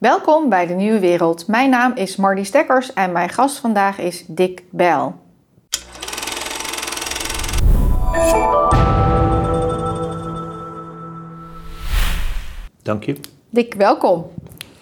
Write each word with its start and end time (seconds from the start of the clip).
Welkom 0.00 0.48
bij 0.48 0.66
de 0.66 0.74
Nieuwe 0.74 0.98
Wereld. 0.98 1.46
Mijn 1.46 1.70
naam 1.70 1.92
is 1.94 2.16
Marty 2.16 2.42
Stekkers 2.42 2.92
en 2.92 3.12
mijn 3.12 3.28
gast 3.28 3.58
vandaag 3.58 3.98
is 3.98 4.24
Dick 4.26 4.62
Bijl. 4.70 5.14
Dank 12.82 13.04
je. 13.04 13.16
Dick, 13.50 13.74
welkom. 13.74 14.30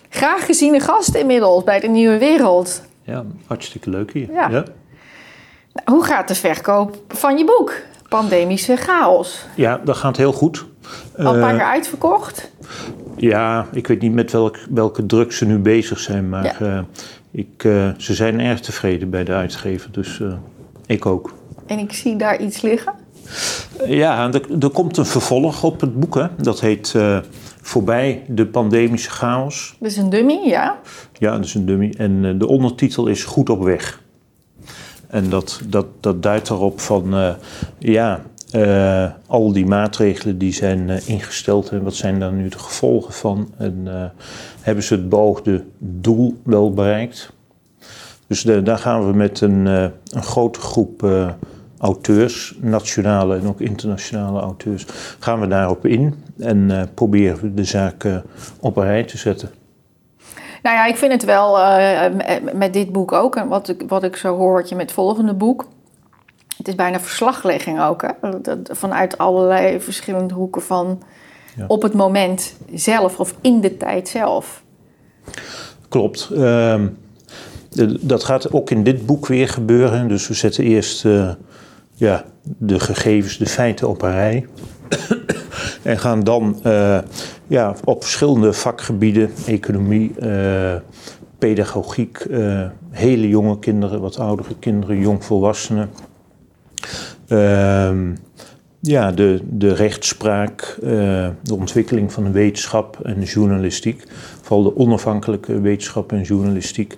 Graag 0.09 0.45
geziene 0.45 0.81
gast 0.81 1.15
inmiddels 1.15 1.65
bij 1.65 1.81
de 1.81 1.89
Nieuwe 1.89 2.19
Wereld. 2.19 2.83
Ja, 3.03 3.25
hartstikke 3.47 3.91
leuk 3.91 4.13
hier. 4.13 4.33
Ja. 4.33 4.49
Nou, 4.49 4.65
hoe 5.85 6.05
gaat 6.05 6.29
de 6.29 6.35
verkoop 6.35 6.97
van 7.09 7.39
je 7.39 7.45
boek? 7.45 7.73
Pandemische 8.09 8.77
chaos. 8.77 9.47
Ja, 9.55 9.81
dat 9.85 9.97
gaat 9.97 10.17
heel 10.17 10.33
goed. 10.33 10.67
Al 11.17 11.35
een 11.35 11.41
paar 11.41 11.57
keer 11.57 11.67
uitverkocht? 11.67 12.51
Ja, 13.21 13.67
ik 13.73 13.87
weet 13.87 14.01
niet 14.01 14.13
met 14.13 14.33
welk, 14.33 14.59
welke 14.71 15.07
druk 15.07 15.33
ze 15.33 15.45
nu 15.47 15.59
bezig 15.59 15.99
zijn, 15.99 16.29
maar 16.29 16.57
eh, 16.61 16.81
ik, 17.31 17.65
uh, 17.65 17.91
ze 17.97 18.15
zijn 18.15 18.41
erg 18.41 18.61
tevreden 18.61 19.11
bij 19.11 19.25
de 19.25 19.33
uitgever, 19.33 19.93
dus 19.93 20.19
uh, 20.19 20.33
ik 20.87 21.07
ook. 21.07 21.35
En 21.67 21.79
ik 21.79 21.93
zie 21.93 22.17
daar 22.17 22.41
iets 22.41 22.61
liggen? 22.61 22.93
Ja, 23.87 24.33
er, 24.33 24.43
er 24.61 24.71
komt 24.71 24.97
een 24.97 25.07
vervolg 25.07 25.65
op 25.65 25.81
het 25.81 26.01
boek, 26.01 26.15
hè. 26.15 26.27
dat 26.37 26.61
heet 26.61 26.95
Voorbij 27.63 28.25
de 28.29 28.47
pandemische 28.47 29.11
chaos. 29.11 29.77
Dat 29.81 29.91
is 29.91 29.97
een 29.97 30.11
dummy, 30.11 30.41
ja? 30.45 30.79
Ja, 31.13 31.37
dat 31.37 31.45
is 31.45 31.55
een 31.55 31.67
dummy. 31.67 31.95
En 31.97 32.39
de 32.39 32.47
ondertitel 32.47 33.07
is 33.07 33.25
Goed 33.25 33.51
op 33.51 33.63
weg. 33.63 34.03
En 35.07 35.31
dat, 35.31 35.61
dat, 35.69 35.87
dat 36.01 36.23
duidt 36.23 36.51
erop 36.51 36.81
van, 36.81 37.35
ja, 37.79 38.23
uh, 38.55 39.11
al 39.27 39.53
die 39.53 39.67
maatregelen 39.67 40.39
die 40.39 40.53
zijn 40.53 40.89
uh, 40.89 41.09
ingesteld 41.09 41.71
en 41.71 41.83
wat 41.83 41.95
zijn 41.95 42.19
daar 42.19 42.33
nu 42.33 42.49
de 42.49 42.59
gevolgen 42.59 43.13
van? 43.13 43.49
En 43.57 43.83
uh, 43.85 44.05
hebben 44.61 44.85
ze 44.85 44.95
het 44.95 45.09
beoogde 45.09 45.65
doel 45.79 46.41
wel 46.43 46.73
bereikt? 46.73 47.33
Dus 48.27 48.43
daar 48.43 48.79
gaan 48.79 49.07
we 49.07 49.13
met 49.13 49.41
een, 49.41 49.67
een 49.67 50.23
grote 50.23 50.61
groep 50.61 51.07
auteurs, 51.79 52.57
nationale 52.61 53.37
en 53.37 53.47
ook 53.47 53.61
internationale 53.61 54.41
auteurs, 54.41 54.87
gaan 55.19 55.41
we 55.41 55.47
daarop 55.47 55.87
in 55.87 56.15
en 56.39 56.89
proberen 56.95 57.41
we 57.41 57.55
de 57.55 57.65
zaak 57.65 58.07
op 58.61 58.77
een 58.77 58.85
rij 58.85 59.05
te 59.05 59.19
zetten. 59.19 59.51
Nou 60.63 60.77
ja, 60.77 60.87
ik 60.87 60.97
vind 60.97 61.13
het 61.13 61.25
wel 61.25 61.59
met 62.55 62.73
dit 62.73 62.93
boek 62.93 63.13
ook, 63.13 63.37
en 63.37 63.49
wat 63.49 63.69
ik, 63.69 63.85
wat 63.89 64.03
ik 64.03 64.17
zo 64.17 64.37
hoor, 64.37 64.55
wat 64.55 64.69
je 64.69 64.75
met 64.75 64.85
het 64.85 64.95
volgende 64.95 65.35
boek 65.35 65.67
het 66.59 66.69
is 66.69 66.75
bijna 66.75 67.01
verslaglegging 67.01 67.81
ook, 67.81 68.03
hè? 68.03 68.31
vanuit 68.65 69.19
allerlei 69.19 69.81
verschillende 69.81 70.35
hoeken 70.35 70.63
van 70.63 71.03
op 71.67 71.83
het 71.83 71.95
moment 71.95 72.55
zelf 72.75 73.21
of 73.21 73.35
in 73.41 73.61
de 73.61 73.77
tijd 73.77 74.09
zelf. 74.09 74.63
Klopt. 75.89 76.31
Uh, 76.33 76.83
dat 78.01 78.25
gaat 78.25 78.53
ook 78.53 78.71
in 78.71 78.83
dit 78.83 79.07
boek 79.07 79.27
weer 79.27 79.49
gebeuren. 79.49 80.09
Dus 80.09 80.29
we 80.29 80.35
zetten 80.35 80.65
eerst 80.65 81.05
uh, 81.05 81.31
ja, 81.95 82.25
de 82.43 82.81
gegevens, 82.81 83.39
de 83.39 83.47
feiten 83.47 83.89
op 83.89 84.03
een 84.03 84.13
rij. 84.13 84.47
en 85.83 85.99
gaan 85.99 86.25
dan 86.25 86.61
uh, 86.67 86.99
ja, 87.47 87.75
op 87.85 88.03
verschillende 88.03 88.53
vakgebieden, 88.53 89.31
economie, 89.47 90.13
uh, 90.23 90.75
pedagogiek, 91.39 92.27
hele 92.91 93.29
jonge 93.29 93.59
kinderen, 93.59 94.01
wat 94.01 94.19
oudere 94.19 94.55
kinderen, 94.59 94.99
jongvolwassenen 94.99 95.91
Ehm, 95.91 96.08
ja, 98.81 99.13
de, 99.13 99.41
de 99.45 99.75
rechtspraak, 99.75 100.79
uh, 100.83 100.89
de 101.43 101.55
ontwikkeling 101.55 102.13
van 102.13 102.25
de 102.25 102.31
wetenschap 102.31 103.01
en 103.03 103.23
journalistiek, 103.23 104.05
vooral 104.43 104.63
de 104.63 104.77
onafhankelijke 104.77 105.61
wetenschap 105.61 106.13
en 106.13 106.23
journalistiek, 106.23 106.97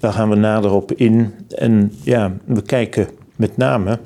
daar 0.00 0.12
gaan 0.12 0.28
we 0.28 0.36
nader 0.36 0.70
op 0.70 0.92
in. 0.92 1.34
En 1.48 1.92
ja, 2.02 2.32
we 2.44 2.62
kijken 2.62 3.08
met 3.36 3.56
name 3.56 3.98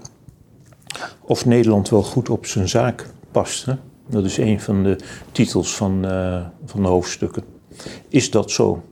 of 1.21 1.47
Nederland 1.47 1.89
wel 1.89 2.03
goed 2.03 2.29
op 2.29 2.47
zijn 2.47 2.69
zaak 2.69 3.07
past. 3.31 3.65
Hè? 3.65 3.75
Dat 4.09 4.25
is 4.25 4.37
een 4.37 4.61
van 4.61 4.83
de 4.83 4.97
titels 5.33 5.77
van, 5.77 6.05
uh, 6.05 6.47
van 6.65 6.83
de 6.83 6.89
hoofdstukken. 6.89 7.45
Is 8.09 8.31
dat 8.31 8.51
zo? 8.51 8.83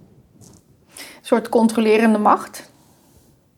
Een 0.97 1.05
soort 1.21 1.49
controlerende 1.49 2.19
macht? 2.19 2.73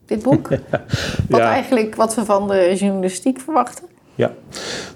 Dit 0.06 0.22
boek? 0.22 0.48
wat 1.28 1.40
eigenlijk 1.40 1.94
wat 1.94 2.14
we 2.14 2.24
van 2.24 2.48
de 2.48 2.74
journalistiek 2.76 3.40
verwachten? 3.40 3.84
Ja, 4.16 4.32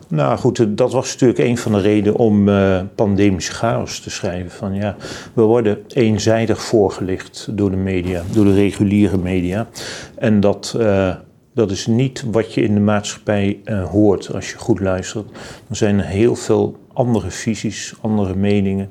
nou 0.09 0.39
goed, 0.39 0.79
dat 0.79 0.93
was 0.93 1.13
natuurlijk 1.13 1.39
een 1.39 1.59
van 1.59 1.73
de 1.73 1.81
redenen 1.81 2.19
om 2.19 2.49
uh, 2.49 2.81
pandemische 2.95 3.53
chaos 3.53 4.01
te 4.01 4.11
schrijven. 4.11 4.51
Van 4.51 4.75
ja, 4.75 4.97
we 5.33 5.43
worden 5.43 5.79
eenzijdig 5.89 6.63
voorgelicht 6.63 7.49
door 7.51 7.71
de 7.71 7.77
media, 7.77 8.23
door 8.33 8.45
de 8.45 8.55
reguliere 8.55 9.19
media. 9.19 9.69
En 10.15 10.41
dat, 10.41 10.75
uh, 10.79 11.15
dat 11.55 11.71
is 11.71 11.87
niet 11.87 12.25
wat 12.31 12.55
je 12.55 12.63
in 12.63 12.75
de 12.75 12.81
maatschappij 12.81 13.61
uh, 13.65 13.85
hoort 13.89 14.35
als 14.35 14.51
je 14.51 14.59
goed 14.59 14.81
luistert. 14.81 15.31
Er 15.69 15.77
zijn 15.77 16.01
heel 16.01 16.35
veel 16.35 16.77
andere 16.93 17.31
visies, 17.31 17.95
andere 18.01 18.35
meningen. 18.35 18.91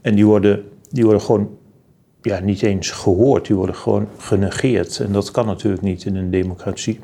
En 0.00 0.14
die 0.14 0.26
worden, 0.26 0.64
die 0.90 1.04
worden 1.04 1.22
gewoon 1.22 1.50
ja, 2.22 2.40
niet 2.40 2.62
eens 2.62 2.90
gehoord, 2.90 3.46
die 3.46 3.56
worden 3.56 3.74
gewoon 3.74 4.08
genegeerd. 4.16 4.98
En 4.98 5.12
dat 5.12 5.30
kan 5.30 5.46
natuurlijk 5.46 5.82
niet 5.82 6.04
in 6.04 6.16
een 6.16 6.30
democratie. 6.30 7.00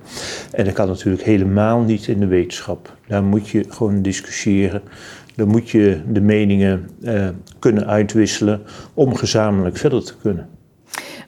En 0.52 0.64
dat 0.64 0.74
kan 0.74 0.88
natuurlijk 0.88 1.24
helemaal 1.24 1.80
niet 1.80 2.06
in 2.06 2.20
de 2.20 2.26
wetenschap. 2.26 2.96
Daar 3.06 3.22
moet 3.22 3.48
je 3.48 3.64
gewoon 3.68 4.02
discussiëren. 4.02 4.82
Daar 5.36 5.46
moet 5.46 5.70
je 5.70 6.00
de 6.08 6.20
meningen 6.20 6.90
eh, 7.02 7.28
kunnen 7.58 7.86
uitwisselen 7.86 8.62
om 8.94 9.14
gezamenlijk 9.14 9.76
verder 9.76 10.04
te 10.04 10.16
kunnen. 10.16 10.48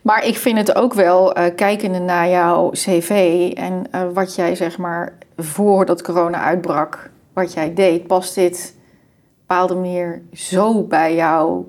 Maar 0.02 0.26
ik 0.26 0.36
vind 0.36 0.58
het 0.58 0.74
ook 0.74 0.94
wel, 0.94 1.38
uh, 1.38 1.44
kijkende 1.56 1.98
naar 1.98 2.28
jouw 2.28 2.70
cv 2.70 3.10
en 3.54 3.84
uh, 3.94 4.02
wat 4.14 4.34
jij 4.34 4.54
zeg 4.54 4.78
maar 4.78 5.12
voordat 5.36 6.02
corona 6.02 6.42
uitbrak, 6.42 7.10
wat 7.32 7.52
jij 7.52 7.74
deed, 7.74 8.06
past 8.06 8.34
dit 8.34 8.74
op 8.74 8.76
een 8.76 9.46
bepaalde 9.46 9.74
manier 9.74 10.22
zo 10.32 10.82
bij 10.82 11.14
jou 11.14 11.64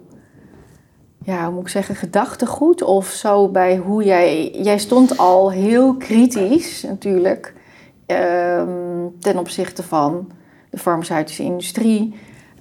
ja, 1.23 1.45
hoe 1.45 1.53
moet 1.53 1.61
ik 1.61 1.67
zeggen, 1.67 1.95
gedachtegoed 1.95 2.81
of 2.81 3.07
zo 3.07 3.47
bij 3.47 3.77
hoe 3.77 4.03
jij. 4.03 4.51
Jij 4.51 4.77
stond 4.77 5.17
al 5.17 5.51
heel 5.51 5.95
kritisch 5.95 6.83
natuurlijk 6.83 7.53
um, 8.07 9.15
ten 9.19 9.37
opzichte 9.37 9.83
van 9.83 10.31
de 10.69 10.77
farmaceutische 10.77 11.43
industrie. 11.43 12.15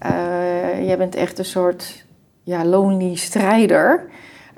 Uh, 0.07 0.87
jij 0.87 0.99
bent 0.99 1.15
echt 1.15 1.39
een 1.39 1.45
soort 1.45 2.05
ja, 2.43 2.65
lonely 2.65 3.17
strijder 3.17 4.09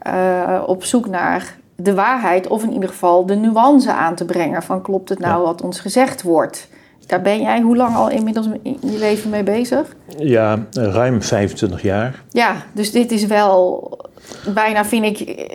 uh, 0.07 0.63
op 0.67 0.85
zoek 0.85 1.07
naar 1.09 1.57
de 1.77 1.95
waarheid 1.95 2.47
of 2.47 2.63
in 2.63 2.73
ieder 2.73 2.89
geval 2.89 3.27
de 3.27 3.35
nuance 3.35 3.93
aan 3.93 4.15
te 4.15 4.25
brengen 4.25 4.63
van 4.63 4.83
klopt 4.83 5.09
het 5.09 5.19
nou 5.19 5.43
wat 5.43 5.63
ons 5.63 5.81
gezegd 5.81 6.23
wordt. 6.23 6.69
Daar 7.13 7.23
ben 7.23 7.41
jij 7.41 7.61
hoe 7.61 7.77
lang 7.77 7.97
al 7.97 8.11
inmiddels 8.11 8.47
in 8.63 8.79
je 8.81 8.99
leven 8.99 9.31
mee 9.31 9.43
bezig? 9.43 9.97
Ja, 10.19 10.59
ruim 10.71 11.23
25 11.23 11.83
jaar. 11.83 12.23
Ja, 12.31 12.57
dus 12.73 12.93
dit 12.93 13.11
is 13.11 13.27
wel 13.27 13.91
bijna, 14.55 14.85
vind 14.85 15.05
ik, 15.05 15.49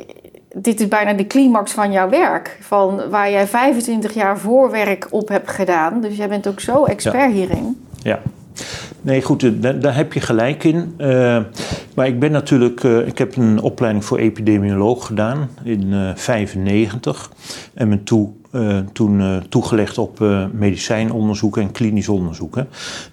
dit 0.54 0.80
is 0.80 0.88
bijna 0.88 1.14
de 1.14 1.28
climax 1.28 1.72
van 1.72 1.92
jouw 1.92 2.10
werk. 2.10 2.58
Van 2.62 3.10
waar 3.10 3.32
jij 3.32 3.48
25 3.48 4.14
jaar 4.14 4.38
voorwerk 4.38 5.08
op 5.10 5.28
hebt 5.28 5.52
gedaan. 5.52 6.02
Dus 6.02 6.18
jij 6.18 6.28
bent 6.28 6.48
ook 6.48 6.60
zo 6.60 6.84
expert 6.84 7.32
hierin. 7.32 7.86
Ja. 8.02 8.20
Nee, 9.02 9.22
goed, 9.22 9.44
eh, 9.44 9.52
daar, 9.80 9.96
heb 9.96 10.14
je 10.14 10.20
gelijk 10.20 10.64
in. 10.64 10.94
Uh, 10.98 11.40
maar 11.96 12.08
ik 12.08 12.20
ben 12.20 12.32
natuurlijk, 12.32 12.84
uh, 12.84 13.08
ik 13.08 13.18
heb 13.18 13.36
een 13.36 13.62
opleiding 13.62 14.06
voor 14.06 14.18
epidemioloog 14.18 15.06
gedaan 15.06 15.50
in 15.64 15.90
1995. 15.90 17.32
Uh, 17.32 17.82
en 17.82 17.90
ben 17.90 18.04
toe 18.04 18.30
toen 18.94 19.44
toegelegd 19.50 19.98
op 19.98 20.20
medicijnonderzoek 20.52 21.58
en 21.58 21.72
klinisch 21.72 22.10
onderzoek. 22.10 22.56
Hè. 22.56 22.64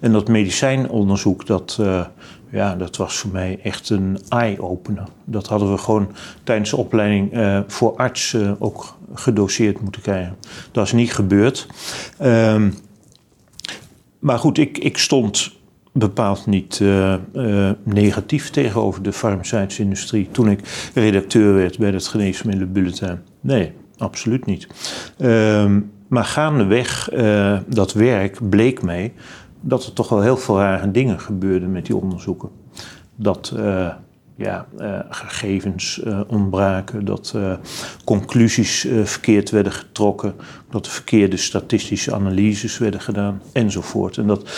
En 0.00 0.12
dat 0.12 0.28
medicijnonderzoek, 0.28 1.46
dat, 1.46 1.80
ja, 2.50 2.74
dat 2.74 2.96
was 2.96 3.16
voor 3.16 3.30
mij 3.30 3.58
echt 3.62 3.90
een 3.90 4.18
eye-opener. 4.28 5.04
Dat 5.24 5.46
hadden 5.46 5.70
we 5.70 5.78
gewoon 5.78 6.08
tijdens 6.44 6.70
de 6.70 6.76
opleiding 6.76 7.32
voor 7.66 7.96
arts 7.96 8.36
ook 8.58 8.96
gedoseerd 9.14 9.80
moeten 9.80 10.02
krijgen. 10.02 10.36
Dat 10.72 10.86
is 10.86 10.92
niet 10.92 11.14
gebeurd. 11.14 11.66
Ehm, 12.18 12.70
maar 14.24 14.38
goed, 14.38 14.58
ik, 14.58 14.78
ik 14.78 14.98
stond 14.98 15.52
bepaald 15.92 16.46
niet 16.46 16.78
uh, 16.82 17.14
uh, 17.34 17.70
negatief 17.82 18.50
tegenover 18.50 19.02
de 19.02 19.12
farmaceutische 19.12 19.82
industrie 19.82 20.28
toen 20.30 20.48
ik 20.48 20.90
redacteur 20.94 21.54
werd 21.54 21.78
bij 21.78 21.90
het 21.90 22.06
Geneesmiddelenbulletin. 22.06 23.18
Nee, 23.40 23.72
absoluut 23.96 24.46
niet. 24.46 24.66
Uh, 25.18 25.76
maar 26.08 26.24
gaandeweg 26.24 27.12
uh, 27.12 27.58
dat 27.66 27.92
werk 27.92 28.48
bleek 28.48 28.82
mij 28.82 29.12
dat 29.60 29.86
er 29.86 29.92
toch 29.92 30.08
wel 30.08 30.20
heel 30.20 30.36
veel 30.36 30.58
rare 30.58 30.90
dingen 30.90 31.20
gebeurden 31.20 31.72
met 31.72 31.86
die 31.86 31.96
onderzoeken. 31.96 32.48
Dat 33.16 33.54
ja, 34.36 34.66
gegevens 35.08 36.02
ontbraken, 36.26 37.04
dat 37.04 37.34
conclusies 38.04 38.88
verkeerd 39.04 39.50
werden 39.50 39.72
getrokken, 39.72 40.34
dat 40.70 40.86
er 40.86 40.92
verkeerde 40.92 41.36
statistische 41.36 42.14
analyses 42.14 42.78
werden 42.78 43.00
gedaan 43.00 43.42
enzovoort. 43.52 44.16
En 44.16 44.26
dat 44.26 44.50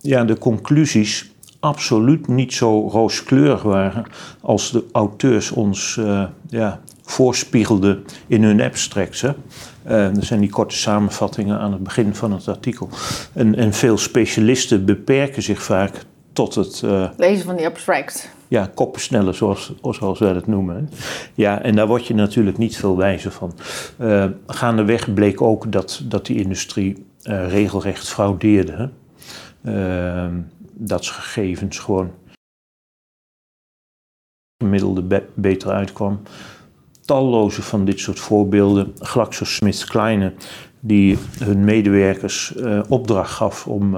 ja, 0.00 0.24
de 0.24 0.38
conclusies 0.38 1.32
absoluut 1.64 2.28
niet 2.28 2.52
zo 2.52 2.88
rooskleurig 2.88 3.62
waren 3.62 4.04
als 4.40 4.70
de 4.70 4.84
auteurs 4.92 5.50
ons 5.50 5.96
uh, 5.96 6.24
ja, 6.48 6.80
voorspiegelden 7.02 8.04
in 8.26 8.42
hun 8.42 8.60
abstracts. 8.60 9.20
Hè. 9.20 9.30
Uh, 9.86 10.16
er 10.16 10.24
zijn 10.24 10.40
die 10.40 10.50
korte 10.50 10.76
samenvattingen 10.76 11.58
aan 11.58 11.72
het 11.72 11.82
begin 11.82 12.14
van 12.14 12.32
het 12.32 12.48
artikel. 12.48 12.88
En, 13.32 13.54
en 13.54 13.72
veel 13.72 13.98
specialisten 13.98 14.84
beperken 14.84 15.42
zich 15.42 15.62
vaak 15.62 16.04
tot 16.32 16.54
het... 16.54 16.82
Uh, 16.84 17.08
Lezen 17.16 17.44
van 17.44 17.56
die 17.56 17.66
abstracts. 17.66 18.28
Ja, 18.54 18.70
koppensnellen, 18.74 19.34
zoals, 19.34 19.72
zoals 19.82 20.18
wij 20.18 20.32
dat 20.32 20.46
noemen. 20.46 20.90
Ja, 21.34 21.62
en 21.62 21.74
daar 21.74 21.86
word 21.86 22.06
je 22.06 22.14
natuurlijk 22.14 22.58
niet 22.58 22.76
veel 22.76 22.96
wijzer 22.96 23.30
van. 23.30 23.52
Uh, 24.00 24.26
gaandeweg 24.46 25.14
bleek 25.14 25.42
ook 25.42 25.72
dat, 25.72 26.02
dat 26.04 26.26
die 26.26 26.42
industrie 26.42 27.06
regelrecht 27.22 28.08
fraudeerde. 28.08 28.90
Ehm, 29.64 30.40
dat 30.72 31.06
gegevens 31.06 31.78
gewoon 31.78 32.10
gemiddelde 34.58 35.02
be 35.02 35.22
beter 35.34 35.70
uitkwam. 35.70 36.20
Talloze 37.04 37.62
van 37.62 37.84
dit 37.84 38.00
soort 38.00 38.20
voorbeelden. 38.20 38.92
GlaxoSmithKline, 38.98 40.32
die 40.80 41.18
hun 41.38 41.64
medewerkers 41.64 42.54
uh, 42.56 42.80
opdracht 42.88 43.32
gaf 43.32 43.66
om 43.66 43.96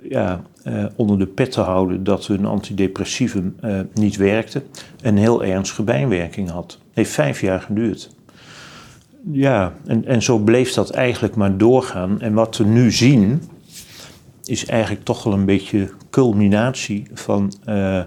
ja, 0.00 0.42
uh, 0.64 0.84
onder 0.96 1.18
de 1.18 1.26
pet 1.26 1.52
te 1.52 1.60
houden 1.60 2.04
dat 2.04 2.26
hun 2.26 2.46
antidepressivum 2.46 3.56
niet 3.94 4.16
werkte 4.16 4.62
en 5.02 5.16
heel 5.16 5.44
ernstige 5.44 5.82
bijwerking 5.82 6.50
had. 6.50 6.78
Heeft 6.92 7.10
vijf 7.10 7.40
jaar 7.40 7.60
geduurd. 7.60 8.10
Ja, 9.32 9.72
en, 9.86 10.06
en 10.06 10.22
zo 10.22 10.38
bleef 10.38 10.72
dat 10.72 10.90
eigenlijk 10.90 11.34
maar 11.34 11.56
doorgaan. 11.56 12.20
En 12.20 12.34
wat 12.34 12.56
we 12.56 12.64
nu 12.64 12.92
zien, 12.92 13.42
is 14.44 14.66
eigenlijk 14.66 15.04
toch 15.04 15.24
wel 15.24 15.32
een 15.32 15.44
beetje 15.44 15.90
culminatie 16.10 17.06
van 17.14 17.52
uh, 17.68 18.00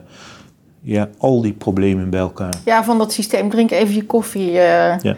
ja, 0.81 1.09
al 1.17 1.41
die 1.41 1.53
problemen 1.53 2.09
bij 2.09 2.19
elkaar. 2.19 2.53
Ja, 2.65 2.83
van 2.83 2.97
dat 2.97 3.13
systeem. 3.13 3.49
Drink 3.49 3.71
even 3.71 3.95
je 3.95 4.05
koffie, 4.05 4.51
uh, 4.51 4.99
ja. 4.99 5.15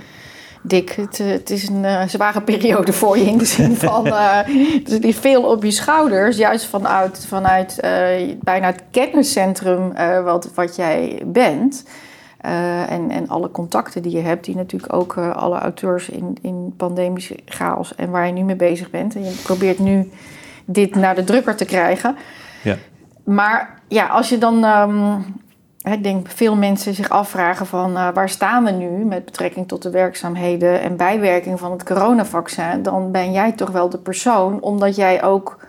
Het, 0.67 1.19
eh, 1.19 1.27
het, 1.27 1.49
is 1.49 1.69
een 1.69 2.09
zware 2.09 2.41
periode 2.41 2.93
voor 2.93 3.17
je 3.17 3.25
in 3.25 3.37
de 3.37 3.45
zin 3.45 3.75
van... 3.87 4.03
dus 4.83 4.93
er 4.93 5.05
is 5.05 5.17
veel 5.17 5.43
op 5.43 5.63
je 5.63 5.71
schouders, 5.71 6.37
juist 6.37 6.65
vanuit, 6.65 7.25
vanuit 7.27 7.77
bijna 8.39 8.65
het 8.65 8.83
kenniscentrum 8.91 9.93
wat, 10.23 10.49
wat 10.53 10.75
jij 10.75 11.21
bent... 11.25 11.83
en, 12.37 13.11
en 13.11 13.27
alle 13.27 13.51
contacten 13.51 14.01
die 14.01 14.11
je 14.11 14.21
hebt, 14.21 14.45
die 14.45 14.55
natuurlijk 14.55 14.93
ook 14.93 15.17
alle 15.17 15.59
auteurs 15.59 16.09
in, 16.09 16.37
in 16.41 16.73
pandemische 16.77 17.37
chaos 17.45 17.95
en 17.95 18.09
waar 18.09 18.27
je 18.27 18.33
nu 18.33 18.43
mee 18.43 18.55
bezig 18.55 18.89
bent. 18.89 19.15
En 19.15 19.23
je 19.23 19.41
probeert 19.43 19.79
nu 19.79 20.11
dit 20.65 20.95
naar 20.95 21.15
de 21.15 21.23
drukker 21.23 21.55
te 21.55 21.65
krijgen. 21.65 22.15
Ja. 22.63 22.75
Maar 23.23 23.79
ja, 23.87 24.07
als 24.07 24.29
je 24.29 24.37
dan. 24.37 24.63
Um, 24.63 25.25
ik 25.83 26.03
denk 26.03 26.27
veel 26.29 26.55
mensen 26.55 26.93
zich 26.93 27.09
afvragen 27.09 27.65
van 27.65 27.91
uh, 27.91 28.09
waar 28.13 28.29
staan 28.29 28.63
we 28.63 28.71
nu 28.71 29.05
met 29.05 29.25
betrekking 29.25 29.67
tot 29.67 29.81
de 29.81 29.89
werkzaamheden 29.89 30.81
en 30.81 30.97
bijwerking 30.97 31.59
van 31.59 31.71
het 31.71 31.83
coronavaccin, 31.83 32.83
dan 32.83 33.11
ben 33.11 33.31
jij 33.31 33.51
toch 33.51 33.69
wel 33.69 33.89
de 33.89 33.97
persoon, 33.97 34.61
omdat 34.61 34.95
jij 34.95 35.23
ook 35.23 35.67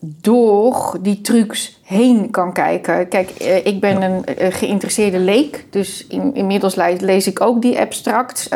door 0.00 0.98
die 1.00 1.20
trucs 1.20 1.80
heen 1.84 2.30
kan 2.30 2.52
kijken. 2.52 3.08
Kijk, 3.08 3.30
eh, 3.30 3.66
ik 3.66 3.80
ben 3.80 4.02
een 4.02 4.24
eh, 4.24 4.52
geïnteresseerde 4.52 5.18
leek, 5.18 5.66
dus 5.70 6.06
in, 6.06 6.34
inmiddels 6.34 6.74
lees 7.00 7.26
ik 7.26 7.40
ook 7.40 7.62
die 7.62 7.80
abstract. 7.80 8.48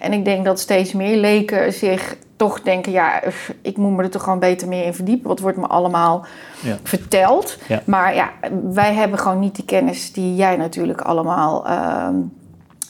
en 0.00 0.12
ik 0.12 0.24
denk 0.24 0.44
dat 0.44 0.60
steeds 0.60 0.92
meer 0.92 1.16
leken 1.16 1.72
zich 1.72 2.16
toch 2.36 2.62
denken, 2.62 2.92
ja, 2.92 3.22
ik 3.62 3.76
moet 3.76 3.96
me 3.96 4.02
er 4.02 4.10
toch 4.10 4.22
gewoon 4.22 4.38
beter 4.38 4.68
meer 4.68 4.84
in 4.84 4.94
verdiepen. 4.94 5.28
Wat 5.28 5.40
wordt 5.40 5.56
me 5.56 5.66
allemaal 5.66 6.26
ja. 6.62 6.78
verteld. 6.82 7.58
Maar 7.84 8.14
ja, 8.14 8.30
wij 8.62 8.94
hebben 8.94 9.18
gewoon 9.18 9.38
niet 9.38 9.56
de 9.56 9.64
kennis 9.64 10.12
die 10.12 10.34
jij 10.34 10.56
natuurlijk 10.56 11.00
allemaal 11.00 11.66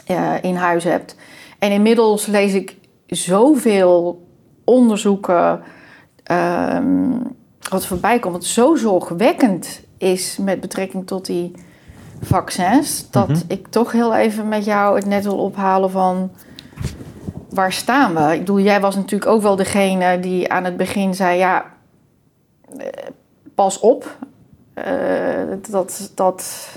uh, 0.08 0.34
in 0.40 0.54
huis 0.54 0.84
hebt. 0.84 1.16
En 1.58 1.70
inmiddels 1.70 2.26
lees 2.26 2.54
ik 2.54 2.76
zoveel 3.06 4.26
onderzoeken 4.64 5.60
uh, 6.30 6.78
wat 7.70 7.86
voorbij 7.86 8.18
komt, 8.18 8.34
wat 8.34 8.44
zo 8.44 8.74
zorgwekkend 8.74 9.80
is 9.98 10.36
met 10.40 10.60
betrekking 10.60 11.06
tot 11.06 11.26
die 11.26 11.52
vaccins, 12.20 13.10
dat 13.10 13.28
mhm. 13.28 13.38
ik 13.46 13.66
toch 13.66 13.92
heel 13.92 14.14
even 14.14 14.48
met 14.48 14.64
jou 14.64 14.96
het 14.96 15.06
net 15.06 15.24
wil 15.24 15.38
ophalen 15.38 15.90
van 15.90 16.30
waar 17.48 17.72
staan 17.72 18.14
we? 18.14 18.32
Ik 18.32 18.38
bedoel, 18.38 18.60
jij 18.60 18.80
was 18.80 18.94
natuurlijk 18.94 19.30
ook 19.30 19.42
wel 19.42 19.56
degene 19.56 20.20
die 20.20 20.52
aan 20.52 20.64
het 20.64 20.76
begin 20.76 21.14
zei: 21.14 21.38
ja, 21.38 21.64
eh, 22.78 22.86
pas 23.54 23.80
op. 23.80 24.16
Uh, 24.74 25.56
dat, 25.70 26.10
dat, 26.14 26.68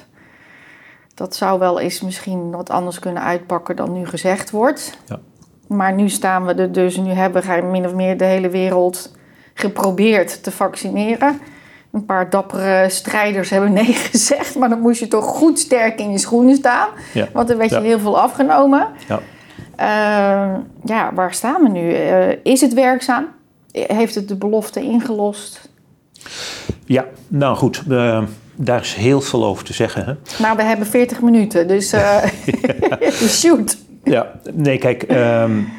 dat 1.14 1.36
zou 1.36 1.60
wel 1.60 1.80
eens 1.80 2.02
misschien 2.02 2.52
wat 2.52 2.70
anders 2.70 3.00
kunnen 3.00 3.24
uitpakken 3.24 3.76
dan 3.76 3.94
nu 3.94 4.06
gezegd 4.06 4.52
wordt. 4.52 4.98
Ja. 5.06 5.20
Maar 5.68 5.94
nu 5.94 6.10
staan 6.10 6.46
we 6.46 6.54
er 6.54 6.72
dus, 6.72 6.98
nu 6.98 7.12
hebben 7.12 7.42
we 7.42 7.62
min 7.62 7.86
of 7.86 7.94
meer 7.94 8.18
de 8.18 8.26
hele 8.26 8.50
wereld 8.50 9.12
geprobeerd 9.54 10.44
te 10.44 10.52
vaccineren. 10.52 11.40
Een 11.92 12.06
paar 12.06 12.30
dappere 12.30 12.90
strijders 12.90 13.50
hebben 13.50 13.74
nee 13.74 13.94
gezegd, 14.12 14.56
maar 14.56 14.70
dan 14.70 14.80
moest 14.80 15.00
je 15.00 15.08
toch 15.08 15.26
goed 15.26 15.60
sterk 15.60 16.00
in 16.00 16.12
je 16.12 16.18
schoenen 16.18 16.56
staan. 16.56 16.90
Ja. 17.14 17.28
Want 17.34 17.50
er 17.50 17.58
werd 17.58 17.70
je 17.70 17.82
heel 17.82 18.00
veel 18.00 18.20
afgenomen. 18.20 18.88
Ja. 19.08 19.20
Ehm, 19.80 20.60
ja, 20.86 21.14
waar 21.14 21.34
staan 21.34 21.62
we 21.62 21.70
nu? 21.70 21.92
Uh, 21.92 22.36
is 22.44 22.62
het 22.62 22.74
werkzaam? 22.74 23.28
Heeft 23.72 24.16
het 24.16 24.28
de 24.28 24.36
belofte 24.36 24.82
ingelost? 24.82 25.70
Ja, 26.86 27.06
nou 27.28 27.58
goed, 27.58 27.84
uh, 27.90 28.24
daar 28.56 28.82
is 28.82 28.94
heel 28.94 29.22
veel 29.22 29.46
over 29.46 29.66
te 29.66 29.74
zeggen. 29.74 30.06
Hè? 30.06 30.14
Nou, 30.44 30.58
we 30.58 30.64
hebben 30.64 30.88
40 30.88 31.22
minuten, 31.22 31.68
dus 31.68 31.94
uh, 31.94 32.24
shoot. 33.40 33.78
Ja, 34.04 34.32
nee, 34.54 34.78
kijk, 34.78 35.12
um, 35.12 35.70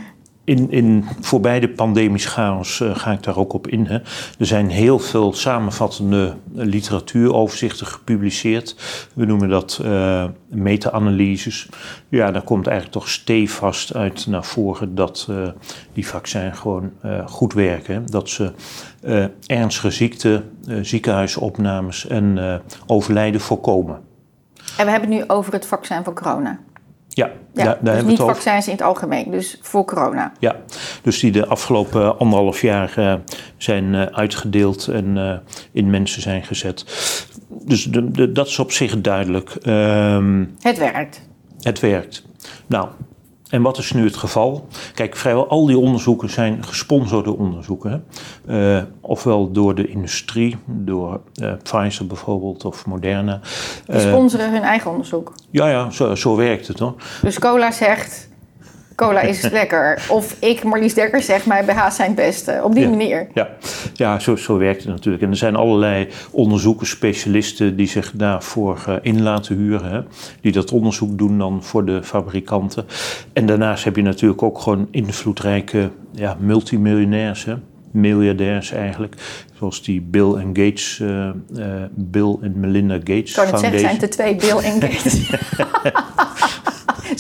in, 0.45 0.71
in 0.71 1.05
voorbij 1.21 1.61
de 1.61 1.69
pandemische 1.69 2.29
chaos 2.29 2.81
uh, 2.81 2.97
ga 2.97 3.13
ik 3.13 3.23
daar 3.23 3.37
ook 3.37 3.53
op 3.53 3.67
in. 3.67 3.87
Hè. 3.87 3.99
Er 4.39 4.47
zijn 4.47 4.71
heel 4.71 4.99
veel 4.99 5.33
samenvattende 5.33 6.37
literatuuroverzichten 6.53 7.87
gepubliceerd. 7.87 8.77
We 9.15 9.25
noemen 9.25 9.49
dat 9.49 9.81
uh, 9.85 10.25
meta-analyses. 10.49 11.69
Ja, 12.09 12.31
daar 12.31 12.43
komt 12.43 12.67
eigenlijk 12.67 12.99
toch 12.99 13.09
stevast 13.09 13.95
uit 13.95 14.27
naar 14.27 14.45
voren 14.45 14.95
dat 14.95 15.29
die 15.93 16.07
vaccins 16.07 16.59
gewoon 16.59 16.93
goed 17.27 17.53
werken. 17.53 18.07
Dat 18.07 18.29
ze 18.29 18.53
ernstige 19.47 19.91
ziekte, 19.91 20.43
ziekenhuisopnames 20.81 22.07
en 22.07 22.61
overlijden 22.87 23.41
voorkomen. 23.41 24.01
En 24.77 24.85
we 24.85 24.91
hebben 24.91 25.11
het 25.11 25.19
nu 25.19 25.25
over 25.27 25.53
het 25.53 25.67
vaccin 25.67 26.05
van 26.05 26.15
corona. 26.15 26.59
Ja, 27.15 27.31
ja 27.55 27.79
daar, 27.81 27.95
dus 27.95 28.05
niet 28.05 28.19
vaccins 28.19 28.67
in 28.67 28.73
het 28.73 28.83
algemeen, 28.83 29.31
dus 29.31 29.59
voor 29.63 29.85
corona. 29.85 30.33
Ja, 30.39 30.57
dus 31.03 31.21
die 31.21 31.33
de 31.33 31.47
afgelopen 31.47 32.19
anderhalf 32.19 32.61
jaar 32.61 32.95
uh, 32.99 33.15
zijn 33.57 33.95
uh, 33.95 34.03
uitgedeeld 34.03 34.89
en 34.89 35.17
uh, 35.17 35.35
in 35.73 35.91
mensen 35.91 36.23
zijn 36.23 36.45
gezet. 36.45 36.85
Dus 37.49 37.85
de, 37.85 38.11
de, 38.11 38.33
dat 38.33 38.47
is 38.47 38.59
op 38.59 38.73
zich 38.73 39.01
duidelijk. 39.01 39.57
Um, 39.67 40.57
het 40.61 40.79
werkt. 40.79 41.29
Het 41.61 41.81
werkt. 41.81 42.25
Nou, 42.67 42.89
en 43.51 43.63
wat 43.63 43.79
is 43.79 43.93
nu 43.93 44.05
het 44.05 44.17
geval? 44.17 44.67
Kijk, 44.95 45.17
vrijwel 45.17 45.49
al 45.49 45.67
die 45.67 45.79
onderzoeken 45.79 46.31
zijn 46.31 46.65
gesponsorde 46.65 47.37
onderzoeken. 47.37 48.05
Uh, 48.49 48.83
ofwel 49.01 49.51
door 49.51 49.75
de 49.75 49.87
industrie, 49.87 50.57
door 50.67 51.21
uh, 51.43 51.53
Pfizer 51.63 52.07
bijvoorbeeld 52.07 52.65
of 52.65 52.87
Moderna. 52.87 53.41
Die 53.87 54.01
sponsoren 54.01 54.53
hun 54.53 54.63
eigen 54.63 54.91
onderzoek? 54.91 55.35
Ja, 55.51 55.69
ja, 55.69 55.91
zo, 55.91 56.15
zo 56.15 56.37
werkt 56.37 56.69
het 56.69 56.79
hoor. 56.79 56.95
Dus 57.23 57.39
cola 57.39 57.71
zegt, 57.71 58.29
cola 59.01 59.21
is 59.21 59.49
lekker. 59.61 60.07
Of 60.09 60.37
ik, 60.39 60.65
Marlies 60.65 60.95
Dekker, 60.95 61.23
zeg 61.23 61.47
mijn 61.47 61.67
BH 61.67 61.91
zijn 61.91 62.07
het 62.07 62.17
beste. 62.17 62.61
Op 62.65 62.75
die 62.75 62.89
manier. 62.89 63.29
Ja, 63.35 63.49
ja 63.95 64.19
zo, 64.19 64.37
zo 64.37 64.59
werkt 64.59 64.83
het 64.83 64.93
natuurlijk. 64.93 65.23
En 65.23 65.31
er 65.31 65.37
zijn 65.37 65.57
allerlei 65.57 66.09
onderzoekers, 66.31 66.91
specialisten 66.91 67.77
die 67.77 67.87
zich 67.87 68.13
daarvoor 68.15 68.85
uh, 68.89 68.95
in 69.03 69.23
laten 69.23 69.57
huren. 69.57 69.91
Hè, 69.91 70.01
die 70.41 70.53
dat 70.53 70.73
onderzoek 70.73 71.19
doen 71.19 71.39
dan 71.39 71.63
voor 71.63 71.85
de 71.85 72.03
fabrikanten. 72.03 72.87
En 73.33 73.47
daarnaast 73.47 73.85
heb 73.85 73.97
je 73.97 74.03
natuurlijk 74.03 74.43
ook 74.43 74.59
gewoon 74.59 74.89
invloedrijke 74.91 75.91
ja, 76.13 76.37
multimiljonairs. 76.41 77.45
Hè, 77.45 77.55
miljardairs 77.91 78.73
eigenlijk. 78.73 79.15
Zoals 79.59 79.83
die 79.83 80.01
Bill 80.01 80.35
en 80.35 80.47
Gates, 80.47 80.99
uh, 81.03 81.29
uh, 81.57 81.65
Bill 81.91 82.37
en 82.43 82.61
Melinda 82.61 82.95
Gates. 82.95 83.31
Ik 83.31 83.35
kan 83.35 83.47
het 83.47 83.59
zeggen, 83.59 83.81
zijn 83.81 84.01
er 84.01 84.11
twee 84.11 84.37
Bill 84.37 84.57
en 84.57 84.81
Gates. 84.83 85.31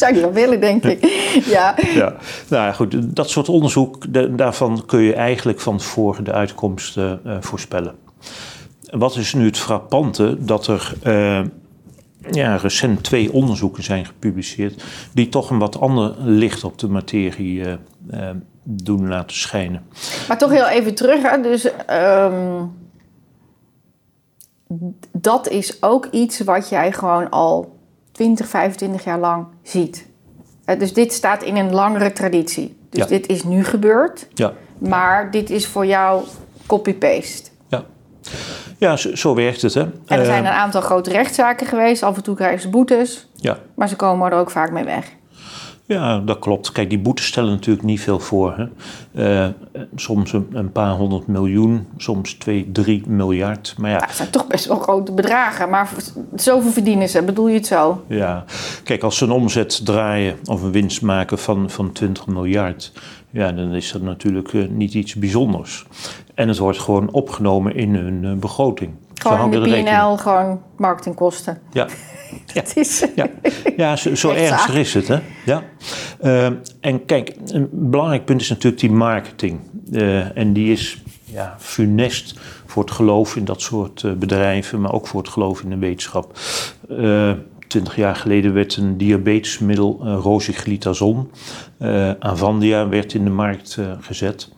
Zou 0.00 0.14
ik 0.14 0.20
wel 0.20 0.32
willen, 0.32 0.60
denk 0.60 0.84
ik. 0.84 1.04
ja. 1.54 1.74
ja. 1.94 2.16
Nou 2.48 2.64
ja, 2.64 2.72
goed. 2.72 3.16
Dat 3.16 3.30
soort 3.30 3.48
onderzoek, 3.48 4.12
daarvan 4.38 4.82
kun 4.86 5.00
je 5.00 5.14
eigenlijk 5.14 5.60
van 5.60 5.76
tevoren 5.76 6.24
de 6.24 6.32
uitkomsten 6.32 7.20
uh, 7.26 7.36
voorspellen. 7.40 7.94
Wat 8.90 9.16
is 9.16 9.34
nu 9.34 9.44
het 9.44 9.58
frappante? 9.58 10.36
Dat 10.38 10.66
er 10.66 10.92
uh, 11.06 11.40
ja, 12.30 12.56
recent 12.56 13.02
twee 13.02 13.32
onderzoeken 13.32 13.82
zijn 13.82 14.06
gepubliceerd... 14.06 14.84
die 15.12 15.28
toch 15.28 15.50
een 15.50 15.58
wat 15.58 15.80
ander 15.80 16.14
licht 16.18 16.64
op 16.64 16.78
de 16.78 16.88
materie 16.88 17.58
uh, 17.58 17.74
doen 18.62 19.08
laten 19.08 19.36
schijnen. 19.36 19.82
Maar 20.28 20.38
toch 20.38 20.50
heel 20.50 20.68
even 20.68 20.94
terug. 20.94 21.22
Hè? 21.22 21.40
Dus... 21.40 21.68
Um 21.90 22.78
dat 25.12 25.48
is 25.48 25.82
ook 25.82 26.08
iets 26.10 26.40
wat 26.40 26.68
jij 26.68 26.92
gewoon 26.92 27.30
al 27.30 27.79
20, 28.20 28.48
25 28.48 29.04
jaar 29.04 29.18
lang 29.18 29.46
ziet. 29.62 30.06
Eh, 30.64 30.78
dus 30.78 30.92
dit 30.92 31.12
staat 31.12 31.42
in 31.42 31.56
een 31.56 31.72
langere 31.72 32.12
traditie. 32.12 32.76
Dus 32.90 33.00
Ja. 33.02 33.06
dit 33.08 33.26
is 33.26 33.44
nu 33.44 33.64
gebeurd, 33.64 34.26
Ja, 34.34 34.52
maar 34.78 35.30
dit 35.30 35.50
is 35.50 35.66
voor 35.66 35.86
jou 35.86 36.24
copy-paste. 36.66 37.50
ja. 37.68 37.84
ja 38.78 38.96
zo, 38.96 39.14
zo 39.16 39.34
werkt 39.34 39.62
het. 39.62 39.74
Hè? 39.74 39.80
En 39.80 40.18
er 40.18 40.24
zijn 40.24 40.44
Eh, 40.44 40.50
een 40.50 40.56
aantal 40.56 40.80
grote 40.80 41.10
rechtszaken 41.10 41.66
geweest. 41.66 42.02
Af 42.02 42.16
en 42.16 42.22
toe 42.22 42.34
krijgen 42.34 42.60
ze 42.60 42.68
boetes, 42.68 43.28
ja. 43.34 43.58
maar 43.74 43.88
ze 43.88 43.96
komen 43.96 44.30
er 44.32 44.38
ook 44.38 44.50
vaak 44.50 44.70
mee 44.70 44.84
weg. 44.84 45.06
Ja, 45.90 46.18
dat 46.18 46.38
klopt. 46.38 46.72
Kijk, 46.72 46.88
die 46.88 46.98
boetes 46.98 47.26
stellen 47.26 47.50
natuurlijk 47.50 47.86
niet 47.86 48.00
veel 48.00 48.18
voor. 48.18 48.54
Hè? 48.56 48.66
Eh, 49.44 49.48
soms 49.94 50.32
een, 50.32 50.46
een 50.52 50.72
paar 50.72 50.94
honderd 50.94 51.26
miljoen, 51.26 51.86
soms 51.96 52.32
twee, 52.32 52.72
drie 52.72 53.02
miljard. 53.06 53.74
Maar 53.78 53.90
ja, 53.90 54.02
het 54.06 54.14
zijn 54.14 54.30
toch 54.30 54.46
best 54.46 54.66
wel 54.66 54.76
grote 54.76 55.12
bedragen, 55.12 55.68
maar 55.68 55.90
zoveel 56.36 56.70
verdienen 56.70 57.08
ze. 57.08 57.22
Bedoel 57.22 57.48
je 57.48 57.54
het 57.54 57.66
zo? 57.66 58.04
ja, 58.08 58.44
kijk, 58.84 59.02
als 59.02 59.16
ze 59.16 59.24
een 59.24 59.30
omzet 59.30 59.84
draaien 59.84 60.36
of 60.44 60.62
een 60.62 60.72
winst 60.72 61.02
maken 61.02 61.38
van, 61.38 61.70
van 61.70 61.92
20 61.92 62.26
miljard, 62.26 62.92
ja, 63.30 63.52
dan 63.52 63.74
is 63.74 63.92
dat 63.92 64.02
natuurlijk 64.02 64.52
eh, 64.54 64.68
niet 64.68 64.94
iets 64.94 65.14
bijzonders. 65.14 65.86
En 66.34 66.48
het 66.48 66.58
wordt 66.58 66.78
gewoon 66.78 67.12
opgenomen 67.12 67.74
in 67.74 67.94
hun 67.94 68.24
eh, 68.24 68.32
begroting. 68.32 68.92
Gewoon 69.20 69.52
in 69.52 69.62
de 69.62 69.82
PNL, 69.82 70.16
gewoon 70.16 70.62
marketingkosten. 70.76 71.58
Ja, 71.72 71.86
Het 72.52 72.76
is, 72.76 73.06
ja, 73.14 73.26
ja 73.76 73.96
zo, 73.96 74.14
zo 74.14 74.30
ernstig 74.30 74.74
is 74.74 74.94
het. 74.94 75.08
Hè? 75.08 75.18
Ja. 75.44 75.62
Eh, 76.20 76.46
en 76.80 77.04
kijk, 77.06 77.36
een 77.46 77.68
belangrijk 77.72 78.24
punt 78.24 78.40
is 78.40 78.48
natuurlijk 78.48 78.80
die 78.80 78.90
marketing. 78.90 79.60
Eh, 79.92 80.36
en 80.36 80.52
die 80.52 80.72
is 80.72 81.02
ja, 81.24 81.54
funest 81.58 82.40
voor 82.66 82.82
het 82.82 82.92
geloof 82.92 83.36
in 83.36 83.44
dat 83.44 83.60
soort 83.60 84.02
eh, 84.04 84.12
bedrijven, 84.12 84.80
maar 84.80 84.92
ook 84.92 85.06
voor 85.06 85.20
het 85.20 85.30
geloof 85.30 85.62
in 85.62 85.70
de 85.70 85.78
wetenschap. 85.78 86.38
Eh, 86.88 87.32
Twintig 87.66 87.96
jaar 87.96 88.16
geleden 88.16 88.52
werd 88.52 88.76
een 88.76 88.96
diabetesmiddel, 88.96 90.00
uh, 90.04 90.18
rosiglitazon, 90.22 91.30
Avandia, 92.18 92.88
werd 92.88 93.14
in 93.14 93.24
de 93.24 93.30
markt 93.30 93.78
gezet. 94.00 94.52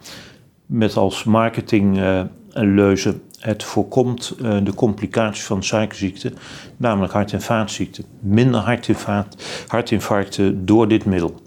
Met 0.66 0.97
als 0.97 1.25
marketingleuze 1.25 3.21
het 3.42 3.62
voorkomt 3.62 4.34
eh, 4.42 4.64
de 4.64 4.75
complicaties 4.75 5.44
van 5.44 5.62
suikerziekte, 5.62 6.32
namelijk 6.76 7.12
hart- 7.12 7.32
en 7.32 7.42
vaatziekten. 7.42 8.04
Minder 8.20 8.61
hartinfarct, 8.61 9.64
hartinfarcten 9.66 10.66
door 10.66 10.88
dit 10.88 11.04
middel. 11.04 11.40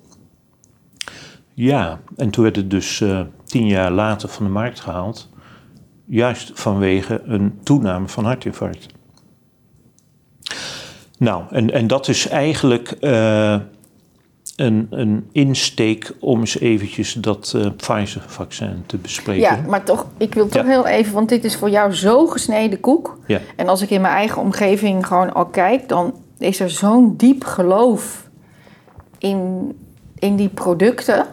Ja, 1.53 1.99
en 2.15 2.29
toen 2.29 2.43
werd 2.43 2.55
het 2.55 2.69
dus 2.69 3.01
eh, 3.01 3.21
tien 3.43 3.67
jaar 3.67 3.91
later 3.91 4.29
van 4.29 4.45
de 4.45 4.51
markt 4.51 4.79
gehaald, 4.79 5.29
juist 6.05 6.51
vanwege 6.53 7.21
een 7.25 7.59
toename 7.63 8.07
van 8.07 8.25
hartinfarct. 8.25 8.87
Nou, 11.17 11.43
en, 11.49 11.71
en 11.71 11.87
dat 11.87 12.07
is 12.07 12.27
eigenlijk 12.27 12.91
eh, 12.91 13.59
een, 14.55 14.87
een 14.89 15.29
insteek 15.31 16.11
om 16.19 16.39
eens 16.39 16.59
eventjes 16.59 17.13
dat 17.13 17.53
eh, 17.55 17.65
Pfizer-vaccin 17.77 18.83
te 18.85 18.97
bespreken. 18.97 19.41
ja, 19.41 19.59
maar 19.67 19.83
toch, 19.83 20.05
ik 20.17 20.33
wil 20.33 20.47
toch 20.47 20.61
Ja. 20.63 20.69
heel 20.69 20.85
even, 20.87 21.13
want 21.13 21.29
dit 21.29 21.43
is 21.43 21.55
voor 21.55 21.69
jou 21.69 21.93
zo 21.93 22.27
gesneden 22.27 22.79
koek. 22.79 23.17
Ja. 23.27 23.39
En 23.55 23.67
als 23.67 23.81
ik 23.81 23.89
in 23.89 24.01
mijn 24.01 24.13
eigen 24.13 24.41
omgeving 24.41 25.07
gewoon 25.07 25.33
al 25.33 25.45
kijk, 25.45 25.89
dan 25.89 26.13
is 26.37 26.59
er 26.59 26.69
zo'n 26.69 27.13
diep 27.17 27.43
geloof 27.43 28.29
in, 29.17 29.71
in 30.15 30.35
die 30.35 30.49
producten. 30.49 31.25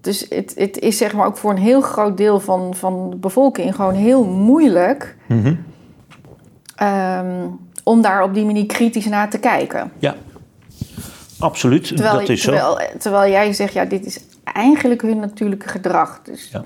Dus 0.00 0.26
het, 0.28 0.52
het 0.56 0.78
is 0.78 0.96
zeg 0.96 1.12
maar 1.14 1.26
ook 1.26 1.36
voor 1.36 1.50
een 1.50 1.56
heel 1.58 1.80
groot 1.80 2.16
deel 2.16 2.40
van, 2.40 2.74
van 2.74 3.10
de 3.10 3.16
bevolking 3.16 3.74
gewoon 3.74 3.94
heel 3.94 4.24
moeilijk 4.24 5.16
Mhm. 5.28 5.54
ehm, 6.76 7.46
om 7.84 8.02
daar 8.02 8.22
op 8.22 8.34
die 8.34 8.44
manier 8.44 8.66
kritisch 8.66 9.06
naar 9.06 9.30
te 9.30 9.38
kijken. 9.38 9.92
Ja, 9.98 10.14
absoluut. 11.40 11.86
Terwijl, 11.86 12.18
dat 12.18 12.28
is 12.28 12.42
zo. 12.42 12.50
terwijl, 12.52 12.78
terwijl 12.98 13.30
jij 13.32 13.52
zegt, 13.52 13.72
ja, 13.72 13.84
dit 13.84 14.06
is 14.06 14.20
eigenlijk 14.44 15.02
hun 15.02 15.18
natuurlijke 15.20 15.68
gedrag. 15.68 16.20
Dus 16.22 16.48
Ja. 16.52 16.64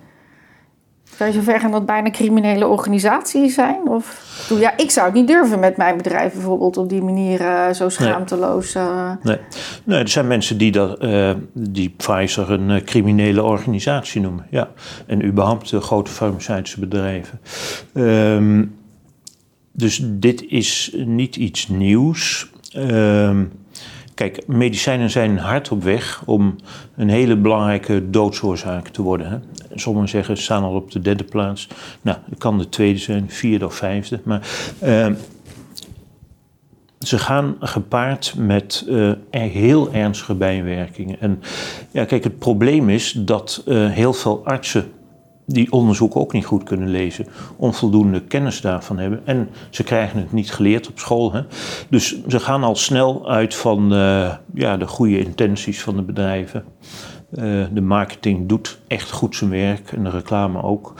zou 1.16 1.30
je 1.30 1.36
zover 1.36 1.60
gaan 1.60 1.70
dat 1.70 1.86
bijna 1.86 2.10
criminele 2.10 2.66
organisaties 2.66 3.54
zijn? 3.54 3.88
Of, 3.88 4.22
ja, 4.58 4.76
ik 4.76 4.90
zou 4.90 5.06
het 5.06 5.14
niet 5.14 5.26
durven 5.26 5.58
met 5.60 5.76
mijn 5.76 5.96
bedrijf 5.96 6.32
bijvoorbeeld 6.32 6.76
op 6.76 6.88
die 6.88 7.02
manier 7.02 7.40
eh, 7.40 7.70
zo 7.72 7.88
schaamteloos. 7.88 8.74
eh, 8.74 9.10
Nee. 9.22 9.38
nee, 9.84 9.98
er 9.98 10.08
zijn 10.08 10.26
mensen 10.26 10.58
die, 10.58 10.72
dat, 10.72 10.98
eh, 10.98 11.30
die 11.52 11.94
Pfizer 11.96 12.50
een 12.50 12.70
eh, 12.70 12.84
criminele 12.84 13.42
organisatie 13.42 14.20
noemen. 14.20 14.46
Ja. 14.50 14.68
En 15.06 15.24
überhaupt 15.24 15.72
eh, 15.72 15.80
grote 15.80 16.10
farmaceutische 16.10 16.80
bedrijven. 16.80 17.40
Ehm, 17.94 18.64
dus 19.72 20.00
dit 20.04 20.44
is 20.48 20.92
niet 21.06 21.36
iets 21.36 21.68
nieuws. 21.68 22.50
Ehm, 22.72 23.44
kijk, 24.14 24.46
medicijnen 24.46 25.10
zijn 25.10 25.38
hard 25.38 25.70
op 25.70 25.82
weg 25.82 26.22
om 26.26 26.56
een 26.96 27.08
hele 27.08 27.36
belangrijke 27.36 28.10
doodsoorzaak 28.10 28.88
te 28.88 29.02
worden. 29.02 29.30
Hè? 29.30 29.38
Sommigen 29.74 30.08
zeggen, 30.08 30.36
ze 30.36 30.42
staan 30.42 30.62
al 30.62 30.74
op 30.74 30.90
de 30.90 31.00
derde 31.00 31.24
plaats. 31.24 31.68
Nou, 32.02 32.18
het 32.30 32.38
kan 32.38 32.58
de 32.58 32.68
tweede 32.68 32.98
zijn, 32.98 33.30
vierde 33.30 33.64
of 33.64 33.74
vijfde. 33.74 34.20
Maar 34.24 34.48
ehm, 34.80 35.14
ze 36.98 37.18
gaan 37.18 37.56
gepaard 37.60 38.34
met 38.36 38.86
eh, 38.88 39.12
heel 39.30 39.92
ernstige 39.92 40.34
bijwerkingen. 40.34 41.20
En 41.20 41.42
ja, 41.90 42.04
kijk, 42.04 42.24
het 42.24 42.38
probleem 42.38 42.88
is 42.88 43.12
dat 43.12 43.62
eh, 43.66 43.90
heel 43.90 44.12
veel 44.12 44.44
artsen 44.44 44.92
die 45.46 45.72
onderzoeken 45.72 46.20
ook 46.20 46.32
niet 46.32 46.44
goed 46.44 46.62
kunnen 46.62 46.88
lezen, 46.88 47.26
onvoldoende 47.56 48.20
kennis 48.20 48.60
daarvan 48.60 48.98
hebben. 48.98 49.20
En 49.24 49.48
ze 49.70 49.82
krijgen 49.82 50.18
het 50.18 50.32
niet 50.32 50.52
geleerd 50.52 50.88
op 50.88 50.98
school. 50.98 51.32
Hè? 51.32 51.40
Dus 51.88 52.24
ze 52.28 52.40
gaan 52.40 52.62
al 52.62 52.76
snel 52.76 53.28
uit 53.28 53.54
van 53.54 53.92
eh, 53.92 54.34
ja, 54.54 54.76
de 54.76 54.86
goede 54.86 55.18
intenties 55.18 55.82
van 55.82 55.96
de 55.96 56.02
bedrijven. 56.02 56.64
Eh, 57.30 57.64
de 57.72 57.80
marketing 57.80 58.48
doet 58.48 58.78
echt 58.86 59.10
goed 59.10 59.36
zijn 59.36 59.50
werk 59.50 59.92
en 59.92 60.04
de 60.04 60.10
reclame 60.10 60.62
ook. 60.62 60.94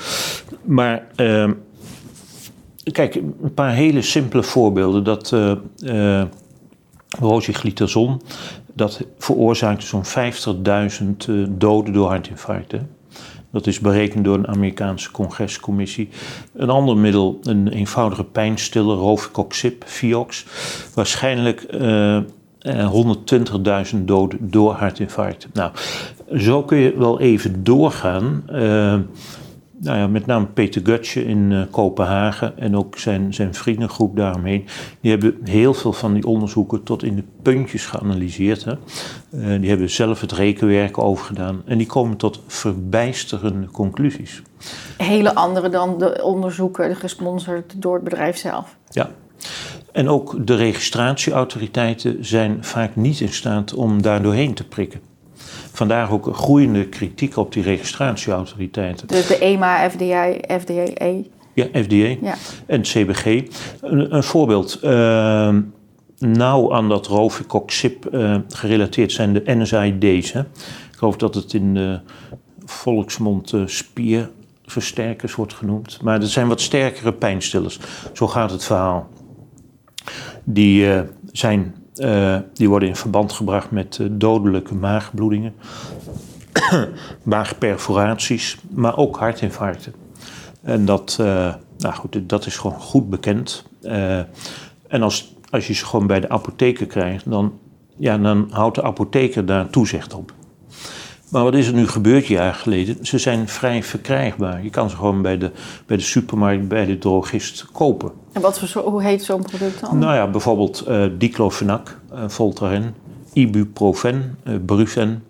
Maar 0.65 1.07
ehm, 1.17 1.53
Kijk, 2.93 3.15
een 3.15 3.55
paar 3.55 3.73
hele 3.73 4.03
simpele 4.03 4.43
voorbeelden. 4.43 5.05
Dat 5.05 5.33
uh, 5.33 5.53
uh, 5.85 6.23
rosiglitazon, 7.21 8.21
dat 8.73 9.07
veroorzaakt 9.19 9.83
zo'n 9.83 10.05
50.000 10.05 11.29
uh, 11.29 11.47
doden 11.51 11.93
door 11.93 12.09
hartinfarcten. 12.09 12.91
Dat 13.55 13.67
is 13.67 13.81
berekend 13.81 14.25
door 14.25 14.35
een 14.35 14.49
Amerikaanse 14.49 15.11
congrescommissie. 15.11 16.09
Een 16.55 16.71
ander 16.71 16.97
middel, 16.97 17.39
een 17.43 17.69
eenvoudige 17.69 18.25
pijnstiller, 18.25 18.97
Rovicoxib, 18.97 19.83
Viox. 19.87 20.47
Waarschijnlijk 20.95 21.67
uh, 21.71 22.21
120.000 23.95 23.99
doden 24.05 24.39
door 24.51 24.73
hartinfarcten. 24.73 25.51
Nou, 25.53 25.73
zo 26.37 26.63
kun 26.63 26.79
je 26.79 26.97
wel 26.97 27.21
even 27.21 27.65
doorgaan. 27.65 28.45
Uh, 28.53 28.95
nou 29.85 29.99
ja, 29.99 30.07
met 30.07 30.27
name 30.27 30.47
Peter 30.47 30.83
Gutje 30.85 31.25
in 31.25 31.51
uh, 31.51 31.63
Kopenhagen 31.71 32.59
en 32.59 32.77
ook 32.77 32.99
zijn, 32.99 33.35
zijn 33.35 33.55
vriendengroep 33.55 34.17
daaromheen. 34.17 34.67
Die 35.01 35.11
hebben 35.11 35.37
heel 35.45 35.75
veel 35.75 35.93
van 35.93 36.15
die 36.15 36.27
onderzoeken 36.27 36.83
tot 36.83 37.03
in 37.03 37.17
de 37.17 37.25
puntjes 37.43 37.87
geanalyseerd. 37.87 38.65
Hè. 38.65 38.73
Uh, 38.73 39.61
die 39.61 39.69
hebben 39.69 39.91
zelf 39.91 40.21
het 40.21 40.33
rekenwerk 40.33 40.99
overgedaan 40.99 41.63
en 41.65 41.79
die 41.79 41.87
komen 41.87 42.17
tot 42.17 42.43
verbijsterende 42.47 43.67
conclusies. 43.67 44.43
Hele 44.97 45.35
andere 45.35 45.69
dan 45.69 45.99
de 45.99 46.23
onderzoeken 46.23 46.97
gesponsord 46.97 47.83
door 47.83 47.95
het 47.95 48.05
bedrijf 48.05 48.37
zelf. 48.37 48.77
Ja. 48.91 49.11
En 49.93 50.09
ook 50.09 50.47
de 50.47 50.55
registratieautoriteiten 50.55 52.25
zijn 52.25 52.65
vaak 52.65 52.97
niet 52.97 53.21
in 53.21 53.33
staat 53.33 53.75
om 53.75 54.03
daar 54.03 54.23
doorheen 54.23 54.55
te 54.55 54.69
prikken. 54.69 55.01
Vandaar 55.75 56.11
ook 56.13 56.37
groeiende 56.37 56.89
kritiek 56.89 57.37
op 57.37 57.53
die 57.53 57.63
registratieautoriteiten. 57.63 59.07
Dus 59.07 59.27
de 59.27 59.39
EMA, 59.39 59.91
FDA, 59.91 60.33
FDA. 60.61 61.13
Ja, 61.55 61.67
FDA 61.73 62.17
Ja. 62.23 62.35
en 62.67 62.83
CBG. 62.83 63.43
Een, 63.81 64.15
een 64.15 64.23
voorbeeld. 64.23 64.81
Uh, 64.85 65.57
nauw 66.19 66.75
aan 66.75 66.89
dat 66.89 67.07
Rovicoxib 67.07 68.15
uh, 68.15 68.37
gerelateerd 68.49 69.13
zijn 69.13 69.33
de 69.33 69.43
NSAID's. 69.45 70.33
Hè. 70.33 70.41
Ik 70.41 70.97
geloof 70.97 71.17
dat 71.17 71.35
het 71.35 71.53
in 71.55 71.75
de 71.75 72.01
volksmond 72.65 73.53
uh, 73.53 73.63
spierversterkers 73.67 75.35
wordt 75.35 75.55
genoemd. 75.55 76.03
Maar 76.03 76.21
dat 76.21 76.29
zijn 76.29 76.49
wat 76.49 76.61
sterkere 76.61 77.13
pijnstillers. 77.13 77.79
Zo 78.13 78.27
gaat 78.27 78.51
het 78.51 78.65
verhaal. 78.65 79.09
Die, 80.45 80.87
uh, 80.87 81.01
zijn, 81.33 81.75
uh, 81.97 82.37
die 82.53 82.69
worden 82.69 82.89
in 82.89 82.97
verband 82.97 83.33
gebracht 83.33 83.71
met 83.71 83.99
uh, 84.01 84.07
dodelijke 84.11 84.75
maagbloedingen, 84.75 85.55
maagperforaties, 87.23 88.59
maar 88.71 88.97
ook 88.97 89.17
hartinfarcten. 89.17 89.95
En 90.63 90.85
dat, 90.85 91.17
uh, 91.21 91.55
nou 91.79 91.95
goed, 91.95 92.29
dat 92.29 92.47
is 92.47 92.57
gewoon 92.57 92.81
goed 92.81 93.11
bekend. 93.11 93.65
En 94.89 95.03
als, 95.03 95.35
als 95.51 95.67
je 95.67 95.73
ze 95.73 95.87
gewoon 95.87 96.07
bij 96.07 96.21
de 96.21 96.29
apotheker 96.29 96.87
krijgt, 96.87 97.31
dan, 97.31 97.53
ja, 97.97 98.19
dan 98.19 98.49
houdt 98.51 98.75
de 98.75 98.83
apotheker 98.83 99.47
daar 99.47 99.71
toezicht 99.71 100.15
op. 100.15 100.33
Maar 101.35 101.43
wat 101.43 101.55
is 101.55 101.67
er 101.67 101.75
nu 101.75 101.89
gebeurd 101.89 102.27
jaar 102.27 102.55
geleden? 102.55 103.07
Ze 103.07 103.19
zijn 103.19 103.49
vrij 103.49 103.83
verkrijgbaar. 103.83 104.63
Je 104.63 104.71
kan 104.71 104.91
ze 104.91 104.97
gewoon 104.97 105.23
bij 105.23 105.39
de, 105.39 105.51
bij 105.87 105.97
de 105.97 106.03
supermarkt, 106.03 106.69
bij 106.69 106.87
de 106.87 106.99
drogist 106.99 107.67
kopen. 107.73 108.13
En 108.33 108.41
wat 108.41 108.59
voor, 108.59 108.83
hoe 108.83 109.03
heet 109.03 109.23
zo'n 109.23 109.43
product 109.43 109.81
dan? 109.81 109.99
Nou 109.99 110.15
ja, 110.15 110.31
bijvoorbeeld 110.31 110.85
uh, 110.89 111.07
diclofenac, 111.19 111.99
uh, 112.13 112.25
Voltaren, 112.27 112.95
ibuprofen, 113.33 114.39
uh, 114.45 114.55
Brufen, 114.67 115.25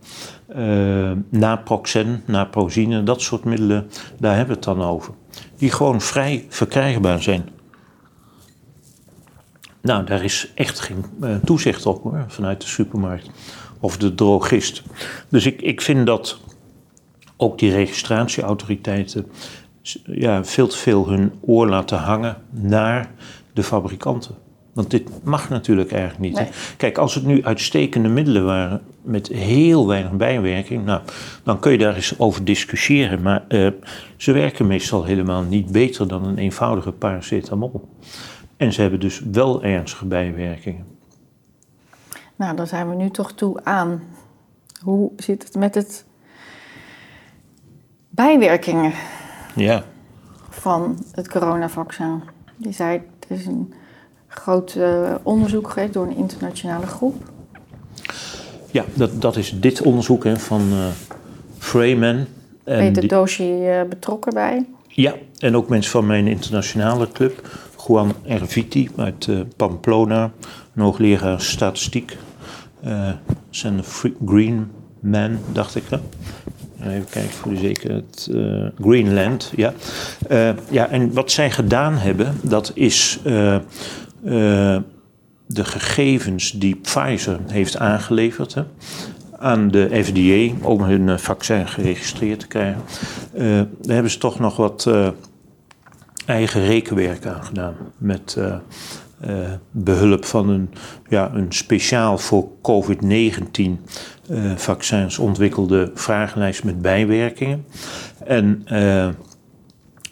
naproxen, 1.28 2.22
naprozine, 2.26 3.02
dat 3.02 3.20
soort 3.20 3.44
middelen, 3.44 3.90
daar 4.18 4.36
hebben 4.36 4.60
we 4.60 4.66
het 4.66 4.78
dan 4.78 4.88
over. 4.88 5.14
Die 5.56 5.70
gewoon 5.70 6.00
vrij 6.00 6.46
verkrijgbaar 6.48 7.22
zijn. 7.22 7.48
Nou, 9.80 10.04
daar 10.04 10.24
is 10.24 10.52
echt 10.54 10.80
geen 10.80 11.04
toezicht 11.44 11.86
op 11.86 12.02
hoor, 12.02 12.24
vanuit 12.28 12.60
de 12.60 12.66
supermarkt 12.66 13.30
of 13.84 13.96
de 13.96 14.14
drogist. 14.14 14.82
Dus 15.28 15.46
ik, 15.46 15.62
ik 15.62 15.80
vind 15.80 16.06
dat 16.06 16.38
ook 17.36 17.58
die 17.58 17.72
registratieautoriteiten 17.72 19.26
ja, 20.04 20.44
veel 20.44 20.66
te 20.66 20.76
veel 20.76 21.08
hun 21.08 21.32
oor 21.40 21.68
laten 21.68 21.98
hangen 21.98 22.36
naar 22.50 23.10
de 23.52 23.62
fabrikanten. 23.62 24.34
Want 24.72 24.90
dit 24.90 25.10
mag 25.22 25.48
natuurlijk 25.48 25.92
eigenlijk 25.92 26.20
niet. 26.20 26.50
Kijk, 26.76 26.98
als 26.98 27.14
het 27.14 27.24
nu 27.24 27.44
uitstekende 27.44 28.08
middelen 28.08 28.44
waren 28.44 28.80
met 29.02 29.28
heel 29.28 29.86
weinig 29.86 30.12
bijwerking, 30.12 30.84
nou, 30.84 31.00
dan 31.42 31.58
kun 31.58 31.72
je 31.72 31.78
daar 31.78 31.94
eens 31.94 32.18
over 32.18 32.44
discussiëren. 32.44 33.22
Maar 33.22 33.44
uh, 33.48 33.68
ze 34.16 34.32
werken 34.32 34.66
meestal 34.66 35.04
helemaal 35.04 35.42
niet 35.42 35.72
beter 35.72 36.08
dan 36.08 36.24
een 36.24 36.38
eenvoudige 36.38 36.92
paracetamol. 36.92 37.88
En 38.56 38.72
ze 38.72 38.80
hebben 38.80 39.00
dus 39.00 39.22
wel 39.32 39.62
ernstige 39.62 40.06
bijwerkingen. 40.06 40.93
Nou, 42.36 42.56
dan 42.56 42.66
zijn 42.66 42.88
we 42.88 42.94
nu 42.94 43.10
toch 43.10 43.32
toe 43.32 43.64
aan. 43.64 44.02
Hoe 44.80 45.10
zit 45.16 45.42
het 45.42 45.54
met 45.54 45.74
het 45.74 46.04
bijwerkingen 48.08 48.92
ja. 49.54 49.84
van 50.48 51.04
het 51.12 51.28
coronavaccin? 51.28 52.22
Je 52.56 52.72
zei, 52.72 53.02
het 53.20 53.38
is 53.38 53.46
een 53.46 53.74
groot 54.26 54.74
uh, 54.74 55.14
onderzoek 55.22 55.70
geweest 55.70 55.92
door 55.92 56.06
een 56.06 56.16
internationale 56.16 56.86
groep. 56.86 57.30
Ja, 58.70 58.84
dat, 58.94 59.20
dat 59.22 59.36
is 59.36 59.60
dit 59.60 59.82
onderzoek 59.82 60.24
hè, 60.24 60.36
van 60.36 60.72
uh, 60.72 60.86
Freeman. 61.58 62.26
Peter 62.64 63.08
Doshi 63.08 63.78
uh, 63.78 63.82
betrokken 63.88 64.34
bij? 64.34 64.66
Ja, 64.88 65.14
en 65.38 65.56
ook 65.56 65.68
mensen 65.68 65.90
van 65.90 66.06
mijn 66.06 66.26
internationale 66.26 67.08
club. 67.12 67.48
Juan 67.86 68.12
Erviti 68.22 68.90
uit 68.96 69.28
Pamplona, 69.56 70.32
een 70.74 70.82
hoogleraar 70.82 71.40
statistiek. 71.40 72.16
Uh, 72.86 73.08
zijn 73.50 73.82
Green 74.26 74.70
Man, 75.00 75.38
dacht 75.52 75.74
ik. 75.74 75.84
Even 76.80 77.06
kijken 77.10 77.32
voor 77.32 77.52
de 77.52 77.58
zekerheid. 77.58 78.28
Uh, 78.30 78.66
Greenland, 78.80 79.52
ja. 79.56 79.72
Uh, 80.30 80.50
ja, 80.70 80.88
en 80.88 81.12
wat 81.12 81.30
zij 81.30 81.50
gedaan 81.50 81.94
hebben, 81.94 82.34
dat 82.42 82.72
is 82.74 83.18
de 85.46 85.64
gegevens 85.64 86.52
die 86.52 86.76
Pfizer 86.76 87.38
heeft 87.46 87.78
aangeleverd 87.78 88.56
aan 89.38 89.70
de 89.70 90.02
FDA 90.04 90.66
om 90.66 90.82
hun 90.82 91.18
vaccin 91.18 91.68
geregistreerd 91.68 92.40
te 92.40 92.46
krijgen. 92.46 92.82
daar 93.82 93.94
hebben 93.94 94.10
ze 94.10 94.18
toch 94.18 94.38
nog 94.38 94.56
wat 94.56 94.90
eigen 96.26 96.64
rekenwerk 96.64 97.26
aan 97.26 97.44
gedaan. 97.44 97.74
Met 97.98 98.36
uh, 99.26 99.52
behulp 99.70 100.24
van 100.24 100.48
een, 100.48 100.70
ja, 101.08 101.30
een 101.34 101.52
speciaal 101.52 102.18
voor 102.18 102.48
COVID-19 102.62 103.62
uh, 104.30 104.56
vaccins 104.56 105.18
ontwikkelde 105.18 105.90
vragenlijst 105.94 106.64
met 106.64 106.82
bijwerkingen. 106.82 107.66
En 108.24 108.62
uh, 108.72 109.08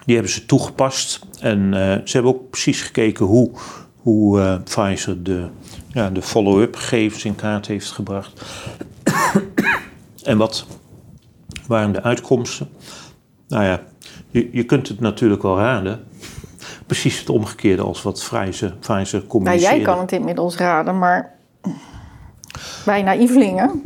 die 0.04 0.14
hebben 0.14 0.32
ze 0.32 0.46
toegepast. 0.46 1.26
En 1.40 1.70
ze 2.04 2.12
hebben 2.12 2.34
ook 2.34 2.50
precies 2.50 2.82
gekeken 2.82 3.26
hoe, 3.26 3.50
hoe 3.96 4.60
Pfizer 4.64 5.22
de, 5.22 5.46
ja, 5.92 6.10
de 6.10 6.22
follow-up 6.22 6.76
gegevens 6.76 7.24
in 7.24 7.34
kaart 7.34 7.66
heeft 7.66 7.90
gebracht. 7.90 8.42
en 10.22 10.38
wat 10.38 10.66
waren 11.66 11.92
de 11.92 12.02
uitkomsten? 12.02 12.68
Nou 13.48 13.64
ja, 13.64 13.82
je, 14.30 14.48
je 14.52 14.64
kunt 14.64 14.88
het 14.88 15.00
natuurlijk 15.00 15.42
wel 15.42 15.56
raden 15.56 16.00
precies 16.92 17.18
het 17.18 17.28
omgekeerde 17.28 17.82
als 17.82 18.02
wat 18.02 18.28
Pfizer, 18.30 18.76
Pfizer. 18.80 19.22
Nou, 19.28 19.58
jij 19.58 19.80
kan 19.80 19.98
het 19.98 20.12
inmiddels 20.12 20.56
raden, 20.56 20.98
maar 20.98 21.34
wij 22.84 23.02
naïvelingen... 23.02 23.82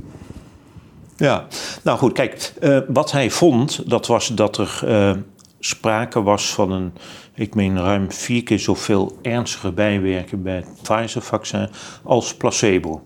Ja, 1.16 1.46
nou 1.82 1.98
goed, 1.98 2.12
kijk, 2.12 2.52
uh, 2.60 2.78
wat 2.88 3.12
hij 3.12 3.30
vond, 3.30 3.90
dat 3.90 4.06
was 4.06 4.28
dat 4.28 4.58
er 4.58 4.80
uh, 4.84 5.12
sprake 5.58 6.22
was 6.22 6.54
van 6.54 6.72
een, 6.72 6.92
ik 7.34 7.54
meen 7.54 7.78
ruim 7.78 8.12
vier 8.12 8.42
keer 8.42 8.58
zoveel 8.58 9.18
ernstige 9.22 9.72
bijwerkingen 9.72 10.44
bij 10.44 10.56
het 10.56 10.68
Pfizer-vaccin 10.82 11.68
als 12.02 12.34
placebo. 12.34 13.02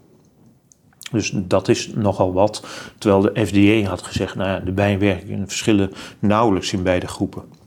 Dus 1.11 1.33
dat 1.35 1.69
is 1.69 1.91
nogal 1.95 2.33
wat, 2.33 2.67
terwijl 2.99 3.23
de 3.23 3.47
FDA 3.47 3.89
had 3.89 4.03
gezegd, 4.03 4.35
nou 4.35 4.49
ja, 4.49 4.59
de 4.59 4.73
bijwerkingen 4.73 5.49
verschillen 5.49 5.93
nauwelijks 6.19 6.73
in 6.73 6.83
beide 6.83 7.09
groepen. 7.09 7.60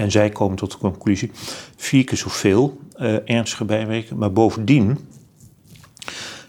En 0.00 0.10
zij 0.10 0.28
komen 0.28 0.56
tot 0.56 0.70
de 0.70 0.78
conclusie, 0.78 1.30
vier 1.76 2.04
keer 2.04 2.18
zoveel 2.18 2.78
uh, 3.00 3.16
ernstige 3.24 3.64
bijwerkingen. 3.64 4.18
Maar 4.18 4.32
bovendien, 4.32 4.98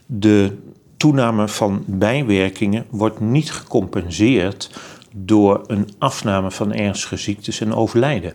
de 0.06 0.58
toename 0.98 1.48
van 1.48 1.84
bijwerkingen 1.86 2.86
wordt 2.90 3.20
niet 3.20 3.52
gecompenseerd 3.52 4.80
door 5.16 5.62
een 5.68 5.90
afname 5.98 6.52
van 6.52 6.74
ernstige 6.74 7.18
ziektes 7.18 7.62
en 7.62 7.74
overlijden. 7.74 8.34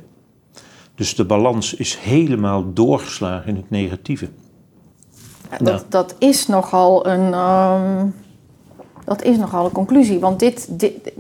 Dus 0.95 1.15
de 1.15 1.25
balans 1.25 1.75
is 1.75 1.97
helemaal 1.97 2.73
doorgeslagen 2.73 3.49
in 3.49 3.57
het 3.57 3.71
negatieve. 3.71 4.29
Ja, 5.51 5.59
dat, 5.59 5.61
nou. 5.61 5.83
dat, 5.89 6.15
is 6.19 6.47
nogal 6.47 7.07
een, 7.07 7.35
um, 7.35 8.15
dat 9.05 9.23
is 9.23 9.37
nogal 9.37 9.65
een 9.65 9.73
conclusie. 9.73 10.19
Want 10.19 10.39
dit, 10.39 10.79
dit, 10.79 11.13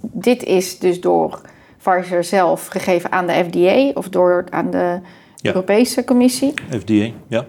dit 0.00 0.42
is 0.42 0.78
dus 0.78 1.00
door 1.00 1.40
Pfizer 1.86 2.24
zelf 2.24 2.66
gegeven 2.66 3.12
aan 3.12 3.26
de 3.26 3.32
FDA 3.32 3.90
of 3.94 4.08
door 4.08 4.44
aan 4.50 4.70
de 4.70 5.00
Europese 5.42 6.04
Commissie? 6.04 6.54
FDA, 6.70 7.10
ja. 7.28 7.46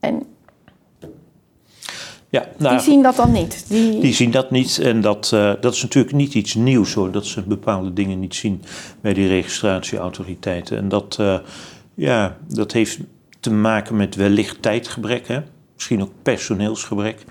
En 0.00 0.22
ja, 2.30 2.48
nou, 2.58 2.76
die 2.76 2.84
zien 2.84 3.02
dat 3.02 3.16
dan 3.16 3.32
niet? 3.32 3.68
Die, 3.68 4.00
die 4.00 4.14
zien 4.14 4.30
dat 4.30 4.50
niet 4.50 4.78
en 4.78 5.00
dat, 5.00 5.30
uh, 5.34 5.52
dat 5.60 5.74
is 5.74 5.82
natuurlijk 5.82 6.14
niet 6.14 6.34
iets 6.34 6.54
nieuws 6.54 6.94
hoor, 6.94 7.10
dat 7.10 7.26
ze 7.26 7.42
bepaalde 7.42 7.92
dingen 7.92 8.20
niet 8.20 8.34
zien 8.34 8.62
bij 9.00 9.14
die 9.14 9.28
registratieautoriteiten. 9.28 10.76
En 10.76 10.88
dat, 10.88 11.16
uh, 11.20 11.38
ja, 11.94 12.36
dat 12.48 12.72
heeft 12.72 12.98
te 13.40 13.50
maken 13.50 13.96
met 13.96 14.14
wellicht 14.14 14.62
tijdgebrek, 14.62 15.28
hè? 15.28 15.40
misschien 15.74 16.02
ook 16.02 16.12
personeelsgebrek. 16.22 17.24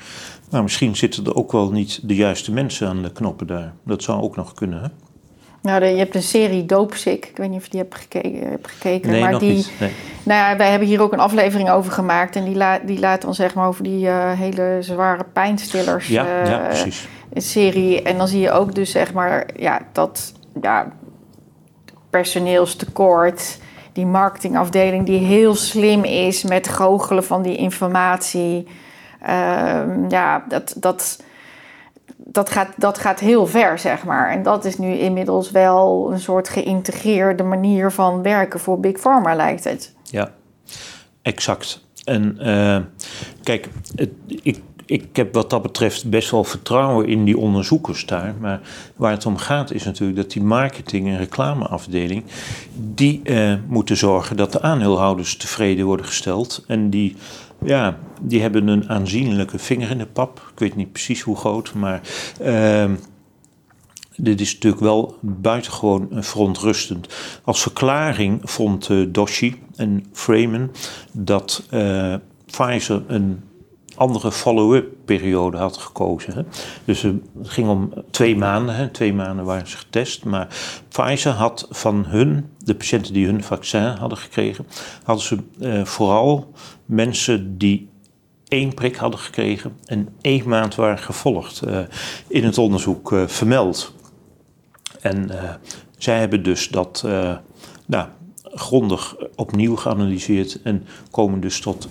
Maar 0.51 0.63
misschien 0.63 0.95
zitten 0.95 1.25
er 1.25 1.36
ook 1.36 1.51
wel 1.51 1.71
niet 1.71 1.99
de 2.03 2.15
juiste 2.15 2.51
mensen 2.51 2.88
aan 2.88 3.01
de 3.01 3.12
knoppen 3.12 3.47
daar. 3.47 3.73
Dat 3.84 4.03
zou 4.03 4.21
ook 4.21 4.36
nog 4.36 4.53
kunnen. 4.53 4.82
Hè? 4.82 4.88
Nou, 5.67 5.86
je 5.86 5.97
hebt 5.97 6.15
een 6.15 6.23
serie 6.23 6.65
Doopsick. 6.65 7.25
Ik 7.25 7.38
weet 7.38 7.49
niet 7.49 7.58
of 7.58 7.63
je 7.63 7.71
die 7.71 7.80
hebt 7.80 7.95
gekeken. 7.95 8.49
Hebt 8.49 8.67
gekeken 8.67 9.12
nee, 9.12 9.21
maar 9.21 9.32
nog 9.32 9.39
die, 9.39 9.53
niet. 9.53 9.71
Nee. 9.80 9.91
Nou 10.23 10.39
ja, 10.39 10.58
wij 10.58 10.69
hebben 10.69 10.88
hier 10.88 11.01
ook 11.01 11.13
een 11.13 11.19
aflevering 11.19 11.69
over 11.69 11.91
gemaakt. 11.91 12.36
En 12.36 12.43
die, 12.43 12.56
la, 12.56 12.80
die 12.80 12.99
laat 12.99 13.21
dan 13.21 13.34
zeg 13.34 13.53
maar 13.53 13.67
over 13.67 13.84
die 13.84 14.06
uh, 14.06 14.32
hele 14.32 14.77
zware 14.80 15.23
pijnstillers. 15.34 16.08
Ja, 16.08 16.25
uh, 16.25 16.49
ja, 16.49 16.58
precies. 16.58 17.08
Serie. 17.34 18.01
En 18.01 18.17
dan 18.17 18.27
zie 18.27 18.39
je 18.39 18.51
ook 18.51 18.75
dus 18.75 18.91
zeg 18.91 19.13
maar 19.13 19.47
ja, 19.56 19.82
dat 19.91 20.34
ja, 20.62 20.88
personeelstekort. 22.10 23.58
Die 23.93 24.06
marketingafdeling 24.06 25.06
die 25.06 25.19
heel 25.19 25.56
slim 25.56 26.03
is 26.03 26.43
met 26.43 26.67
goochelen 26.67 27.23
van 27.23 27.41
die 27.41 27.56
informatie. 27.56 28.67
Uh, 29.21 29.82
ja, 30.10 30.43
dat... 30.47 30.73
dat 30.77 31.25
dat 32.17 32.49
gaat, 32.49 32.69
dat 32.77 32.97
gaat 32.97 33.19
heel 33.19 33.47
ver, 33.47 33.80
zeg 33.80 34.03
maar. 34.03 34.32
En 34.32 34.43
dat 34.43 34.65
is 34.65 34.77
nu 34.77 34.93
inmiddels 34.93 35.51
wel 35.51 36.12
een 36.12 36.19
soort 36.19 36.49
geïntegreerde 36.49 37.43
manier 37.43 37.91
van 37.91 38.21
werken 38.21 38.60
voor 38.60 38.80
Big 38.80 38.99
Pharma, 38.99 39.36
lijkt 39.36 39.63
het. 39.63 39.93
Ja, 40.03 40.32
exact. 41.21 41.86
En 42.03 42.38
uh, 42.41 42.77
kijk, 43.43 43.69
ik, 44.27 44.62
ik 44.88 45.15
heb 45.15 45.34
wat 45.34 45.49
dat 45.49 45.62
betreft 45.62 46.10
best 46.10 46.32
wel 46.32 46.43
vertrouwen 46.43 47.08
in 47.08 47.23
die 47.23 47.38
onderzoekers 47.38 48.06
daar. 48.06 48.36
Maar 48.39 48.60
waar 48.95 49.12
het 49.12 49.25
om 49.25 49.38
gaat 49.38 49.71
is 49.71 49.84
natuurlijk 49.84 50.17
dat 50.17 50.32
die 50.32 50.43
marketing- 50.43 51.08
en 51.08 51.17
reclameafdeling... 51.17 52.23
die 52.73 53.21
uh, 53.23 53.53
moeten 53.67 53.97
zorgen 53.97 54.38
dat 54.38 54.51
de 54.51 54.62
aandeelhouders 54.62 55.38
tevreden 55.38 55.86
worden 55.86 56.06
gesteld. 56.06 56.63
En 56.67 56.89
die 56.89 57.15
ja, 57.63 57.98
die 58.22 58.41
hebben 58.41 58.67
een 58.67 58.89
aanzienlijke 58.89 59.60
vinger 59.60 59.89
in 59.89 59.98
de 59.98 60.06
pap. 60.06 60.50
Ik 60.52 60.60
weet 60.60 60.76
niet 60.76 60.91
precies 60.91 61.22
hoe 61.22 61.36
groot, 61.36 61.74
maar 61.74 62.02
uh, 62.41 62.91
dit 64.15 64.41
is 64.41 64.54
natuurlijk 64.54 64.84
wel 64.84 65.17
buitengewoon 65.22 66.08
verontrustend. 66.12 67.08
Als 67.43 67.62
verklaring 67.62 68.39
vond 68.43 68.89
uh, 68.89 69.08
Doshi 69.10 69.62
en 69.76 70.06
Freeman 70.12 70.72
dat 71.12 71.67
uh, 71.72 72.15
Pfizer 72.46 73.04
een 73.08 73.41
andere 73.98 74.32
follow-up 74.32 74.86
periode 75.06 75.58
had 75.58 75.78
gekozen. 75.78 76.34
Hè. 76.34 76.41
Dus 76.86 77.02
het 77.02 77.15
ging 77.43 77.70
om 77.70 77.93
twee 78.12 78.38
maanden. 78.38 78.76
Hè. 78.76 78.89
Twee 78.89 79.13
maanden 79.13 79.46
waren 79.46 79.67
ze 79.67 79.78
getest. 79.78 80.26
Maar 80.26 80.48
Pfizer 80.89 81.32
had 81.32 81.67
van 81.70 82.06
hun, 82.06 82.50
de 82.58 82.76
patiënten 82.76 83.13
die 83.13 83.26
hun 83.26 83.43
vaccin 83.43 83.84
hadden 83.84 84.17
gekregen, 84.17 84.67
hadden 85.04 85.26
ze 85.26 85.38
eh, 85.60 85.86
vooral 85.86 86.54
mensen 86.88 87.58
die 87.58 87.89
één 88.47 88.73
prik 88.73 88.95
hadden 88.95 89.19
gekregen 89.19 89.78
en 89.86 90.10
één 90.21 90.47
maand 90.47 90.76
waren 90.76 91.00
gevolgd 91.00 91.62
uh, 91.67 91.80
in 92.28 92.43
het 92.43 92.58
onderzoek 92.58 93.12
uh, 93.12 93.28
vermeld. 93.28 93.93
En 95.02 95.32
uh, 95.32 95.54
zij 95.97 96.19
hebben 96.19 96.43
dus 96.43 96.69
dat 96.69 97.08
nou, 97.86 98.08
grondig 98.43 99.15
opnieuw 99.36 99.76
geanalyseerd 99.76 100.62
en 100.62 100.86
komen 101.12 101.39
dus 101.39 101.60
tot 101.60 101.88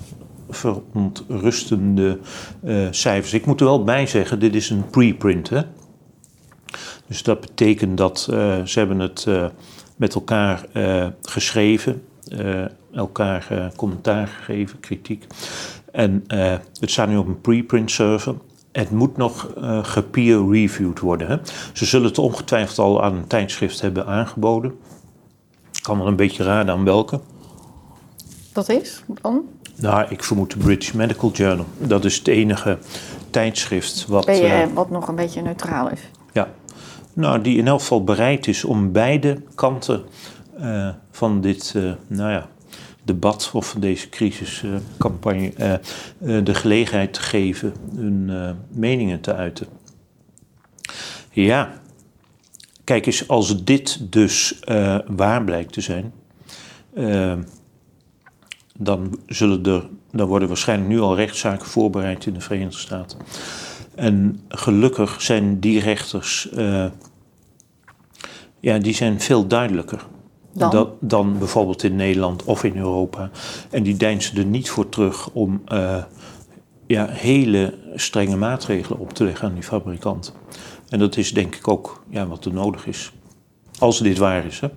verontrustende 0.48 2.18
cijfers. 2.90 3.32
Ik 3.32 3.46
moet 3.46 3.60
er 3.60 3.66
wel 3.66 3.84
bij 3.84 4.06
zeggen, 4.06 4.38
dit 4.38 4.54
is 4.54 4.70
een 4.70 4.90
preprint. 4.90 5.48
Hè? 5.48 5.60
Dus 7.06 7.22
dat 7.22 7.40
betekent 7.40 7.96
dat 7.96 8.20
ze 8.64 8.72
hebben 8.74 8.98
het 8.98 9.26
met 9.96 10.14
elkaar 10.14 10.66
geschreven, 11.22 12.02
elkaar 12.96 13.72
commentaar 13.76 14.26
gegeven, 14.26 14.80
kritiek. 14.80 15.26
En 15.92 16.24
uh, 16.28 16.54
het 16.80 16.90
staat 16.90 17.08
nu 17.08 17.16
op 17.16 17.26
een 17.26 17.40
preprint 17.40 17.90
server. 17.90 18.34
Het 18.72 18.90
moet 18.90 19.16
nog 19.16 19.52
uh, 19.58 19.84
gepeer-reviewed 19.84 21.00
worden. 21.00 21.28
Hè? 21.28 21.36
Ze 21.72 21.84
zullen 21.84 22.06
het 22.06 22.18
ongetwijfeld 22.18 22.78
al 22.78 23.02
aan 23.02 23.14
een 23.14 23.26
tijdschrift 23.26 23.80
hebben 23.80 24.06
aangeboden. 24.06 24.74
Ik 25.72 25.82
kan 25.82 25.98
wel 25.98 26.06
een 26.06 26.16
beetje 26.16 26.42
raden 26.42 26.74
aan 26.74 26.84
welke. 26.84 27.20
Dat 28.52 28.68
is 28.68 29.02
dan? 29.22 29.42
Nou, 29.76 30.06
ik 30.08 30.24
vermoed 30.24 30.50
de 30.50 30.58
British 30.58 30.92
Medical 30.92 31.30
Journal. 31.30 31.66
Dat 31.78 32.04
is 32.04 32.18
het 32.18 32.28
enige 32.28 32.78
tijdschrift 33.30 34.06
wat... 34.06 34.24
Je, 34.24 34.64
uh, 34.68 34.74
wat 34.74 34.90
nog 34.90 35.08
een 35.08 35.14
beetje 35.14 35.42
neutraal 35.42 35.90
is. 35.90 36.00
Ja. 36.32 36.48
Nou, 37.12 37.40
die 37.40 37.58
in 37.58 37.66
elk 37.66 37.80
geval 37.80 38.04
bereid 38.04 38.46
is 38.46 38.64
om 38.64 38.92
beide 38.92 39.42
kanten 39.54 40.04
uh, 40.60 40.88
van 41.10 41.40
dit, 41.40 41.74
nou 42.06 42.30
ja, 42.30 42.48
debat 43.06 43.50
of 43.52 43.76
deze 43.78 44.08
crisiscampagne 44.08 45.52
uh, 45.58 45.72
uh, 45.72 46.44
de 46.44 46.54
gelegenheid 46.54 47.12
te 47.12 47.20
geven 47.20 47.74
hun 47.94 48.28
uh, 48.28 48.50
meningen 48.68 49.20
te 49.20 49.34
uiten. 49.34 49.66
Ja, 51.30 51.80
kijk 52.84 53.06
eens, 53.06 53.28
als 53.28 53.64
dit 53.64 54.12
dus 54.12 54.60
waar 55.06 55.44
blijkt 55.44 55.72
te 55.72 55.80
zijn, 55.80 56.12
dan, 58.78 59.18
zullen 59.26 59.64
er, 59.64 59.88
dan 60.12 60.26
worden 60.26 60.48
waarschijnlijk 60.48 60.90
nu 60.90 61.00
al 61.00 61.16
rechtszaken 61.16 61.66
voorbereid 61.66 62.26
in 62.26 62.34
de 62.34 62.40
Verenigde 62.40 62.78
Staten. 62.78 63.18
En 63.94 64.40
gelukkig 64.48 65.22
zijn 65.22 65.60
die 65.60 65.80
rechters, 65.80 66.48
ja, 68.60 68.78
die 68.78 68.94
zijn 68.94 69.20
veel 69.20 69.46
duidelijker. 69.46 70.06
Dan? 70.58 70.90
Dan 71.00 71.38
bijvoorbeeld 71.38 71.82
in 71.82 71.96
Nederland 71.96 72.44
of 72.44 72.64
in 72.64 72.76
Europa. 72.76 73.30
En 73.70 73.82
die 73.82 73.96
deinzen 73.96 74.36
er 74.36 74.44
niet 74.44 74.70
voor 74.70 74.88
terug 74.88 75.30
om 75.30 75.62
uh, 75.72 76.02
ja, 76.86 77.06
hele 77.08 77.74
strenge 77.94 78.36
maatregelen 78.36 78.98
op 78.98 79.12
te 79.12 79.24
leggen 79.24 79.48
aan 79.48 79.54
die 79.54 79.62
fabrikant. 79.62 80.34
En 80.88 80.98
dat 80.98 81.16
is 81.16 81.32
denk 81.32 81.54
ik 81.54 81.68
ook 81.68 82.02
ja, 82.08 82.26
wat 82.26 82.44
er 82.44 82.52
nodig 82.52 82.86
is. 82.86 83.12
Als 83.78 83.98
dit 83.98 84.18
waar 84.18 84.44
is. 84.44 84.60
Hè. 84.60 84.68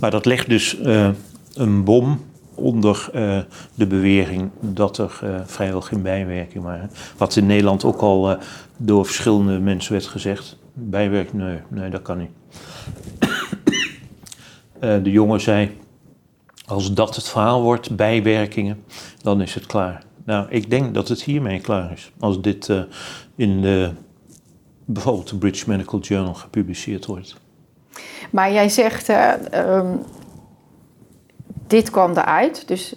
Maar 0.00 0.10
dat 0.10 0.26
legt 0.26 0.48
dus 0.48 0.78
uh, 0.78 1.08
een 1.54 1.84
bom 1.84 2.20
onder 2.54 3.08
uh, 3.14 3.38
de 3.74 3.86
bewering 3.86 4.50
dat 4.60 4.98
er 4.98 5.22
vrijwel 5.46 5.80
geen 5.80 6.02
bijwerking 6.02 6.64
waren. 6.64 6.90
Wat 7.16 7.36
in 7.36 7.46
Nederland 7.46 7.84
ook 7.84 8.00
al 8.00 8.38
door 8.76 9.06
verschillende 9.06 9.58
mensen 9.58 9.92
werd 9.92 10.06
gezegd. 10.06 10.58
Bijwerking, 10.72 11.42
nee, 11.42 11.58
nee 11.68 11.90
dat 11.90 12.02
kan 12.02 12.18
niet. 12.18 12.30
Eh, 14.84 15.02
de 15.02 15.10
jongen 15.10 15.40
zei, 15.40 15.80
als 16.66 16.92
dat 16.92 17.16
het 17.16 17.28
verhaal 17.28 17.62
wordt, 17.62 17.96
bijwerkingen, 17.96 18.84
dan 19.22 19.40
is 19.40 19.54
het 19.54 19.66
klaar. 19.66 20.02
Nou, 20.24 20.46
ik 20.48 20.70
denk 20.70 20.94
dat 20.94 21.08
het 21.08 21.22
hiermee 21.22 21.60
klaar 21.60 21.92
is. 21.92 22.12
Als 22.20 22.40
dit 22.40 22.68
uh, 22.68 22.82
in 23.34 23.60
de, 23.62 23.90
bijvoorbeeld 24.84 25.28
de 25.28 25.36
British 25.36 25.64
Medical 25.64 26.00
Journal 26.00 26.34
gepubliceerd 26.34 27.06
wordt. 27.06 27.36
Maar 28.30 28.52
jij 28.52 28.68
zegt, 28.68 29.08
uh, 29.08 29.32
um, 29.54 30.02
dit 31.66 31.90
kwam 31.90 32.10
eruit. 32.10 32.68
Dus 32.68 32.94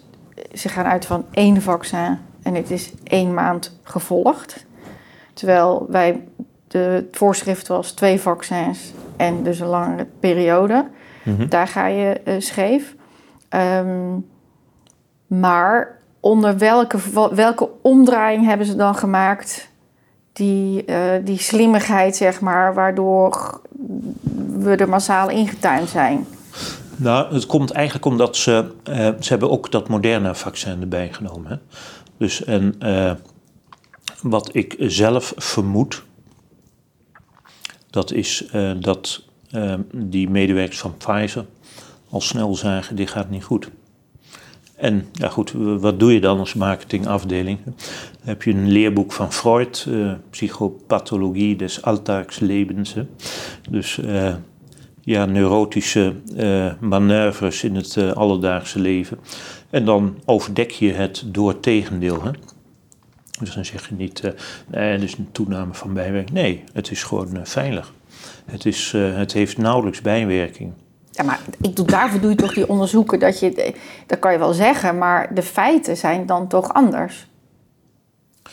ze 0.54 0.68
gaan 0.68 0.86
uit 0.86 1.06
van 1.06 1.24
één 1.30 1.62
vaccin 1.62 2.18
en 2.42 2.54
het 2.54 2.70
is 2.70 2.92
één 3.04 3.34
maand 3.34 3.78
gevolgd. 3.82 4.66
Terwijl 5.32 5.86
wij, 5.88 6.24
de, 6.66 7.08
voorschrift 7.12 7.68
was 7.68 7.92
twee 7.92 8.20
vaccins 8.20 8.92
en 9.16 9.42
dus 9.42 9.60
een 9.60 9.66
langere 9.66 10.06
periode. 10.20 10.86
Mhm. 11.28 11.48
Daar 11.48 11.68
ga 11.68 11.86
je 11.86 12.20
uh, 12.24 12.34
scheef. 12.38 12.94
Um, 13.50 14.26
maar 15.26 15.98
onder 16.20 16.58
welke, 16.58 16.98
welke 17.34 17.68
omdraaiing 17.82 18.46
hebben 18.46 18.66
ze 18.66 18.76
dan 18.76 18.94
gemaakt? 18.94 19.68
Die, 20.32 20.84
uh, 20.86 21.12
die 21.24 21.38
slimmigheid, 21.38 22.16
zeg 22.16 22.40
maar, 22.40 22.74
waardoor 22.74 23.60
we 24.58 24.76
er 24.76 24.88
massaal 24.88 25.30
ingetuind 25.30 25.88
zijn. 25.88 26.26
Nou, 26.96 27.34
het 27.34 27.46
komt 27.46 27.70
eigenlijk 27.70 28.06
omdat 28.06 28.36
ze, 28.36 28.70
uh, 28.88 28.94
ze 28.94 29.28
hebben 29.28 29.50
ook 29.50 29.70
dat 29.70 29.88
moderne 29.88 30.34
vaccin 30.34 30.80
erbij 30.80 31.12
genomen. 31.12 31.50
Hè? 31.50 31.56
Dus 32.16 32.44
en 32.44 32.74
uh, 32.80 33.12
wat 34.22 34.50
ik 34.52 34.74
zelf 34.78 35.32
vermoed, 35.36 36.04
dat 37.90 38.12
is 38.12 38.50
dat 38.80 39.27
Ehm, 39.50 39.80
die 39.92 40.30
medewerkers 40.30 40.78
van 40.78 40.96
Pfizer 40.96 41.44
al 42.10 42.20
snel 42.20 42.54
zagen, 42.54 42.96
dit 42.96 43.10
gaat 43.10 43.30
niet 43.30 43.44
goed. 43.44 43.70
En 44.76 45.06
ja 45.12 45.28
goed, 45.28 45.52
wat 45.56 46.00
doe 46.00 46.12
je 46.12 46.20
dan 46.20 46.38
als 46.38 46.54
marketingafdeling? 46.54 47.58
heb 48.24 48.42
je 48.42 48.50
een 48.50 48.70
leerboek 48.70 49.12
van 49.12 49.32
Freud, 49.32 49.86
uh, 49.88 50.12
Psychopathologie 50.30 51.56
des 51.56 51.82
Alltagslebens. 51.82 52.94
Dus 53.70 53.96
uh, 53.96 54.34
ja, 55.00 55.24
neurotische 55.24 56.14
uh, 56.36 56.72
manoeuvres 56.80 57.64
in 57.64 57.74
het 57.74 58.14
alledaagse 58.14 58.78
leven. 58.78 59.18
En 59.70 59.84
dan 59.84 60.18
overdek 60.24 60.70
je 60.70 60.92
het 60.92 61.22
door 61.26 61.60
tegendeel. 61.60 62.22
Hè? 62.22 62.30
Dus 63.38 63.54
dan 63.54 63.64
zeg 63.64 63.88
je 63.88 63.94
niet, 63.94 64.22
nee, 64.66 64.92
er 64.92 65.02
is 65.02 65.16
een 65.16 65.28
toename 65.32 65.74
van 65.74 65.94
bijwerking. 65.94 66.32
Nee, 66.32 66.64
het 66.72 66.90
is 66.90 67.02
gewoon 67.02 67.38
veilig. 67.42 67.92
Het, 68.50 68.66
is, 68.66 68.92
uh, 68.96 69.16
het 69.16 69.32
heeft 69.32 69.58
nauwelijks 69.58 70.00
bijwerking. 70.00 70.72
Ja, 71.10 71.24
maar 71.24 71.40
ik 71.60 71.76
doe, 71.76 71.86
daarvoor 71.86 72.20
doe 72.20 72.30
je 72.30 72.36
toch 72.36 72.54
die 72.54 72.68
onderzoeken. 72.68 73.18
Dat, 73.18 73.40
je, 73.40 73.74
dat 74.06 74.18
kan 74.18 74.32
je 74.32 74.38
wel 74.38 74.52
zeggen, 74.52 74.98
maar 74.98 75.34
de 75.34 75.42
feiten 75.42 75.96
zijn 75.96 76.26
dan 76.26 76.48
toch 76.48 76.72
anders. 76.72 77.26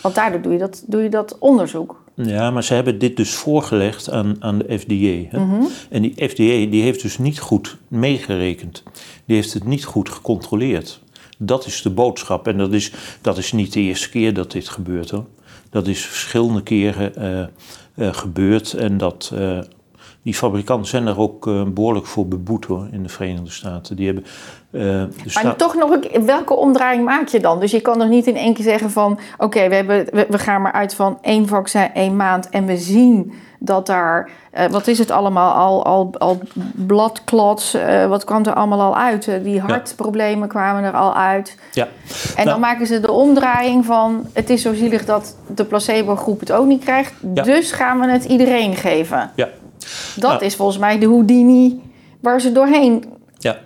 Want 0.02 0.16
daardoor 0.16 0.42
doe 0.42 0.52
je 0.52 0.60
dat, 0.60 0.84
doe 0.88 1.04
je 1.04 1.10
dat 1.10 1.38
onderzoek. 1.40 2.04
Ja, 2.16 2.52
maar 2.52 2.64
ze 2.64 2.74
hebben 2.74 3.00
dit 3.00 3.18
dus 3.18 3.34
voorgelegd 3.34 4.12
aan, 4.12 4.36
aan 4.40 4.58
de 4.58 4.80
FDA. 4.80 5.38
Hè? 5.38 5.40
Mm 5.40 5.50
-hmm. 5.50 5.68
En 5.90 6.02
die 6.02 6.30
FDA 6.30 6.72
die 6.72 6.82
heeft 6.82 7.02
dus 7.02 7.18
niet 7.18 7.40
goed 7.40 7.78
meegerekend. 7.88 8.84
Die 9.26 9.36
heeft 9.36 9.54
het 9.54 9.64
niet 9.64 9.86
goed 9.86 10.10
gecontroleerd. 10.10 11.02
Dat 11.38 11.66
is 11.66 11.82
de 11.82 11.90
boodschap. 11.90 12.48
En 12.48 12.58
dat 12.58 12.74
is, 12.74 12.92
dat 13.22 13.38
is 13.38 13.52
niet 13.52 13.74
de 13.74 13.80
eerste 13.80 14.10
keer 14.10 14.34
dat 14.34 14.52
dit 14.52 14.70
gebeurt 14.70 15.10
hoor. 15.10 15.26
Dat 15.70 15.88
is 15.88 16.06
verschillende 16.06 16.64
keren 16.64 17.14
uh, 17.18 17.46
uh, 18.08 18.14
gebeurd. 18.14 18.74
En 18.74 18.98
dat 18.98 19.32
uh, 19.34 19.60
die 20.26 20.34
fabrikanten 20.34 20.88
zijn 20.88 21.08
er 21.08 21.20
ook 21.20 21.48
uh, 21.48 21.64
behoorlijk 21.64 22.06
voor 22.06 22.28
beboet 22.28 22.66
hoor, 22.66 22.88
in 22.92 23.04
de 23.04 23.10
Verenigde 23.10 23.50
Staten. 23.50 23.96
Die 23.96 24.06
hebben, 24.06 24.26
uh, 24.72 25.04
maar 25.44 25.56
toch 25.56 25.76
nog, 25.76 25.98
welke 26.26 26.54
omdraaiing 26.54 27.06
maak 27.06 27.28
je 27.28 27.40
dan? 27.40 27.60
Dus 27.60 27.72
je 27.72 27.82
kan 27.82 27.98
nog 27.98 28.08
niet 28.08 28.28
in 28.28 28.36
één 28.36 28.54
keer 28.54 28.64
zeggen 28.64 28.92
van... 28.92 29.12
oké, 29.12 29.44
okay, 29.44 29.70
we, 29.70 29.76
hebben, 29.76 30.06
we, 30.12 30.26
we, 30.30 30.38
gaan 30.38 30.62
maar 30.62 30.72
uit 30.72 30.96
van 30.96 31.18
één 31.22 31.48
vaccin, 31.48 31.94
één 31.94 32.16
maand... 32.16 32.50
en 32.50 32.66
we 32.66 32.78
zien 32.78 33.34
dat 33.60 33.86
daar, 33.86 34.30
uh, 34.58 34.66
wat 34.66 34.88
is 34.88 34.98
het 34.98 35.12
allemaal, 35.12 35.54
al, 35.54 35.86
al, 35.86 36.10
al 36.18 36.40
bladklots... 36.76 37.78
wat 38.08 38.24
kwam 38.24 38.46
er 38.46 38.54
allemaal 38.54 38.82
al 38.82 38.98
uit? 38.98 39.40
die 39.44 39.60
hartproblemen 39.60 40.40
ja. 40.40 40.48
kwamen 40.48 40.84
er 40.84 40.94
al 40.94 41.16
uit. 41.16 41.58
Ja. 41.72 41.84
En 41.84 41.90
nou, 42.36 42.48
dan 42.48 42.60
maken 42.60 42.88
ze 42.88 43.00
de 43.00 43.12
omdraaiing 43.12 43.86
van... 43.86 44.28
het 44.34 44.50
is 44.50 44.62
zo 44.62 44.74
zielig 44.74 45.06
dat 45.06 45.36
de 45.56 45.66
placebo-groep 45.66 46.40
het 46.40 46.52
ook 46.52 46.66
niet 46.66 46.84
krijgt... 46.84 47.14
Ja. 47.34 47.44
dus 47.44 47.72
gaan 47.72 48.00
we 48.00 48.08
het 48.08 48.24
iedereen 48.24 48.76
geven. 48.76 49.32
Ja. 49.36 49.48
Dat 50.16 50.32
nou. 50.32 50.46
is 50.46 50.56
volgens 50.56 50.78
mij 50.78 51.00
de 51.00 51.06
Houdini 51.06 51.82
waar 52.20 52.42
ze 52.42 52.52
doorheen. 52.52 53.04
Ja. 53.38 53.58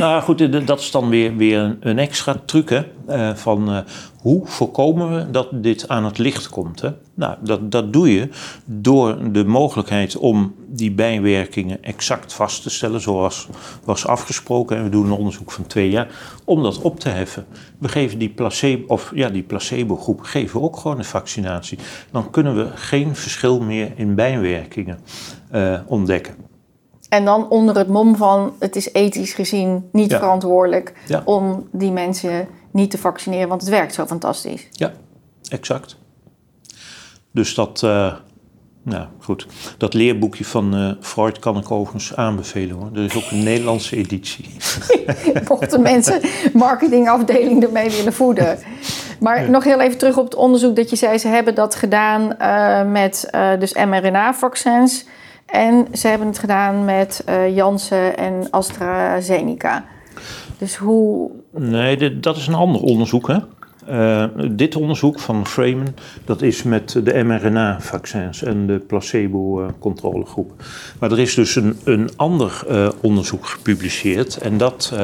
Nou 0.00 0.22
goed, 0.22 0.66
dat 0.66 0.80
is 0.80 0.90
dan 0.90 1.08
weer, 1.08 1.36
weer 1.36 1.76
een, 1.80 1.98
extra 1.98 2.36
truc. 2.44 2.68
Hè? 2.68 2.82
Uh, 3.08 3.34
van 3.34 3.70
uh, 3.70 3.78
hoe 4.20 4.46
voorkomen 4.46 5.14
we 5.14 5.30
dat 5.30 5.48
dit 5.52 5.88
aan 5.88 6.04
het 6.04 6.18
licht 6.18 6.48
komt? 6.48 6.80
Hè? 6.80 6.90
Nou, 7.14 7.36
dat, 7.40 7.70
dat 7.70 7.92
doe 7.92 8.12
je 8.12 8.28
door 8.64 9.32
de 9.32 9.44
mogelijkheid 9.44 10.16
om 10.16 10.54
die 10.66 10.92
bijwerkingen 10.92 11.82
exact 11.82 12.32
vast 12.32 12.62
te 12.62 12.70
stellen, 12.70 13.00
zoals 13.00 13.48
was 13.84 14.06
afgesproken. 14.06 14.76
En 14.76 14.82
we 14.82 14.88
doen 14.88 15.04
een 15.04 15.18
onderzoek 15.18 15.52
van 15.52 15.66
twee 15.66 15.90
jaar, 15.90 16.08
om 16.44 16.62
dat 16.62 16.78
op 16.78 17.00
te 17.00 17.08
heffen. 17.08 17.46
We 17.78 17.88
geven 17.88 18.18
die 18.18 18.30
placebo, 18.30 18.84
of 18.86 19.12
ja, 19.14 19.28
die 19.28 19.42
placebo-groep 19.42 20.20
geven 20.20 20.62
ook 20.62 20.76
gewoon 20.76 20.98
een 20.98 21.04
vaccinatie. 21.04 21.78
Dan 22.10 22.30
kunnen 22.30 22.56
we 22.56 22.68
geen 22.74 23.16
verschil 23.16 23.60
meer 23.60 23.92
in 23.96 24.14
bijwerkingen 24.14 24.98
uh, 25.54 25.80
ontdekken. 25.86 26.49
En 27.10 27.24
dan 27.24 27.48
onder 27.48 27.76
het 27.76 27.88
mom 27.88 28.16
van 28.16 28.52
het 28.58 28.76
is 28.76 28.92
ethisch 28.92 29.32
gezien 29.32 29.88
niet 29.92 30.14
verantwoordelijk 30.14 30.92
om 31.24 31.68
die 31.72 31.92
mensen 31.92 32.48
niet 32.70 32.90
te 32.90 32.98
vaccineren, 32.98 33.48
want 33.48 33.60
het 33.60 33.70
werkt 33.70 33.94
zo 33.94 34.06
fantastisch. 34.06 34.68
Ja, 34.70 34.92
exact. 35.48 35.96
Dus 37.30 37.54
dat, 37.54 37.82
uh, 37.84 38.14
nou 38.82 39.06
goed, 39.18 39.46
dat 39.78 39.94
leerboekje 39.94 40.44
van 40.44 40.76
uh, 40.76 40.92
Freud 41.00 41.38
kan 41.38 41.56
ik 41.56 41.70
overigens 41.70 42.16
aanbevelen 42.16 42.76
hoor. 42.76 42.90
Er 42.94 43.04
is 43.04 43.16
ook 43.16 43.30
een 43.30 43.42
Nederlandse 43.42 43.96
editie. 43.96 44.56
Mochten 45.48 45.82
mensen 45.82 46.20
marketingafdeling 46.52 47.62
ermee 47.62 47.90
willen 47.90 48.12
voeden. 48.12 48.58
Maar 49.20 49.50
nog 49.50 49.64
heel 49.64 49.80
even 49.80 49.98
terug 49.98 50.16
op 50.16 50.24
het 50.24 50.34
onderzoek 50.34 50.76
dat 50.76 50.90
je 50.90 50.96
zei, 50.96 51.18
ze 51.18 51.28
hebben 51.28 51.54
dat 51.54 51.74
gedaan 51.74 52.34
uh, 52.40 52.92
met 52.92 53.30
dus 53.58 53.74
mRNA-vaccins. 53.74 55.04
En 55.50 55.86
ze 55.92 56.08
hebben 56.08 56.26
het 56.26 56.38
gedaan 56.38 56.84
met 56.84 57.24
uh, 57.28 57.56
Janssen 57.56 58.16
en 58.16 58.50
AstraZeneca. 58.50 59.84
Dus 60.58 60.76
hoe. 60.76 61.30
Nee, 61.50 62.20
dat 62.20 62.36
is 62.36 62.46
een 62.46 62.54
ander 62.54 62.80
onderzoek. 62.80 63.28
Hè? 63.28 63.38
Uh, 63.88 64.24
dit 64.50 64.76
onderzoek 64.76 65.20
van 65.20 65.46
Freeman, 65.46 65.94
dat 66.24 66.42
is 66.42 66.62
met 66.62 67.00
de 67.04 67.22
mRNA-vaccins 67.24 68.42
en 68.42 68.66
de 68.66 68.78
placebo-controlegroep. 68.78 70.52
Maar 70.98 71.12
er 71.12 71.18
is 71.18 71.34
dus 71.34 71.56
een, 71.56 71.78
een 71.84 72.08
ander 72.16 72.62
uh, 72.70 72.88
onderzoek 73.00 73.46
gepubliceerd. 73.46 74.36
En 74.36 74.58
dat, 74.58 74.94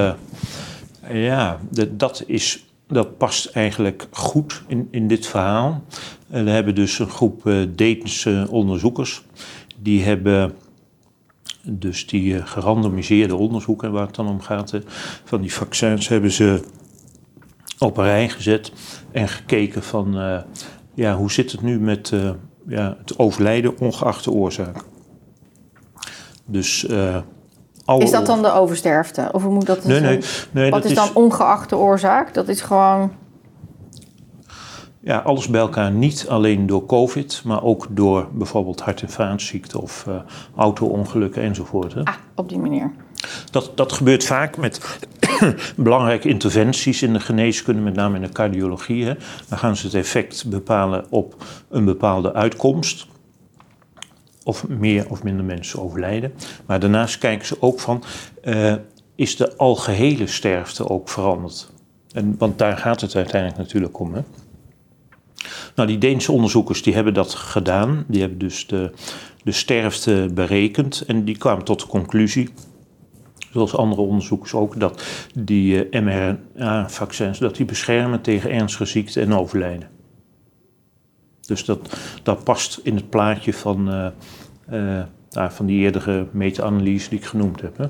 ja, 1.12 1.58
dat, 1.90 2.24
is, 2.26 2.66
dat 2.88 3.16
past 3.16 3.46
eigenlijk 3.46 4.06
goed 4.10 4.62
in, 4.66 4.88
in 4.90 5.08
dit 5.08 5.26
verhaal. 5.26 5.82
we 6.26 6.50
hebben 6.50 6.74
dus 6.74 6.98
een 6.98 7.10
groep 7.10 7.50
Detense 7.74 8.46
onderzoekers 8.50 9.22
die 9.86 10.04
hebben 10.04 10.52
dus 11.62 12.06
die 12.06 12.36
eh, 12.36 12.46
gerandomiseerde 12.46 13.36
onderzoeken 13.36 13.92
waar 13.92 14.06
het 14.06 14.14
dan 14.14 14.28
om 14.28 14.40
gaat, 14.40 14.72
van 15.24 15.40
die 15.40 15.54
vaccins 15.54 16.08
hebben 16.08 16.30
ze 16.30 16.60
op 17.78 17.96
een 17.96 18.04
rij 18.04 18.28
gezet 18.28 18.72
en 19.12 19.28
gekeken 19.28 19.82
van 19.82 20.20
uh, 20.20 20.38
ja, 20.94 21.16
hoe 21.16 21.32
zit 21.32 21.52
het 21.52 21.62
nu 21.62 21.80
met 21.80 22.10
uh, 22.10 22.30
ja, 22.66 22.96
het 22.98 23.18
overlijden 23.18 23.78
ongeacht 23.78 24.24
de 24.24 24.30
oorzaak. 24.30 24.76
Dus 26.44 26.86
alle 27.84 28.02
is 28.02 28.10
dat 28.10 28.26
dan 28.26 28.42
de 28.42 28.52
oversterfte? 28.52 29.28
Of 29.32 29.42
hoe 29.42 29.52
moet 29.52 29.66
dat? 29.66 29.84
Nee, 29.84 30.00
nee, 30.00 30.20
nee, 30.50 30.70
Wat 30.70 30.84
is 30.84 30.94
dan 30.94 31.14
ongeacht 31.14 31.68
de 31.68 31.76
oorzaak? 31.76 32.34
Dat 32.34 32.48
is 32.48 32.60
gewoon. 32.60 33.10
Ja, 35.06 35.18
alles 35.18 35.48
bij 35.48 35.60
elkaar 35.60 35.90
niet 35.90 36.26
alleen 36.28 36.66
door 36.66 36.86
COVID, 36.86 37.42
maar 37.44 37.62
ook 37.62 37.86
door 37.90 38.28
bijvoorbeeld 38.32 38.80
hart- 38.80 39.02
en 39.02 39.10
vaatziekten 39.10 39.80
of 39.80 40.04
uh, 40.08 40.14
auto-ongelukken 40.56 41.42
enzovoort. 41.42 41.94
Hè. 41.94 42.04
Ah, 42.04 42.14
op 42.34 42.48
die 42.48 42.58
manier. 42.58 42.92
Dat, 43.50 43.72
dat 43.74 43.92
gebeurt 43.92 44.24
vaak 44.24 44.56
met 44.56 44.98
belangrijke 45.76 46.28
interventies 46.28 47.02
in 47.02 47.12
de 47.12 47.20
geneeskunde, 47.20 47.80
met 47.80 47.94
name 47.94 48.16
in 48.16 48.22
de 48.22 48.28
cardiologie. 48.28 49.04
Hè. 49.04 49.14
Dan 49.48 49.58
gaan 49.58 49.76
ze 49.76 49.86
het 49.86 49.94
effect 49.94 50.48
bepalen 50.48 51.04
op 51.10 51.44
een 51.68 51.84
bepaalde 51.84 52.32
uitkomst. 52.34 53.06
Of 54.44 54.68
meer 54.68 55.10
of 55.10 55.22
minder 55.22 55.44
mensen 55.44 55.82
overlijden. 55.82 56.32
Maar 56.66 56.80
daarnaast 56.80 57.18
kijken 57.18 57.46
ze 57.46 57.56
ook 57.60 57.80
van, 57.80 58.02
uh, 58.44 58.74
is 59.14 59.36
de 59.36 59.56
algehele 59.56 60.26
sterfte 60.26 60.88
ook 60.88 61.08
veranderd? 61.08 61.70
En, 62.12 62.34
want 62.38 62.58
daar 62.58 62.76
gaat 62.76 63.00
het 63.00 63.16
uiteindelijk 63.16 63.58
natuurlijk 63.58 64.00
om. 64.00 64.14
Hè. 64.14 64.20
Nou, 65.74 65.88
die 65.88 65.98
Deense 65.98 66.32
onderzoekers 66.32 66.82
die 66.82 66.94
hebben 66.94 67.14
dat 67.14 67.34
gedaan. 67.34 68.04
Die 68.08 68.20
hebben 68.20 68.38
dus 68.38 68.66
de, 68.66 68.90
de 69.42 69.52
sterfte 69.52 70.28
berekend 70.34 71.04
en 71.06 71.24
die 71.24 71.38
kwamen 71.38 71.64
tot 71.64 71.80
de 71.80 71.86
conclusie, 71.86 72.48
zoals 73.52 73.76
andere 73.76 74.02
onderzoekers 74.02 74.54
ook, 74.54 74.80
dat 74.80 75.02
die 75.34 75.90
uh, 75.90 76.02
mRNA-vaccins 76.02 77.38
dat 77.38 77.56
die 77.56 77.66
beschermen 77.66 78.20
tegen 78.20 78.50
ernstige 78.50 78.84
ziekte 78.84 79.20
en 79.20 79.34
overlijden. 79.34 79.88
Dus 81.40 81.64
dat, 81.64 81.96
dat 82.22 82.44
past 82.44 82.80
in 82.82 82.94
het 82.94 83.10
plaatje 83.10 83.52
van, 83.52 83.94
uh, 83.94 84.06
uh, 85.32 85.50
van 85.50 85.66
die 85.66 85.80
eerdere 85.80 86.26
meta-analyse 86.30 87.08
die 87.08 87.18
ik 87.18 87.24
genoemd 87.24 87.60
heb. 87.60 87.78
Hè? 87.78 87.84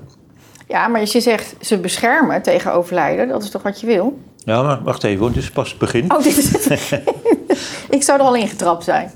Ja, 0.69 0.89
maar 0.89 1.01
als 1.01 1.13
je 1.13 1.21
zegt 1.21 1.57
ze 1.61 1.79
beschermen 1.79 2.43
tegen 2.43 2.73
overlijden, 2.73 3.29
dat 3.29 3.43
is 3.43 3.51
toch 3.51 3.63
wat 3.63 3.81
je 3.81 3.87
wil? 3.87 4.19
Ja, 4.37 4.63
maar 4.63 4.83
wacht 4.83 5.05
even, 5.05 5.21
want 5.21 5.35
dit 5.35 5.43
is 5.43 5.51
pas 5.51 5.69
het 5.69 5.79
begin. 5.79 6.13
Oh, 6.13 6.23
dit 6.23 6.37
is 6.37 6.53
het. 6.53 7.03
ik 7.91 8.03
zou 8.03 8.21
er 8.21 8.27
al 8.27 8.35
ingetrapt 8.35 8.85
zijn. 8.85 9.11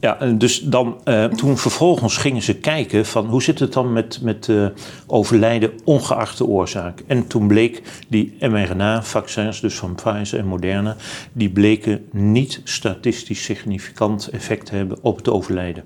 Ja, 0.00 0.14
dus 0.14 0.60
dan, 0.60 1.00
uh, 1.04 1.24
toen 1.24 1.58
vervolgens 1.58 2.16
gingen 2.16 2.42
ze 2.42 2.56
kijken 2.56 3.06
van 3.06 3.26
hoe 3.26 3.42
zit 3.42 3.58
het 3.58 3.72
dan 3.72 3.92
met, 3.92 4.18
met 4.22 4.46
uh, 4.46 4.66
overlijden 5.06 5.70
ongeacht 5.84 6.38
de 6.38 6.46
oorzaak. 6.46 7.02
En 7.06 7.26
toen 7.26 7.46
bleek 7.46 7.82
die 8.08 8.36
mRNA-vaccins, 8.40 9.60
dus 9.60 9.74
van 9.74 9.94
Pfizer 9.94 10.38
en 10.38 10.46
Moderna, 10.46 10.96
die 11.32 11.50
bleken 11.50 12.06
niet 12.10 12.60
statistisch 12.64 13.44
significant 13.44 14.28
effect 14.28 14.66
te 14.66 14.74
hebben 14.74 14.98
op 15.02 15.16
het 15.16 15.28
overlijden. 15.28 15.84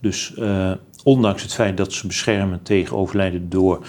Dus 0.00 0.34
uh, 0.38 0.72
ondanks 1.04 1.42
het 1.42 1.54
feit 1.54 1.76
dat 1.76 1.92
ze 1.92 2.06
beschermen 2.06 2.62
tegen 2.62 2.96
overlijden 2.96 3.48
door 3.48 3.86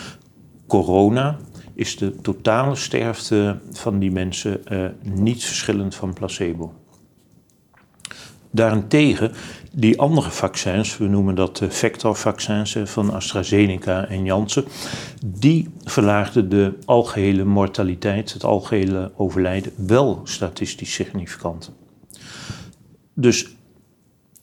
corona, 0.68 1.38
is 1.74 1.98
de 1.98 2.16
totale 2.22 2.76
sterfte 2.76 3.60
van 3.72 4.00
die 4.00 4.12
mensen 4.12 4.62
niet 5.02 5.44
verschillend 5.44 5.96
van 5.96 6.14
placebo. 6.14 6.74
Daarentegen, 8.56 9.32
die 9.72 10.00
andere 10.00 10.30
vaccins, 10.30 10.98
we 10.98 11.08
noemen 11.08 11.36
dat 11.36 11.58
de 11.58 11.72
vectorvaccins 11.72 12.78
van 12.84 13.14
AstraZeneca 13.14 14.08
en 14.08 14.24
Janssen, 14.24 14.66
die 15.26 15.70
verlaagden 15.84 16.50
de 16.50 16.74
algehele 16.86 17.44
mortaliteit, 17.44 18.34
het 18.34 18.44
algehele 18.44 19.12
overlijden, 19.16 19.72
wel 19.88 20.22
statistisch 20.24 20.94
significant. 20.94 21.72
Dus 23.14 23.56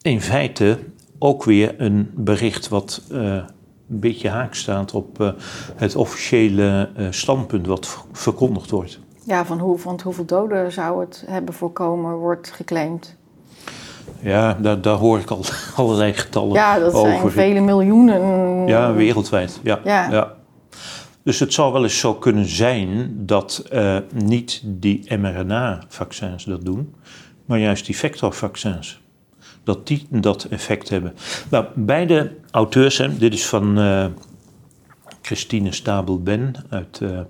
in 0.03 0.21
feite 0.21 0.79
ook 1.19 1.45
weer 1.45 1.75
een 1.81 2.11
bericht 2.15 2.69
wat 2.69 3.03
uh, 3.13 3.19
een 3.91 4.01
beetje 4.01 4.29
haak 4.29 4.55
staat 4.55 4.95
op 4.95 5.35
het 5.77 5.97
officiële 5.97 6.91
standpunt 7.11 7.67
wat 7.67 8.05
verkondigd 8.13 8.71
wordt. 8.71 9.01
Ja, 9.25 9.45
van, 9.45 9.79
van 9.79 10.01
hoeveel 10.03 10.25
doden 10.25 10.73
zou 10.73 11.01
het 11.01 11.25
hebben 11.27 11.55
voorkomen, 11.55 12.17
wordt 12.17 12.51
geclaimd. 12.51 13.21
Ja, 14.21 14.55
daar, 14.61 14.81
daar 14.81 14.97
hoor 14.97 15.19
ik 15.19 15.31
al 15.31 15.45
allerlei 15.77 16.13
getallen 16.13 16.53
Ja, 16.55 16.79
dat 16.79 16.93
over. 16.93 17.13
zijn 17.13 17.31
vele 17.31 17.61
miljoenen. 17.61 18.67
Ja, 18.67 18.93
wereldwijd. 18.93 19.61
Ja, 19.63 19.81
Ja. 19.85 20.11
ja. 20.11 20.33
Dus 21.25 21.41
het 21.41 21.53
zou 21.53 21.73
wel 21.73 21.83
eens 21.83 21.99
zo 21.99 22.15
kunnen 22.15 22.47
zijn 22.47 23.13
dat 23.17 23.65
uh, 23.73 23.97
niet 24.15 24.63
die 24.65 25.17
mRNA-vaccins 25.19 26.45
dat 26.45 26.65
doen, 26.65 26.95
maar 27.45 27.59
juist 27.59 27.87
die 27.87 27.97
vectorvaccins. 27.97 29.01
Dat 29.65 29.87
die 29.87 30.07
dat 30.11 30.45
effect 30.45 30.89
hebben. 30.89 31.15
Nou, 31.51 31.65
beide 31.75 32.33
auteurs, 32.51 32.99
hè, 32.99 33.17
dit 33.19 33.33
is 33.35 33.47
van 33.47 33.79
uh, 33.79 34.05
Christine 35.23 35.73
Stabel-Ben 35.73 36.55
uit, 36.69 37.01
uh, 37.03 37.21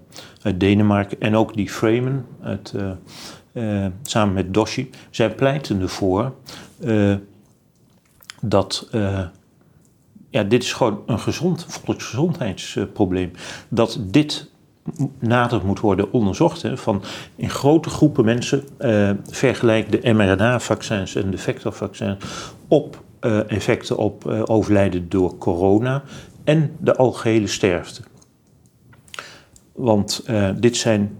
uit 0.43 0.61
Denemarken 0.61 1.21
en 1.21 1.37
ook 1.37 1.55
die 1.55 1.71
Freeman 1.71 2.25
uit, 2.43 2.75
uh, 3.53 3.87
samen 4.03 4.35
met 4.35 4.55
Doshi. 4.55 4.91
Zij 5.11 5.35
pleiten 5.35 5.81
ervoor 5.81 6.33
dat 8.41 8.89
ja, 10.31 10.43
dit 10.43 10.63
is 10.63 10.73
gewoon 10.73 11.03
een 11.07 11.19
gezond, 11.19 11.67
volksgezondheidsprobleem. 11.69 13.31
Dat 13.69 13.99
dit 14.01 14.51
nader 15.19 15.67
moet 15.67 15.81
worden 15.81 16.13
onderzocht. 16.13 16.63
Hè, 16.63 16.77
van 16.77 17.03
in 17.37 17.51
grote 17.51 17.91
groepen 17.91 18.25
mensen 18.25 18.65
vergelijk 19.31 20.03
de 20.03 20.13
mRNA-vaccins 20.13 21.15
en 21.15 21.31
de 21.31 21.39
vectorvaccins 21.39 22.25
op 22.69 23.03
effecten 23.47 23.97
op 23.97 24.27
overlijden 24.27 25.09
door 25.09 25.39
corona 25.39 26.03
en 26.45 26.77
de 26.79 26.97
algehele 26.97 27.47
sterfte. 27.47 28.03
Want 29.73 30.25
dit, 30.57 30.77
zijn, 30.77 31.17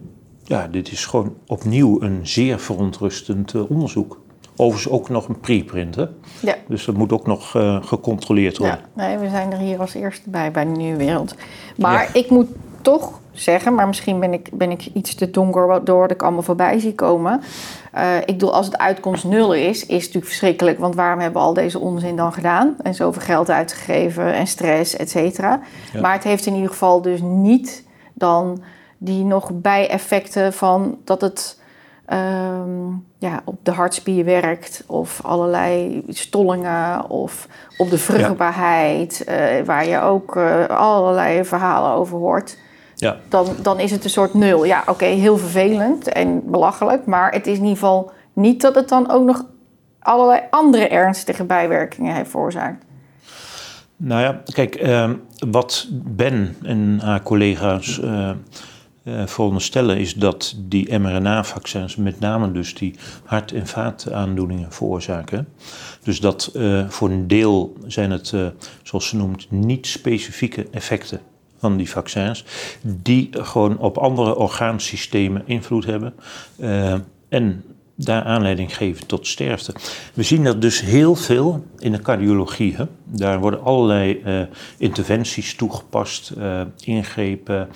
ja, 0.53 0.67
dit 0.67 0.93
is 0.93 1.07
gewoon 1.07 1.35
opnieuw 1.47 2.03
een 2.03 2.21
zeer 2.23 2.59
verontrustend 2.59 3.67
onderzoek. 3.69 4.21
Overigens 4.57 4.93
ook 4.93 5.09
nog 5.09 5.29
een 5.29 5.41
preprint, 5.41 5.95
hè? 5.95 6.07
Ja. 6.41 6.55
Dus 6.69 6.85
dat 6.85 6.97
moet 6.97 7.13
ook 7.13 7.27
nog 7.27 7.55
uh, 7.55 7.83
gecontroleerd 7.85 8.59
worden. 8.59 8.79
Ja, 8.97 9.07
nee, 9.07 9.19
we 9.19 9.29
zijn 9.29 9.53
er 9.53 9.59
hier 9.59 9.81
als 9.81 9.95
eerste 9.95 10.31
bij, 10.31 10.51
bij 10.51 10.65
de 10.65 10.71
Nieuwe 10.71 10.97
Wereld. 10.97 11.35
Maar 11.77 12.03
ja. 12.03 12.21
ik 12.21 12.31
moet 12.31 12.49
toch 12.83 13.21
zeggen, 13.33 13.75
maar 13.75 13.87
misschien 13.87 14.21
ben 14.21 14.33
ik, 14.33 14.49
ben 14.53 14.71
ik 14.71 14.89
iets 14.95 15.15
te 15.15 15.31
donker 15.31 15.85
door 15.85 16.01
wat 16.01 16.11
ik 16.11 16.23
allemaal 16.23 16.43
voorbij 16.43 16.79
zie 16.79 16.95
komen. 16.95 17.41
Uh, 17.95 18.17
ik 18.17 18.27
bedoel, 18.27 18.55
als 18.55 18.67
het 18.67 18.79
uitkomst 18.79 19.25
nul 19.25 19.55
is, 19.55 19.81
is 19.81 19.81
het 19.81 19.91
natuurlijk 19.91 20.27
verschrikkelijk. 20.27 20.79
Want 20.79 20.95
waarom 20.95 21.21
hebben 21.21 21.41
we 21.41 21.47
al 21.47 21.55
deze 21.55 21.79
onzin 21.79 22.17
dan 22.17 22.33
gedaan? 22.33 22.77
En 22.83 22.95
zoveel 22.95 23.23
geld 23.23 23.51
uitgegeven 23.51 24.35
en 24.35 24.47
stress, 24.47 24.97
et 24.97 25.11
cetera. 25.11 25.61
Maar 26.01 26.13
het 26.13 26.25
heeft 26.25 26.47
in 26.47 26.55
ieder 26.55 26.71
geval 26.71 27.03
dus 27.03 27.21
niet 27.23 27.85
dan 28.15 28.63
die 29.05 29.25
nog 29.25 29.51
bijeffecten 29.53 30.53
van 30.53 30.99
dat 31.05 31.21
het 31.21 31.61
um, 32.13 33.07
ja, 33.19 33.43
op 33.45 33.59
de 33.63 33.71
hartspier 33.71 34.25
werkt, 34.25 34.85
of 34.87 35.21
allerlei 35.25 36.03
stollingen, 36.09 37.11
of 37.11 37.49
op 37.77 37.91
de 37.91 37.99
vruchtbaarheid, 37.99 39.25
uh, 39.29 39.37
waar 39.65 39.87
je 39.87 40.01
ook 40.01 40.37
uh, 40.37 40.67
allerlei 40.67 41.45
verhalen 41.45 41.91
over 41.91 42.19
hoort. 42.19 42.59
Ja. 42.95 43.17
Dan, 43.29 43.47
dan 43.63 43.81
is 43.81 43.91
het 43.91 44.05
een 44.05 44.11
soort 44.11 44.35
nul. 44.35 44.65
Ja, 44.65 44.83
oké, 44.87 45.05
heel 45.05 45.37
vervelend 45.37 46.09
en 46.09 46.51
belachelijk, 46.51 47.07
maar 47.07 47.33
het 47.33 47.47
is 47.47 47.57
in 47.57 47.63
ieder 47.63 47.79
geval 47.79 48.11
niet 48.33 48.61
dat 48.61 48.75
het 48.75 48.89
dan 48.89 49.11
ook 49.11 49.25
nog 49.25 49.45
allerlei 49.99 50.41
andere 50.51 50.89
ernstige 50.89 51.45
bijwerkingen 51.45 52.15
heeft 52.15 52.31
veroorzaakt. 52.31 52.85
Nou 53.97 54.21
ja, 54.21 54.43
kijk, 54.53 54.83
uh, 54.83 55.11
wat 55.51 55.87
Ben 55.91 56.57
en 56.63 57.01
haar 57.03 57.23
collega's 57.23 58.01
uh, 58.05 58.31
uh, 59.05 59.27
veronderstellen 59.27 59.99
is 59.99 60.15
dat 60.15 60.55
die 60.59 60.99
mRNA-vaccins 60.99 61.97
met 61.97 62.21
name 62.21 62.53
dus 62.53 62.75
die 62.75 62.95
hart- 63.25 63.53
en 63.53 63.67
vaataandoeningen 63.67 64.73
veroorzaken. 64.73 65.49
Dus 66.03 66.21
dat 66.21 66.53
uh, 66.55 66.89
voor 66.89 67.11
een 67.11 67.29
deel 67.29 67.77
zijn 67.87 68.11
het, 68.11 68.33
uh, 68.33 68.47
zoals 68.83 69.09
ze 69.09 69.17
noemt, 69.17 69.51
niet 69.51 69.87
specifieke 69.87 70.67
effecten 70.71 71.21
van 71.59 71.77
die 71.77 71.91
vaccins, 71.91 72.45
die 72.83 73.29
gewoon 73.33 73.79
op 73.79 73.99
andere 73.99 74.37
orgaansystemen 74.37 75.43
invloed 75.47 75.85
hebben. 75.85 76.15
en 77.29 77.65
daar 78.05 78.23
aanleiding 78.23 78.77
geven 78.77 79.07
tot 79.07 79.27
sterfte. 79.27 79.73
We 80.15 80.23
zien 80.23 80.45
dat 80.45 80.61
dus 80.61 80.81
heel 80.81 81.15
veel 81.15 81.65
in 81.79 81.93
de 81.93 82.03
cardiologie. 82.03 82.77
Hè? 82.77 82.85
Daar 83.05 83.41
worden 83.41 83.63
allerlei 83.63 84.23
uh, 84.27 84.41
interventies 84.79 85.55
toegepast, 85.55 86.33
uh, 86.39 86.61
ingrepen, 86.85 87.69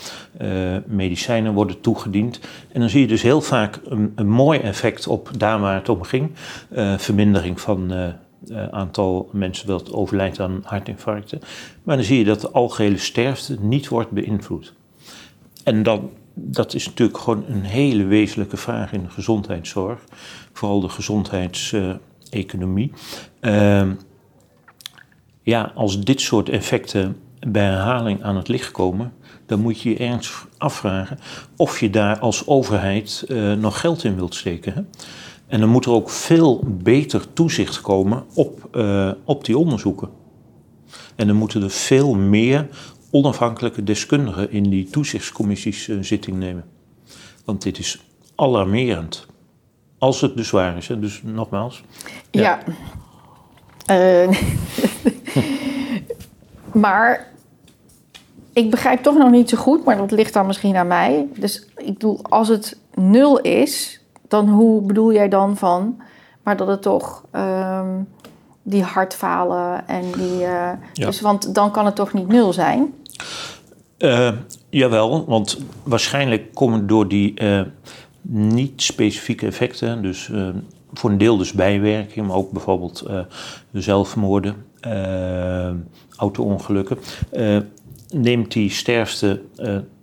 uh, 0.42 0.76
medicijnen 0.86 1.52
worden 1.52 1.80
toegediend. 1.80 2.40
En 2.72 2.80
dan 2.80 2.88
zie 2.88 3.00
je 3.00 3.06
dus 3.06 3.22
heel 3.22 3.40
vaak 3.40 3.80
een, 3.84 4.28
mooi 4.28 4.58
effect 4.58 5.06
op 5.06 5.30
daar 5.36 5.60
waar 5.60 5.74
het 5.74 5.88
om 5.88 6.02
ging. 6.02 6.30
vermindering 6.96 7.60
van 7.60 7.92
aantal 8.70 9.28
mensen 9.32 9.66
dat 9.66 9.92
overlijdt 9.92 10.40
aan 10.40 10.60
hartinfarcten. 10.64 11.40
Maar 11.82 11.96
dan 11.96 12.04
zie 12.04 12.18
je 12.18 12.24
dat 12.24 12.40
de 12.40 12.50
algehele 12.50 12.98
sterfte 12.98 13.56
niet 13.60 13.88
wordt 13.88 14.10
beïnvloed. 14.10 14.74
En 15.64 15.82
dan 15.82 16.10
dat 16.38 16.74
is 16.74 16.86
natuurlijk 16.86 17.18
gewoon 17.18 17.44
een 17.48 17.64
hele 17.64 18.04
wezenlijke 18.04 18.56
vraag 18.56 18.92
in 18.92 19.02
de 19.02 19.10
gezondheidszorg. 19.10 20.00
Vooral 20.52 20.80
de 20.80 20.88
gezondheidseconomie. 20.88 22.92
Uh, 23.40 23.90
ja, 25.42 25.72
als 25.74 26.00
dit 26.00 26.20
soort 26.20 26.48
effecten 26.48 27.16
bij 27.48 27.64
herhaling 27.64 28.22
aan 28.22 28.36
het 28.36 28.48
licht 28.48 28.70
komen, 28.70 29.12
dan 29.46 29.60
moet 29.60 29.80
je 29.80 29.90
je 29.90 29.96
ernstig 29.96 30.48
afvragen 30.58 31.18
of 31.56 31.80
je 31.80 31.90
daar 31.90 32.18
als 32.18 32.46
overheid 32.46 33.24
uh, 33.28 33.52
nog 33.52 33.80
geld 33.80 34.04
in 34.04 34.14
wilt 34.14 34.34
steken. 34.34 34.72
Hè? 34.72 34.82
En 35.46 35.60
dan 35.60 35.68
moet 35.68 35.84
er 35.84 35.92
ook 35.92 36.10
veel 36.10 36.64
beter 36.82 37.32
toezicht 37.32 37.80
komen 37.80 38.24
op, 38.34 38.68
uh, 38.72 39.10
op 39.24 39.44
die 39.44 39.58
onderzoeken. 39.58 40.08
En 41.14 41.26
dan 41.26 41.36
moeten 41.36 41.62
er 41.62 41.70
veel 41.70 42.14
meer 42.14 42.68
onafhankelijke 43.16 43.82
deskundigen 43.82 44.50
in 44.50 44.62
die 44.62 44.90
toezichtscommissies 44.90 45.88
uh, 45.88 46.02
zitting 46.02 46.36
nemen. 46.36 46.64
Want 47.44 47.62
dit 47.62 47.78
is 47.78 48.04
alarmerend. 48.34 49.26
Als 49.98 50.20
het 50.20 50.36
dus 50.36 50.50
waar 50.50 50.76
is, 50.76 50.88
hè? 50.88 50.98
dus 50.98 51.22
nogmaals. 51.24 51.82
Ja. 52.30 52.60
ja. 53.86 54.26
Uh, 54.26 54.28
maar 56.84 57.32
ik 58.52 58.70
begrijp 58.70 59.02
toch 59.02 59.16
nog 59.16 59.30
niet 59.30 59.48
zo 59.48 59.56
goed, 59.56 59.84
maar 59.84 59.96
dat 59.96 60.10
ligt 60.10 60.32
dan 60.32 60.46
misschien 60.46 60.76
aan 60.76 60.86
mij. 60.86 61.26
Dus 61.36 61.66
ik 61.76 61.92
bedoel, 61.92 62.18
als 62.22 62.48
het 62.48 62.78
nul 62.94 63.38
is, 63.40 64.00
dan 64.28 64.48
hoe 64.48 64.82
bedoel 64.82 65.12
jij 65.12 65.28
dan 65.28 65.56
van, 65.56 66.00
maar 66.42 66.56
dat 66.56 66.68
het 66.68 66.82
toch 66.82 67.24
um, 67.32 68.08
die 68.62 68.82
hartfalen 68.82 69.88
en 69.88 70.02
die. 70.12 70.40
Uh, 70.40 70.70
ja. 70.92 71.06
Dus 71.06 71.20
want 71.20 71.54
dan 71.54 71.70
kan 71.70 71.84
het 71.84 71.94
toch 71.94 72.12
niet 72.12 72.28
nul 72.28 72.52
zijn? 72.52 72.94
Uh, 73.98 74.30
jawel, 74.70 75.24
want 75.26 75.58
waarschijnlijk 75.82 76.54
komen 76.54 76.86
door 76.86 77.08
die 77.08 77.40
uh, 77.42 77.60
niet 78.28 78.82
specifieke 78.82 79.46
effecten, 79.46 80.02
dus 80.02 80.28
uh, 80.28 80.48
voor 80.92 81.10
een 81.10 81.18
deel 81.18 81.36
dus 81.36 81.52
bijwerking, 81.52 82.26
maar 82.26 82.36
ook 82.36 82.50
bijvoorbeeld 82.50 83.04
zelfmoorden, 83.72 84.54
auto-ongelukken, 86.16 86.98
neemt 88.10 88.52
die 88.52 88.70
sterfte 88.70 89.42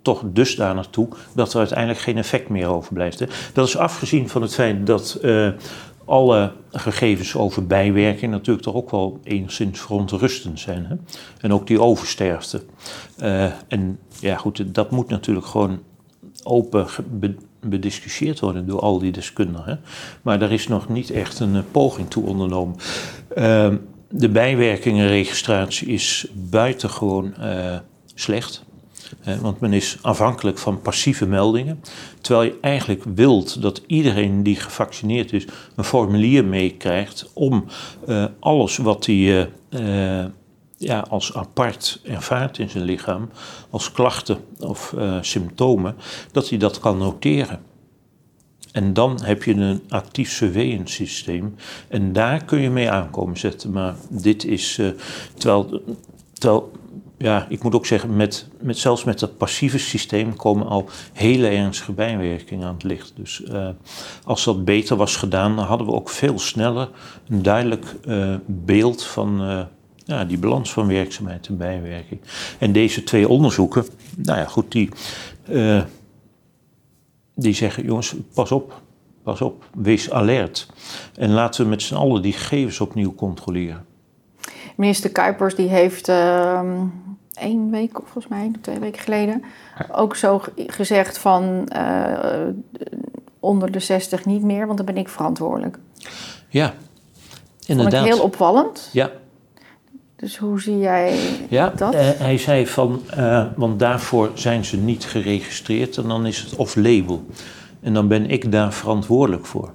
toch 0.02 0.22
dusdanig 0.26 0.86
toe 0.86 1.08
dat 1.34 1.52
er 1.52 1.58
uiteindelijk 1.58 1.98
geen 1.98 2.18
effect 2.18 2.48
meer 2.48 2.66
overblijft. 2.66 3.18
Hè. 3.18 3.26
Dat 3.52 3.66
is 3.66 3.76
afgezien 3.76 4.28
van 4.28 4.42
het 4.42 4.54
feit 4.54 4.86
dat 4.86 5.20
alle 6.04 6.52
gegevens 6.72 7.36
over 7.36 7.66
bijwerking 7.66 8.32
natuurlijk 8.32 8.64
toch 8.64 8.74
ook 8.74 8.90
wel 8.90 9.20
enigszins 9.22 9.80
verontrustend 9.80 10.60
zijn. 10.60 10.86
Hè? 10.86 10.96
En 11.40 11.52
ook 11.52 11.66
die 11.66 11.80
oversterfte. 11.80 12.62
Uh, 13.22 13.44
en 13.68 13.98
ja, 14.20 14.36
goed, 14.36 14.74
dat 14.74 14.90
moet 14.90 15.08
natuurlijk 15.08 15.46
gewoon 15.46 15.80
open 16.42 16.86
bediscussieerd 17.60 18.40
worden 18.40 18.66
door 18.66 18.80
al 18.80 18.98
die 18.98 19.12
deskundigen. 19.12 19.80
Maar 20.22 20.38
daar 20.38 20.52
is 20.52 20.68
nog 20.68 20.88
niet 20.88 21.10
echt 21.10 21.40
een 21.40 21.54
uh, 21.54 21.62
poging 21.70 22.10
toe 22.10 22.26
ondernomen. 22.26 22.76
Uh, 23.36 23.74
de 24.08 24.28
bijwerkingenregistratie 24.28 25.88
is 25.88 26.26
buitengewoon 26.32 27.34
slecht 28.14 28.63
want 29.40 29.60
men 29.60 29.72
is 29.72 29.98
afhankelijk 30.00 30.58
van 30.58 30.80
passieve 30.80 31.26
meldingen. 31.26 31.80
Terwijl 32.20 32.50
je 32.50 32.58
eigenlijk 32.60 33.02
wilt 33.14 33.62
dat 33.62 33.82
iedereen 33.86 34.42
die 34.42 34.56
gevaccineerd 34.56 35.32
is 35.32 35.46
een 35.76 35.84
formulier 35.84 36.44
meekrijgt 36.44 37.30
om 37.32 37.64
uh, 38.08 38.24
alles 38.40 38.76
wat 38.76 39.06
hij 39.06 39.50
uh, 39.70 40.24
ja, 40.76 41.00
als 41.08 41.34
apart 41.34 42.00
ervaart 42.04 42.58
in 42.58 42.70
zijn 42.70 42.84
lichaam, 42.84 43.30
als 43.70 43.92
klachten 43.92 44.38
of 44.58 44.94
symptomen, 45.20 45.96
dat 46.32 46.48
hij 46.48 46.58
dat 46.58 46.78
kan 46.78 46.98
noteren. 46.98 47.60
En 48.72 48.92
dan 48.92 49.18
heb 49.22 49.42
je 49.42 49.54
een 49.54 49.82
actief 49.88 50.30
surveillance 50.30 50.94
systeem. 50.94 51.54
En 51.88 52.12
daar 52.12 52.44
kun 52.44 52.60
je 52.60 52.70
mee 52.70 52.90
aankomen 52.90 53.38
zetten. 53.38 53.70
Maar 53.70 53.94
dit 54.08 54.44
is, 54.44 54.80
terwijl, 55.34 55.82
terwijl 56.32 56.72
ja, 57.24 57.46
ik 57.48 57.62
moet 57.62 57.74
ook 57.74 57.86
zeggen, 57.86 58.16
met, 58.16 58.48
met, 58.60 58.78
zelfs 58.78 59.04
met 59.04 59.18
dat 59.18 59.36
passieve 59.36 59.78
systeem 59.78 60.36
komen 60.36 60.66
al 60.66 60.88
hele 61.12 61.48
ernstige 61.48 61.92
bijwerkingen 61.92 62.66
aan 62.66 62.74
het 62.74 62.82
licht. 62.82 63.12
Dus 63.16 63.42
uh, 63.48 63.68
als 64.24 64.44
dat 64.44 64.64
beter 64.64 64.96
was 64.96 65.16
gedaan, 65.16 65.56
dan 65.56 65.64
hadden 65.64 65.86
we 65.86 65.92
ook 65.92 66.08
veel 66.08 66.38
sneller 66.38 66.90
een 67.28 67.42
duidelijk 67.42 67.94
uh, 68.06 68.34
beeld 68.46 69.04
van 69.04 69.42
uh, 69.42 69.60
ja, 70.04 70.24
die 70.24 70.38
balans 70.38 70.72
van 70.72 70.86
werkzaamheid 70.86 71.46
en 71.46 71.56
bijwerking. 71.56 72.20
En 72.58 72.72
deze 72.72 73.02
twee 73.02 73.28
onderzoeken, 73.28 73.84
nou 74.16 74.38
ja, 74.38 74.44
goed, 74.44 74.72
die, 74.72 74.88
die 77.34 77.54
zeggen: 77.54 77.84
jongens, 77.84 78.14
pas 78.34 78.52
op, 78.52 78.80
pas 79.22 79.40
op, 79.40 79.64
wees 79.74 80.10
alert. 80.10 80.68
En 81.14 81.30
laten 81.30 81.64
we 81.64 81.70
met 81.70 81.82
z'n 81.82 81.94
allen 81.94 82.22
die 82.22 82.32
gegevens 82.32 82.80
opnieuw 82.80 83.14
controleren. 83.14 83.84
Minister 84.76 85.10
Kuipers 85.10 85.54
die 85.54 85.68
heeft 85.68 86.08
ehm, 86.08 86.86
één 87.34 87.70
week, 87.70 88.00
of 88.00 88.08
volgens 88.08 88.28
mij 88.28 88.50
twee 88.60 88.78
weken 88.78 89.02
geleden, 89.02 89.42
ook 89.92 90.16
zo 90.16 90.42
gezegd 90.56 91.18
van 91.18 91.68
uh, 91.76 92.48
onder 93.40 93.72
de 93.72 93.78
60 93.78 94.24
niet 94.24 94.42
meer, 94.42 94.66
want 94.66 94.76
dan 94.76 94.86
ben 94.86 94.96
ik 94.96 95.08
verantwoordelijk. 95.08 95.78
Ja, 96.48 96.74
inderdaad. 97.66 97.94
Vond 97.94 98.06
ik 98.06 98.14
heel 98.14 98.24
opvallend. 98.24 98.88
Ja. 98.92 99.10
Dus 100.16 100.36
hoe 100.36 100.60
zie 100.60 100.78
jij 100.78 101.18
ja, 101.48 101.72
dat? 101.76 101.94
Uh, 101.94 102.00
hij 102.00 102.38
zei 102.38 102.66
van, 102.66 103.02
uh, 103.18 103.46
want 103.56 103.78
daarvoor 103.78 104.30
zijn 104.34 104.64
ze 104.64 104.76
niet 104.76 105.04
geregistreerd 105.04 105.96
en 105.96 106.08
dan 106.08 106.26
is 106.26 106.38
het 106.38 106.56
off-label. 106.56 107.26
En 107.80 107.94
dan 107.94 108.08
ben 108.08 108.30
ik 108.30 108.52
daar 108.52 108.72
verantwoordelijk 108.72 109.46
voor. 109.46 109.72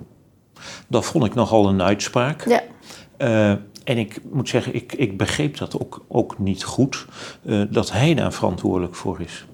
Dat 0.88 1.06
vond 1.06 1.26
ik 1.26 1.34
nogal 1.34 1.68
een 1.68 1.82
uitspraak. 1.82 2.48
Ja. 2.48 2.62
En 3.90 3.98
ik 3.98 4.22
moet 4.32 4.50
zeggen, 4.50 4.76
ik, 4.76 4.94
ik 4.94 5.18
begreep 5.18 5.58
dat 5.58 5.80
ook, 5.80 6.06
ook 6.08 6.40
niet 6.40 6.64
goed, 6.64 7.06
uh, 7.44 7.62
dat 7.70 7.92
hij 7.92 8.14
daar 8.14 8.34
verantwoordelijk 8.34 8.96
voor 8.96 9.22
is. 9.22 9.46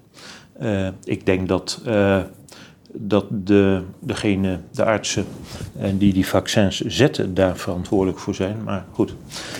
Uh, 0.62 0.88
ik 1.04 1.26
denk 1.26 1.48
dat, 1.48 1.82
uh, 1.88 2.22
dat 2.92 3.26
de, 3.30 3.84
degene, 4.00 4.60
de 4.72 4.86
artsen 4.86 5.26
die 5.98 6.14
die 6.14 6.28
vaccins 6.28 6.80
zetten, 6.80 7.34
daar 7.34 7.58
verantwoordelijk 7.58 8.20
voor 8.20 8.36
zijn. 8.36 8.64
Maar 8.64 8.86
goed. 8.92 9.16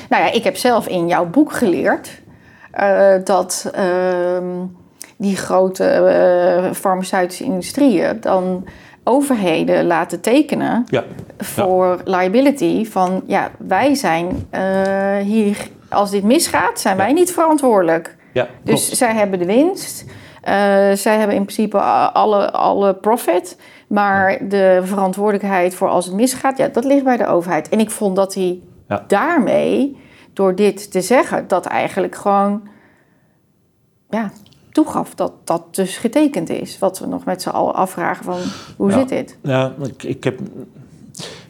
Nou 0.10 0.24
ja, 0.24 0.32
ik 0.32 0.44
heb 0.44 0.58
zelf 0.58 0.88
in 0.88 1.08
jouw 1.08 1.30
boek 1.30 1.54
geleerd 1.54 2.22
dat 3.24 3.72
ehm, 3.74 4.46
die 5.18 5.36
grote 5.36 5.84
eh, 5.84 6.72
farmaceutische 6.74 7.44
industrieën 7.44 8.22
dan 8.22 8.66
overheden 9.08 9.86
laten 9.86 10.22
tekenen 10.22 10.84
Ja. 10.90 11.04
voor 11.38 12.02
liability. 12.06 12.86
Van 12.86 13.24
ja, 13.28 13.52
wij 13.58 13.96
zijn 13.96 14.48
eh, 14.50 15.18
hier, 15.18 15.68
als 15.90 16.12
dit 16.12 16.24
misgaat, 16.24 16.80
zijn 16.80 16.98
wij 16.98 17.14
niet 17.14 17.32
verantwoordelijk. 17.34 18.16
Ja, 18.34 18.48
Dus 18.64 18.82
klopt. 18.84 18.98
zij 18.98 19.14
hebben 19.14 19.40
de 19.40 19.46
winst. 19.46 20.06
Eh, 20.42 20.54
zij 20.94 21.18
hebben 21.18 21.36
in 21.36 21.44
principe 21.44 21.80
alle, 21.82 22.52
alle 22.52 22.94
profit. 22.96 23.58
Maar 23.88 24.48
de 24.48 24.82
verantwoordelijkheid 24.84 25.76
voor 25.76 25.88
als 25.90 26.06
het 26.06 26.14
misgaat, 26.16 26.58
ja, 26.58 26.68
dat 26.68 26.84
ligt 26.86 27.04
bij 27.04 27.18
de 27.18 27.28
overheid. 27.28 27.70
En 27.70 27.80
ik 27.80 27.92
vond 27.92 28.16
dat 28.16 28.34
hij 28.34 28.60
daarmee, 29.08 29.98
door 30.34 30.56
dit 30.56 30.92
te 30.92 31.02
zeggen, 31.02 31.48
dat 31.48 31.66
eigenlijk 31.66 32.16
gewoon 32.16 32.68
ja, 34.10 34.32
toegaf 34.76 35.16
dat 35.16 35.32
dat 35.44 35.76
dus 35.76 35.98
getekend 35.98 36.50
is. 36.50 36.80
Wat 36.80 37.00
we 37.00 37.08
nog 37.08 37.26
met 37.26 37.42
z'n 37.42 37.50
allen 37.50 37.74
afvragen 37.76 38.24
van, 38.26 38.38
hoe 38.78 38.90
Ja. 38.90 38.98
zit 38.98 39.10
dit? 39.10 39.38
Ja, 39.42 39.74
ik, 39.84 40.04
ik, 40.04 40.24
heb, 40.24 40.40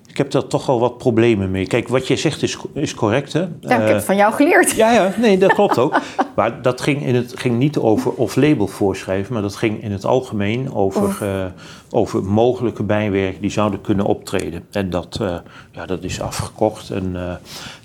ik 0.07 0.17
heb 0.17 0.31
daar 0.31 0.47
toch 0.47 0.69
al 0.69 0.79
wat 0.79 0.97
problemen 0.97 1.51
mee. 1.51 1.67
Kijk, 1.67 1.87
wat 1.87 2.07
jij 2.07 2.17
zegt 2.17 2.43
is, 2.43 2.57
is 2.73 2.93
correct, 2.93 3.33
hè? 3.33 3.39
Ja, 3.39 3.47
ik 3.59 3.69
Eh, 3.69 3.77
heb 3.77 3.87
het 3.95 4.03
van 4.05 4.15
jou 4.15 4.33
geleerd. 4.33 4.71
Ja, 4.71 4.91
ja, 4.91 5.11
nee, 5.17 5.37
dat 5.37 5.53
klopt 5.53 5.77
ook. 5.83 5.99
Maar 6.35 6.61
dat 6.61 6.81
ging, 6.81 7.05
in 7.05 7.15
het, 7.15 7.39
ging 7.39 7.57
niet 7.57 7.77
over 7.77 8.11
off-label 8.11 8.67
voorschrijven, 8.67 9.33
maar 9.33 9.41
dat 9.41 9.55
ging 9.55 9.83
in 9.83 9.91
het 9.91 10.05
algemeen 10.05 10.73
over, 10.73 11.17
eh, 11.21 11.45
over 11.91 12.23
mogelijke 12.23 12.83
bijwerken 12.83 13.41
die 13.41 13.51
zouden 13.51 13.81
kunnen 13.81 14.05
optreden. 14.05 14.63
En 14.71 14.89
dat, 14.89 15.17
eh, 15.21 15.35
ja, 15.71 15.85
dat 15.85 16.03
is 16.03 16.21
afgekocht 16.21 16.89
en 16.89 17.11
eh, 17.15 17.33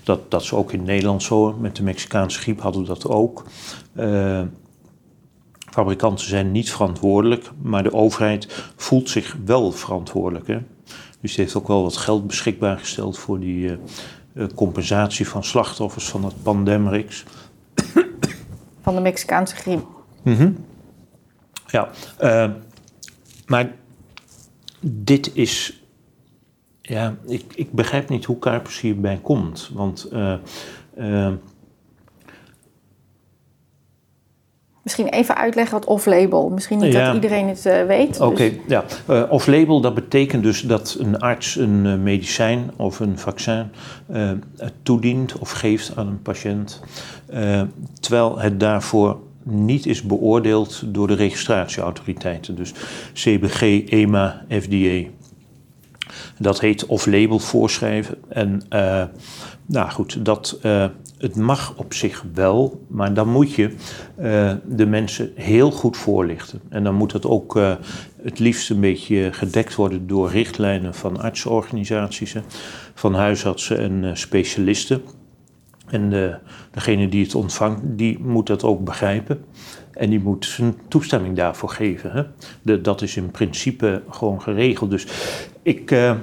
dat, 0.03 0.19
dat 0.31 0.41
is 0.41 0.53
ook 0.53 0.71
in 0.73 0.83
Nederland 0.83 1.23
zo. 1.23 1.55
Met 1.59 1.75
de 1.75 1.83
Mexicaanse 1.83 2.39
griep 2.39 2.61
hadden 2.61 2.81
we 2.81 2.87
dat 2.87 3.07
ook. 3.07 3.43
Eh, 3.95 4.39
fabrikanten 5.71 6.27
zijn 6.27 6.51
niet 6.51 6.71
verantwoordelijk, 6.71 7.51
maar 7.61 7.83
de 7.83 7.93
overheid 7.93 8.71
voelt 8.75 9.09
zich 9.09 9.37
wel 9.45 9.71
verantwoordelijk. 9.71 10.47
Hè? 10.47 10.59
Dus 11.21 11.35
die 11.35 11.43
heeft 11.43 11.55
ook 11.55 11.67
wel 11.67 11.83
wat 11.83 11.97
geld 11.97 12.27
beschikbaar 12.27 12.77
gesteld 12.77 13.17
voor 13.17 13.39
die 13.39 13.69
eh, 13.69 13.77
eh, 14.33 14.47
compensatie 14.55 15.27
van 15.27 15.43
slachtoffers 15.43 16.09
van 16.09 16.25
het 16.25 16.43
pandemrix. 16.43 17.23
Van 18.81 18.95
de 18.95 19.01
Mexicaanse 19.01 19.55
griep. 19.55 19.85
Ja, 21.67 21.89
eh, 22.17 22.51
maar 23.45 23.75
dit 24.79 25.35
is. 25.35 25.83
Ja, 26.81 27.15
ik, 27.27 27.53
ik 27.55 27.71
begrijp 27.71 28.09
niet 28.09 28.25
hoe 28.25 28.39
Kuipers 28.39 28.79
hierbij 28.79 29.19
komt. 29.21 29.69
Want 29.73 30.03
eh, 30.03 30.37
Misschien 34.83 35.07
even 35.07 35.35
uitleggen 35.37 35.73
wat 35.79 35.85
off-label. 35.87 36.49
Misschien 36.49 36.79
niet 36.79 36.93
Ja. 36.93 37.05
dat 37.05 37.13
iedereen 37.15 37.47
het 37.47 37.65
eh, 37.65 37.85
weet. 37.85 38.19
Oké, 38.19 38.35
Dus- 38.49 38.53
ja. 38.67 38.83
Eh, 39.07 39.23
off-label, 39.29 39.81
dat 39.81 39.93
betekent 39.93 40.43
dus 40.43 40.61
dat 40.61 40.97
een 40.99 41.19
arts 41.19 41.55
een 41.55 41.85
eh, 41.85 41.95
medicijn 41.95 42.71
of 42.75 42.99
een 42.99 43.17
vaccin 43.17 43.69
toedient 44.83 45.37
of 45.39 45.51
geeft 45.51 45.91
aan 45.95 46.07
een 46.07 46.21
patiënt, 46.21 46.81
terwijl 47.99 48.39
het 48.39 48.59
daarvoor 48.59 49.17
niet 49.43 49.85
is 49.85 50.01
beoordeeld 50.01 50.83
door 50.85 51.07
de 51.07 51.13
registratieautoriteiten, 51.13 52.55
dus 52.55 52.73
CBG, 53.13 53.61
EMA, 53.89 54.45
FDA. 54.49 55.03
Dat 56.39 56.59
heet 56.59 56.85
off-label 56.85 57.39
voorschrijven. 57.39 58.17
En 58.29 58.61
eh, 58.69 59.03
nou 59.65 59.89
goed, 59.89 60.25
dat, 60.25 60.59
eh, 60.61 60.85
het 61.17 61.35
mag 61.35 61.73
op 61.77 61.93
zich 61.93 62.25
wel, 62.33 62.85
maar 62.87 63.13
dan 63.13 63.29
moet 63.29 63.53
je 63.53 63.75
eh, 64.15 64.53
de 64.65 64.85
mensen 64.85 65.31
heel 65.35 65.71
goed 65.71 65.97
voorlichten. 65.97 66.61
En 66.69 66.83
dan 66.83 66.95
moet 66.95 67.11
het 67.11 67.25
ook 67.25 67.59
het 68.21 68.39
liefst 68.39 68.69
een 68.69 68.79
beetje 68.79 69.33
gedekt 69.33 69.75
worden 69.75 70.07
door 70.07 70.29
richtlijnen 70.29 70.93
van 70.93 71.21
artsenorganisaties, 71.21 72.35
van 72.93 73.13
huisartsen 73.13 73.79
en 73.79 74.17
specialisten. 74.17 75.01
En 75.87 76.09
de, 76.09 76.35
degene 76.71 77.09
die 77.09 77.23
het 77.23 77.35
ontvangt, 77.35 77.81
die 77.83 78.19
moet 78.19 78.47
dat 78.47 78.63
ook 78.63 78.83
begrijpen. 78.83 79.43
En 79.93 80.09
die 80.09 80.19
moet 80.19 80.45
zijn 80.45 80.75
toestemming 80.87 81.35
daarvoor 81.35 81.69
geven. 81.69 82.11
Hè? 82.11 82.23
De, 82.61 82.81
dat 82.81 83.01
is 83.01 83.17
in 83.17 83.31
principe 83.31 84.01
gewoon 84.09 84.41
geregeld. 84.41 84.89
Dus 84.89 85.07
ik, 85.63 85.91
eh, 85.91 86.15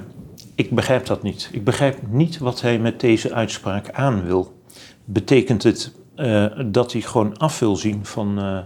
ik 0.55 0.71
begrijp 0.71 1.05
dat 1.05 1.23
niet. 1.23 1.49
Ik 1.51 1.63
begrijp 1.63 1.99
niet 2.09 2.37
wat 2.37 2.61
hij 2.61 2.79
met 2.79 2.99
deze 2.99 3.33
uitspraak 3.33 3.91
aan 3.91 4.25
wil. 4.25 4.61
Betekent 5.05 5.63
het 5.63 5.97
eh, 6.15 6.45
dat 6.65 6.91
hij 6.91 7.01
gewoon 7.01 7.37
af 7.37 7.59
wil 7.59 7.75
zien 7.75 8.05
van, 8.05 8.39
eh, 8.39 8.59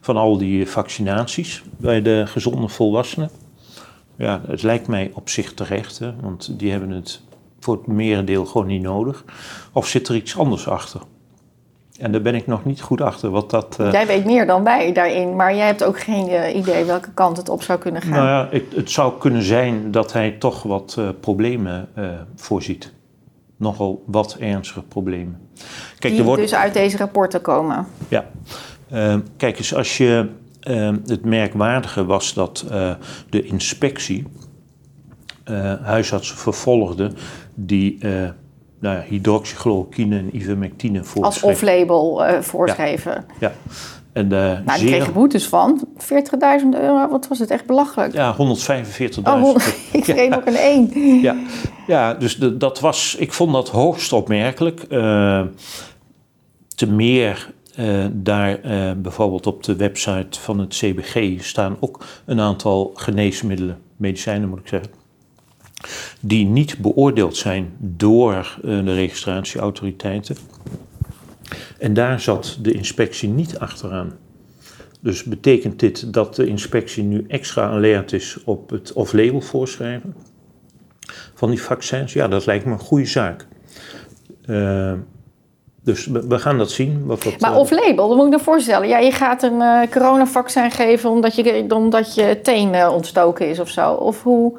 van 0.00 0.16
al 0.16 0.38
die 0.38 0.68
vaccinaties 0.68 1.62
bij 1.76 2.02
de 2.02 2.22
gezonde 2.26 2.68
volwassenen? 2.68 3.30
Ja, 4.16 4.42
het 4.46 4.62
lijkt 4.62 4.86
mij 4.86 5.10
op 5.14 5.28
zich 5.28 5.54
terecht, 5.54 6.00
want 6.20 6.58
die 6.58 6.70
hebben 6.70 6.90
het 6.90 7.22
voor 7.58 7.76
het 7.76 7.86
merendeel 7.86 8.46
gewoon 8.46 8.66
niet 8.66 8.82
nodig. 8.82 9.24
Of 9.72 9.86
zit 9.86 10.08
er 10.08 10.14
iets 10.14 10.38
anders 10.38 10.68
achter? 10.68 11.00
En 12.02 12.12
daar 12.12 12.22
ben 12.22 12.34
ik 12.34 12.46
nog 12.46 12.64
niet 12.64 12.80
goed 12.80 13.00
achter 13.00 13.30
wat 13.30 13.50
dat. 13.50 13.76
eh, 13.80 13.92
Jij 13.92 14.06
weet 14.06 14.24
meer 14.24 14.46
dan 14.46 14.64
wij 14.64 14.92
daarin, 14.92 15.36
maar 15.36 15.54
jij 15.56 15.66
hebt 15.66 15.84
ook 15.84 16.00
geen 16.00 16.28
eh, 16.28 16.56
idee 16.56 16.84
welke 16.84 17.10
kant 17.14 17.36
het 17.36 17.48
op 17.48 17.62
zou 17.62 17.78
kunnen 17.78 18.02
gaan. 18.02 18.10
nou 18.10 18.26
ja, 18.26 18.48
het, 18.50 18.62
het 18.74 18.90
zou 18.90 19.18
kunnen 19.18 19.42
zijn 19.42 19.90
dat 19.90 20.12
hij 20.12 20.30
toch 20.30 20.62
wat 20.62 20.94
eh, 20.98 21.08
problemen 21.20 21.88
voorziet. 22.36 22.92
Nogal 23.56 24.02
wat 24.06 24.36
ernstige 24.40 24.82
problemen. 24.82 25.40
Kijk, 25.98 26.12
die 26.12 26.18
er 26.22 26.26
wordt. 26.26 26.42
dus 26.42 26.54
uit 26.54 26.74
deze 26.74 26.96
rapporten 26.96 27.40
komen. 27.40 27.86
Ja. 28.08 28.24
Eh, 28.90 29.16
kijk 29.36 29.58
eens, 29.58 29.74
als 29.74 29.96
je. 29.96 30.28
eh, 30.60 30.90
het 31.06 31.24
merkwaardige 31.24 32.04
was 32.04 32.34
dat 32.34 32.64
de 33.30 33.42
inspectie 33.42 34.26
huisartsen 35.82 36.36
vervolgde 36.36 37.10
die 37.54 37.98
nou 38.82 38.96
ja, 38.96 39.02
hydroxychloroquine 39.08 40.18
en 40.18 40.36
ivermectine 40.36 40.98
Als 40.98 41.08
voorschreven. 41.08 41.48
off-label 41.48 42.24
eh, 42.24 42.40
voorschreven. 42.40 43.24
Ja. 43.40 43.52
En, 44.12 44.24
eh, 44.24 44.38
Nou, 44.38 44.62
die 44.64 44.78
zeer- 44.78 44.88
kregen 44.88 45.12
boetes 45.12 45.46
van 45.48 45.84
40.000 45.96 46.74
euro. 46.74 47.08
Wat 47.08 47.28
was 47.28 47.38
het 47.38 47.50
echt 47.50 47.66
belachelijk? 47.66 48.12
Ja, 48.12 48.34
145.000. 48.36 49.44
oh, 49.44 49.56
ik 49.92 50.02
kreeg 50.02 50.28
nog 50.28 50.46
een 50.46 50.56
1. 50.56 51.20
Ja, 51.20 51.36
ja 51.86 52.14
dus 52.14 52.36
de, 52.38 52.56
dat 52.56 52.80
was, 52.80 53.16
ik 53.18 53.32
vond 53.32 53.52
dat 53.52 53.68
hoogst 53.68 54.12
opmerkelijk. 54.12 54.82
Eh, 54.82 55.40
te 56.74 56.86
meer 56.86 57.52
daar 58.12 58.60
bijvoorbeeld 58.96 59.46
op 59.46 59.62
de 59.62 59.76
website 59.76 60.40
van 60.40 60.58
het 60.58 60.68
CBG 60.74 61.44
staan 61.44 61.76
ook 61.80 62.04
een 62.24 62.40
aantal 62.40 62.90
geneesmiddelen, 62.94 63.78
medicijnen 63.96 64.48
moet 64.48 64.58
ik 64.58 64.68
zeggen, 64.68 64.90
die 66.20 66.46
niet 66.46 66.78
beoordeeld 66.78 67.36
zijn 67.36 67.72
door 67.78 68.34
eh, 68.34 68.84
de 68.84 68.94
registratieautoriteiten. 68.94 70.36
En 71.78 71.94
daar 71.94 72.20
zat 72.20 72.58
de 72.60 72.72
inspectie 72.72 73.28
niet 73.28 73.58
achteraan. 73.58 74.12
Dus 75.00 75.24
betekent 75.24 75.80
dit 75.80 76.12
dat 76.12 76.36
de 76.36 76.46
inspectie 76.46 77.02
nu 77.02 77.24
extra 77.28 77.68
alert 77.68 78.12
is 78.12 78.38
op 78.44 78.70
het 78.70 78.92
off-label 78.92 79.40
voorschrijven 79.40 80.14
van 81.34 81.50
die 81.50 81.62
vaccins? 81.62 82.12
Ja, 82.12 82.28
dat 82.28 82.46
lijkt 82.46 82.64
me 82.64 82.72
een 82.72 82.78
goede 82.78 83.06
zaak. 83.06 83.46
Eh, 84.46 84.92
dus 85.84 86.06
we, 86.06 86.38
gaan 86.38 86.58
dat 86.58 86.70
zien. 86.70 87.06
Wat 87.06 87.22
dat, 87.22 87.40
Maar 87.40 87.52
eh, 87.52 87.58
off-label, 87.58 88.08
dan 88.08 88.16
moet 88.16 88.26
ik 88.26 88.32
me 88.32 88.38
voorstellen. 88.38 88.88
Ja, 88.88 88.98
je 88.98 89.12
gaat 89.12 89.42
een 89.42 89.88
coronavaccin 89.90 90.70
geven 90.70 91.10
omdat 91.10 91.34
je, 91.34 91.64
omdat 91.68 92.14
je 92.14 92.40
teen 92.42 92.88
ontstoken 92.88 93.48
is 93.48 93.58
of 93.58 93.68
zo. 93.68 93.92
Of 93.92 94.22
hoe, 94.22 94.58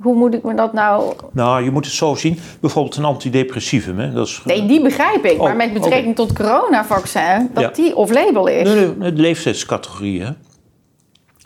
hoe 0.00 0.14
moet 0.14 0.34
ik 0.34 0.42
me 0.42 0.54
dat 0.54 0.72
nou... 0.72 1.14
Nou, 1.32 1.64
je 1.64 1.70
moet 1.70 1.84
het 1.84 1.94
zo 1.94 2.14
zien. 2.14 2.38
Bijvoorbeeld 2.60 2.96
een 2.96 3.04
antidepressivum. 3.04 3.98
Hè? 3.98 4.12
Dat 4.12 4.26
is, 4.26 4.40
Nee, 4.44 4.66
die 4.66 4.82
begrijp 4.82 5.24
ik. 5.24 5.32
Oh, 5.32 5.42
maar 5.42 5.56
met 5.56 5.72
betrekking 5.72 6.14
tot 6.14 6.32
coronavaccin, 6.32 7.50
dat 7.54 7.62
Ja. 7.62 7.70
die 7.70 7.96
off-label 7.96 8.46
is. 8.46 8.68
Nee, 8.68 8.94
nee, 8.96 9.12
de 9.12 9.20
leeftijdscategorie. 9.20 10.22
Hè? 10.22 10.30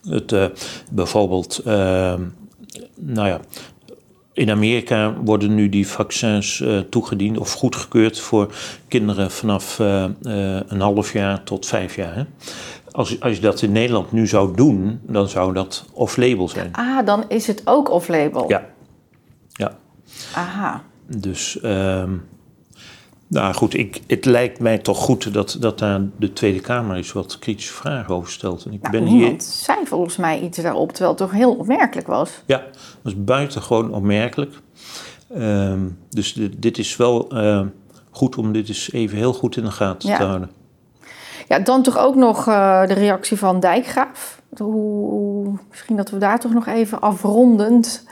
Het, 0.08 0.32
eh, 0.32 0.44
bijvoorbeeld, 0.90 1.58
eh, 1.64 2.14
nou 2.94 3.28
ja, 3.28 3.40
in 4.32 4.50
Amerika 4.50 5.14
worden 5.24 5.54
nu 5.54 5.68
die 5.68 5.86
vaccins 5.88 6.60
eh, 6.60 6.78
toegediend 6.78 7.38
of 7.38 7.52
goedgekeurd 7.52 8.20
voor 8.20 8.52
kinderen 8.88 9.30
vanaf 9.30 9.78
eh, 9.80 10.04
een 10.66 10.80
half 10.80 11.12
jaar 11.12 11.42
tot 11.42 11.66
vijf 11.66 11.96
jaar. 11.96 12.14
Hè? 12.14 12.22
Als, 12.92 13.20
als 13.20 13.34
je 13.34 13.40
dat 13.40 13.62
in 13.62 13.72
Nederland 13.72 14.12
nu 14.12 14.26
zou 14.26 14.56
doen, 14.56 15.00
dan 15.02 15.28
zou 15.28 15.52
dat 15.52 15.84
off-label 15.92 16.48
zijn. 16.48 16.68
Ah, 16.72 17.06
dan 17.06 17.24
is 17.28 17.46
het 17.46 17.62
ook 17.64 17.90
off-label. 17.90 18.48
Ja. 18.48 18.66
Ja. 19.48 19.76
Aha. 20.34 20.82
Dus, 21.16 21.60
ehm, 21.60 22.10
nou 23.26 23.54
goed, 23.54 23.74
ik, 23.74 24.00
het 24.06 24.24
lijkt 24.24 24.60
mij 24.60 24.78
toch 24.78 24.98
goed 24.98 25.32
dat, 25.34 25.56
dat 25.60 25.78
daar 25.78 26.00
de 26.18 26.32
Tweede 26.32 26.60
Kamer 26.60 26.96
eens 26.96 27.12
wat 27.12 27.38
kritische 27.38 27.72
vragen 27.72 28.14
over 28.14 28.30
stelt. 28.30 28.64
En 28.64 28.72
ik 28.72 28.80
Nou, 28.82 28.92
ben 28.98 29.06
hier. 29.06 29.34
zei 29.38 29.78
volgens 29.84 30.16
mij 30.16 30.40
iets 30.40 30.58
daarop, 30.58 30.88
terwijl 30.88 31.10
het 31.10 31.18
toch 31.18 31.32
heel 31.32 31.54
opmerkelijk 31.54 32.06
was. 32.06 32.30
Ja, 32.46 32.58
dat 33.02 33.12
is 33.12 33.24
buitengewoon 33.24 33.94
opmerkelijk. 33.94 34.54
Ehm, 35.34 35.80
dus 36.08 36.32
dit, 36.32 36.62
dit 36.62 36.78
is 36.78 36.96
wel 36.96 37.28
ehm, 37.30 37.66
goed 38.10 38.36
om 38.36 38.52
dit 38.52 38.68
eens 38.68 38.92
even 38.92 39.16
heel 39.16 39.32
goed 39.32 39.56
in 39.56 39.64
de 39.64 39.70
gaten 39.70 40.08
Ja. 40.08 40.16
te 40.16 40.24
houden. 40.24 40.50
Ja, 41.50 41.58
dan 41.58 41.82
toch 41.82 41.98
ook 41.98 42.14
nog 42.14 42.46
uh, 42.48 42.86
de 42.86 42.94
reactie 42.94 43.36
van 43.36 43.60
Dijkgraaf. 43.60 44.42
Hoe, 44.58 45.58
misschien 45.68 45.96
dat 45.96 46.10
we 46.10 46.18
daar 46.18 46.40
toch 46.40 46.52
nog 46.52 46.66
even 46.66 47.00
afrondend. 47.00 48.06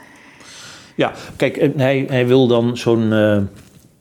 Ja, 0.95 1.11
kijk, 1.35 1.71
hij, 1.75 2.05
hij 2.09 2.27
wil 2.27 2.47
dan 2.47 2.77
zo'n 2.77 3.11
uh, 3.11 3.41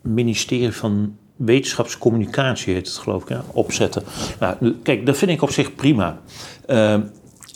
ministerie 0.03 0.73
van 0.73 1.17
wetenschapscommunicatie, 1.37 2.75
heet 2.75 2.87
het 2.87 2.97
geloof 2.97 3.31
ik, 3.31 3.39
opzetten. 3.53 4.03
Nou, 4.41 4.75
kijk, 4.83 5.07
dat 5.07 5.17
vind 5.17 5.31
ik 5.31 5.43
op 5.43 5.51
zich 5.51 5.75
prima. 5.75 6.21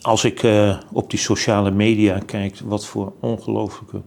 Als 0.03 0.25
ik 0.25 0.47
op 0.93 1.11
die 1.11 1.19
sociale 1.19 1.71
media 1.71 2.19
kijk, 2.27 2.59
wat 2.65 2.87
voor 2.87 3.13
ongelooflijke 3.21 4.03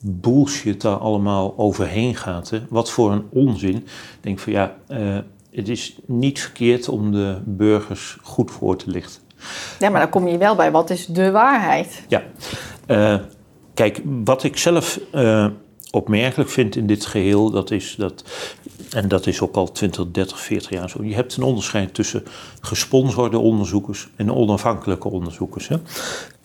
bullshit 0.00 0.80
daar 0.80 0.96
allemaal 0.96 1.54
overheen 1.56 2.14
gaat. 2.14 2.50
Hè? 2.50 2.60
Wat 2.68 2.90
voor 2.90 3.12
een 3.12 3.24
onzin. 3.30 3.76
Ik 3.76 3.86
denk 4.20 4.38
van 4.38 4.52
ja, 4.52 4.76
het 5.58 5.68
is 5.68 5.98
niet 6.06 6.40
verkeerd 6.40 6.88
om 6.88 7.12
de 7.12 7.38
burgers 7.44 8.16
goed 8.22 8.50
voor 8.50 8.76
te 8.76 8.90
lichten. 8.90 9.22
Ja, 9.78 9.90
maar 9.90 10.00
dan 10.00 10.10
kom 10.10 10.28
je 10.28 10.38
wel 10.38 10.54
bij 10.54 10.70
wat 10.70 10.90
is 10.90 11.06
de 11.06 11.30
waarheid. 11.30 12.04
Ja, 12.08 12.22
uh, 12.86 13.18
kijk, 13.74 14.00
wat 14.04 14.44
ik 14.44 14.56
zelf 14.56 15.00
opmerkelijk 15.90 16.50
vind 16.50 16.76
in 16.76 16.86
dit 16.86 17.06
geheel, 17.06 17.50
dat 17.50 17.70
is 17.70 17.94
dat, 17.98 18.24
en 18.90 19.08
dat 19.08 19.26
is 19.26 19.40
ook 19.40 19.54
al 19.56 19.72
20, 19.72 20.10
30, 20.10 20.40
40 20.40 20.70
jaar 20.70 20.90
zo, 20.90 21.04
je 21.04 21.14
hebt 21.14 21.36
een 21.36 21.42
onderscheid 21.42 21.94
tussen 21.94 22.22
gesponsorde 22.60 23.38
onderzoekers 23.38 24.08
en 24.16 24.34
onafhankelijke 24.34 25.08
onderzoekers. 25.08 25.68
Hè? 25.68 25.76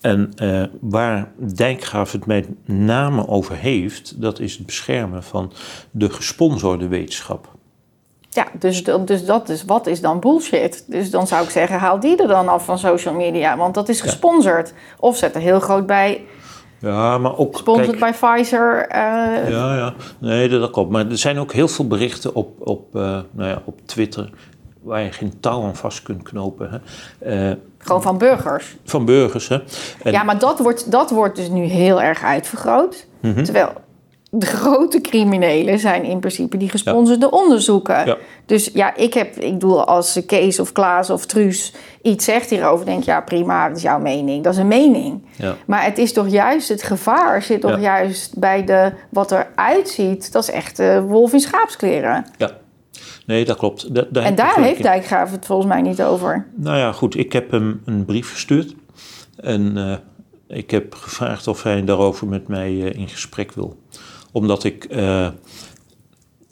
En 0.02 0.32
uh, 0.42 0.64
waar 0.82 1.32
Dijkgraaf 1.38 2.12
het 2.12 2.26
met 2.26 2.48
name 2.66 3.28
over 3.28 3.56
heeft, 3.56 4.22
dat 4.22 4.40
is 4.40 4.54
het 4.58 4.66
beschermen 4.66 5.24
van 5.24 5.52
de 5.92 6.10
gesponsorde 6.10 6.88
wetenschap. 6.88 7.52
Ja, 8.34 8.46
dus, 8.60 8.84
dus 8.84 9.26
dat 9.26 9.50
is, 9.50 9.64
wat 9.64 9.88
is 9.88 10.02
dan 10.02 10.20
bullshit? 10.20 10.84
Dus 10.88 11.12
dan 11.12 11.28
zou 11.28 11.44
ik 11.44 11.50
zeggen, 11.50 11.80
haal 11.80 12.00
die 12.00 12.22
er 12.22 12.28
dan 12.28 12.48
af 12.48 12.66
van 12.66 12.78
social 12.78 13.14
media, 13.14 13.58
want 13.58 13.74
dat 13.74 13.90
is 13.90 14.02
gesponsord. 14.02 14.74
Of 15.00 15.18
zet 15.18 15.36
er 15.36 15.42
heel 15.42 15.60
groot 15.60 15.86
bij, 15.86 16.26
ja, 16.84 17.18
maar 17.18 17.38
ook. 17.38 17.58
Sponsored 17.58 18.00
bij 18.00 18.12
Pfizer. 18.12 18.88
Uh... 18.90 19.50
Ja, 19.50 19.76
ja. 19.76 19.94
Nee, 20.20 20.50
dat 20.50 20.72
klopt. 20.72 20.92
Maar 20.92 21.10
er 21.10 21.18
zijn 21.18 21.40
ook 21.40 21.54
heel 21.54 21.68
veel 21.68 21.88
berichten 21.88 22.36
op, 22.36 22.68
op, 22.68 22.96
uh, 22.96 23.02
nou 23.32 23.50
ja, 23.50 23.62
op 23.66 23.80
Twitter. 23.86 24.30
waar 24.82 25.02
je 25.02 25.12
geen 25.12 25.40
touw 25.40 25.64
aan 25.64 25.76
vast 25.76 26.04
kunt 26.04 26.24
knopen. 26.24 26.82
Hè. 27.20 27.50
Uh, 27.50 27.56
Gewoon 27.78 28.02
van 28.02 28.18
burgers. 28.18 28.76
Van 28.86 29.06
burgers, 29.06 29.48
hè. 29.48 29.58
En... 30.04 30.12
Ja, 30.12 30.24
maar 30.24 30.40
dat 30.40 30.60
wordt, 30.60 30.92
dat 30.92 31.10
wordt 31.10 31.36
dus 31.36 31.50
nu 31.50 31.64
heel 31.64 32.02
erg 32.02 32.24
uitvergroot. 32.24 33.08
Mm 33.20 33.34
-hmm. 33.34 33.44
Terwijl 33.44 33.70
de 34.36 34.46
grote 34.46 35.02
criminelen 35.02 35.80
zijn 35.80 36.04
in 36.04 36.20
principe 36.20 36.58
die 36.58 36.70
gesponsorde 36.70 37.26
ja. 37.32 37.38
onderzoeken. 37.38 38.06
Ja. 38.06 38.18
Dus 38.46 38.70
ja, 38.74 38.96
ik 38.96 39.14
heb, 39.14 39.36
ik 39.36 39.52
bedoel, 39.52 39.86
als 39.86 40.20
Kees 40.26 40.60
of 40.60 40.72
Klaas 40.72 41.10
of 41.10 41.26
Truus 41.26 41.74
iets 42.02 42.26
zegt 42.26 42.50
hierover, 42.50 42.86
denk 42.86 43.00
ik, 43.00 43.06
ja 43.06 43.22
prima, 43.22 43.68
dat 43.68 43.78
is 43.78 43.84
jouw 43.84 44.00
mening. 44.00 44.44
Dat 44.44 44.54
is 44.54 44.60
een 44.60 44.68
mening. 44.68 45.26
Ja. 45.36 45.56
Maar 45.66 45.84
het 45.84 45.98
is 45.98 46.14
toch 46.14 46.28
juist, 46.28 46.70
het 46.70 46.84
gevaar 46.84 47.42
zit 47.42 47.62
toch 47.62 47.80
juist 47.80 48.40
bij 48.40 48.64
de, 48.64 48.92
wat 49.10 49.32
eruit 49.32 49.90
ziet, 49.90 50.32
dat 50.32 50.44
is 50.44 50.50
echt 50.50 50.78
de 50.78 51.02
wolf 51.02 51.34
in 51.34 51.40
schaapskleren. 51.40 52.26
Ja. 52.38 52.52
Nee, 53.26 53.46
dat 53.46 53.58
klopt. 53.58 53.96
Da 53.96 54.06
daar 54.10 54.24
en 54.24 54.36
daar 54.36 54.62
heeft 54.62 54.84
Dijkgraaf 54.84 55.32
het 55.32 55.46
volgens 55.46 55.68
mij 55.68 55.82
niet 55.82 56.04
over. 56.04 56.48
Nou 56.56 56.78
ja, 56.78 56.92
goed. 56.92 57.18
Ik 57.18 57.34
heb 57.34 57.52
hem 57.52 57.82
een 57.86 58.06
brief 58.06 58.32
gestuurd. 58.32 58.76
En 59.36 59.78
uh, 59.78 59.96
ik 60.48 60.72
heb 60.72 60.96
gevraagd 60.96 61.48
of 61.48 61.64
hij 61.64 61.84
daarover 61.84 62.28
met 62.28 62.48
mij 62.48 62.72
uh, 62.72 62.94
in 62.94 63.08
gesprek 63.08 63.52
wil 63.52 63.82
omdat 64.34 64.64
ik, 64.64 64.88
uh, 64.92 64.98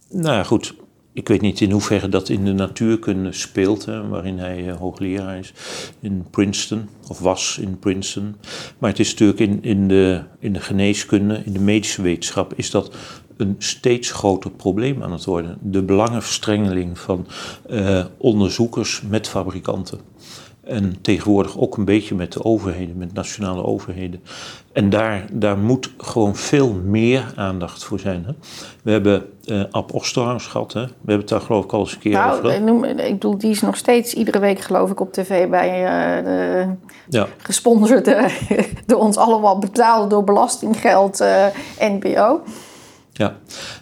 nou 0.10 0.36
ja, 0.36 0.44
goed, 0.44 0.76
ik 1.14 1.28
weet 1.28 1.42
niet 1.42 1.62
in 1.62 1.72
hoeverre 1.72 2.10
dat 2.10 2.30
in 2.30 2.46
de 2.46 2.54
natuurkunde 2.54 3.32
speelt, 3.32 3.86
waarin 3.86 4.38
hij 4.38 4.68
uh, 4.68 4.76
hoogleraar 4.76 5.38
is 5.38 5.54
in 6.00 6.26
Princeton, 6.30 6.90
of 7.08 7.20
was 7.20 7.58
in 7.62 7.80
Princeton. 7.80 8.36
Maar 8.78 8.90
het 8.90 9.00
is 9.00 9.10
natuurlijk 9.10 9.40
in, 9.40 9.64
in, 9.64 9.88
de, 9.88 10.24
in 10.40 10.54
de 10.54 10.60
geneeskunde, 10.60 11.42
in 11.46 11.54
de 11.54 11.60
medische 11.60 12.02
wetenschap, 12.02 12.54
is 12.56 12.72
dat 12.72 12.96
een 13.38 13.56
steeds 13.58 14.12
groter 14.12 14.52
probleem 14.52 15.04
aan 15.04 15.12
het 15.12 15.26
worden. 15.26 15.58
De 15.62 15.84
belangenverstrengeling 15.84 17.00
van 17.00 17.28
uh, 17.70 18.06
onderzoekers 18.18 19.02
met 19.10 19.28
fabrikanten. 19.28 20.11
En 20.64 21.02
tegenwoordig 21.02 21.58
ook 21.60 21.78
een 21.78 21.86
beetje 21.86 22.16
met 22.16 22.34
de 22.34 22.44
overheden, 22.44 22.98
met 22.98 23.14
nationale 23.14 23.64
overheden. 23.64 24.24
En 24.74 24.90
daar, 24.90 25.26
daar 25.32 25.58
moet 25.58 25.92
gewoon 25.98 26.36
veel 26.36 26.74
meer 26.74 27.34
aandacht 27.36 27.84
voor 27.84 28.00
zijn. 28.00 28.26
Hè? 28.26 28.32
We 28.84 28.92
hebben 28.92 29.26
uh, 29.46 29.64
Ab 29.72 29.94
Osterhaus 29.94 30.46
gehad. 30.46 30.74
Hè? 30.74 30.82
We 30.82 30.88
hebben 30.98 31.18
het 31.18 31.30
daar 31.30 31.42
geloof 31.42 31.64
ik 31.64 31.74
al 31.74 31.80
eens 31.80 31.94
een 31.94 32.00
keer 32.00 32.12
nou, 32.12 32.32
over 32.32 32.50
gehad. 32.50 32.66
Noem, 32.66 32.84
ik 32.84 33.14
bedoel, 33.14 33.38
die 33.38 33.50
is 33.50 33.62
nog 33.62 33.76
steeds 33.76 34.14
iedere 34.14 34.40
week 34.40 34.60
geloof 34.60 34.92
ik 34.92 35.00
op 35.00 35.14
tv 35.14 35.50
bij 35.50 35.84
uh, 35.84 36.26
de 36.26 36.68
ja. 37.10 37.28
gesponsorde, 37.38 38.30
door 38.86 39.00
ons 39.00 39.18
allemaal 39.18 39.60
betaald 39.60 40.10
door 40.10 40.24
belastinggeld 40.24 41.22
uh, 41.22 41.46
NPO. 41.80 42.42
Ja, 43.14 43.36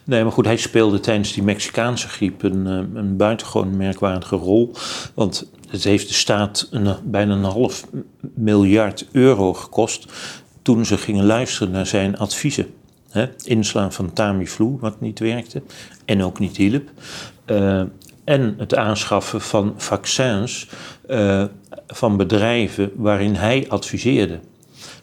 nee, 0.04 0.24
maar 0.24 0.32
goed, 0.32 0.46
hij 0.46 0.58
speelde 0.58 1.00
tijdens 1.00 1.34
die 1.34 1.44
Mexicaanse 1.44 2.08
griep 2.08 2.44
een, 2.44 2.66
een 2.94 3.18
buitengewoon 3.18 3.78
merkwaardige 3.78 4.36
rol. 4.36 4.72
Want 5.14 5.50
het 5.70 5.84
heeft 5.84 6.08
de 6.08 6.14
staat 6.14 6.68
een, 6.72 6.96
bijna 7.04 7.34
een 7.34 7.44
half 7.44 7.88
miljard 8.34 9.06
euro 9.12 9.54
gekost 9.54 10.06
toen 10.62 10.86
ze 10.86 10.98
gingen 10.98 11.26
luisteren 11.26 11.72
naar 11.72 11.86
zijn 11.86 12.18
adviezen. 12.18 12.74
Hè? 13.10 13.28
Inslaan 13.44 13.94
van 13.94 14.14
Tamiflu, 14.14 14.78
wat 14.80 15.02
niet 15.02 15.20
werkte 15.20 15.62
en 16.06 16.24
ook 16.24 16.40
niet 16.40 16.58
hielp. 16.58 16.90
Uh, 17.46 17.82
en 18.24 18.56
het 18.58 18.76
aanschaffen 18.76 19.42
van 19.42 19.74
vaccins 19.78 20.68
uh, 21.08 21.44
van 21.88 22.18
bedrijven 22.18 22.92
waarin 22.96 23.36
hij 23.36 23.66
adviseerde. 23.70 24.40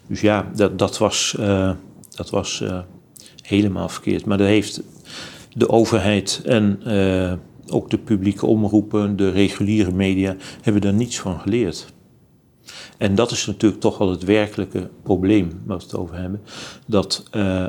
Dus 0.07 0.21
ja, 0.21 0.51
dat, 0.55 0.79
dat 0.79 0.97
was, 0.97 1.35
uh, 1.39 1.71
dat 2.15 2.29
was 2.29 2.63
helemaal 3.41 3.89
verkeerd. 3.89 4.25
Maar 4.25 4.37
dat 4.37 4.47
heeft 4.47 4.81
de 5.53 5.69
overheid 5.69 6.41
en 6.45 6.81
ook 7.71 7.89
de 7.89 7.97
publieke 7.97 8.45
omroepen, 8.45 9.15
de 9.15 9.29
reguliere 9.29 9.91
media, 9.91 10.35
hebben 10.61 10.81
daar 10.81 10.93
niets 10.93 11.19
van 11.19 11.39
geleerd. 11.39 11.93
En 12.97 13.15
dat 13.15 13.31
is 13.31 13.45
natuurlijk 13.45 13.81
toch 13.81 13.97
wel 13.97 14.09
het 14.09 14.23
werkelijke 14.23 14.89
probleem 15.03 15.61
waar 15.65 15.77
we 15.77 15.83
het 15.83 15.95
over 15.95 16.15
hebben. 16.15 16.41
Dat 16.87 17.23
uh, 17.31 17.65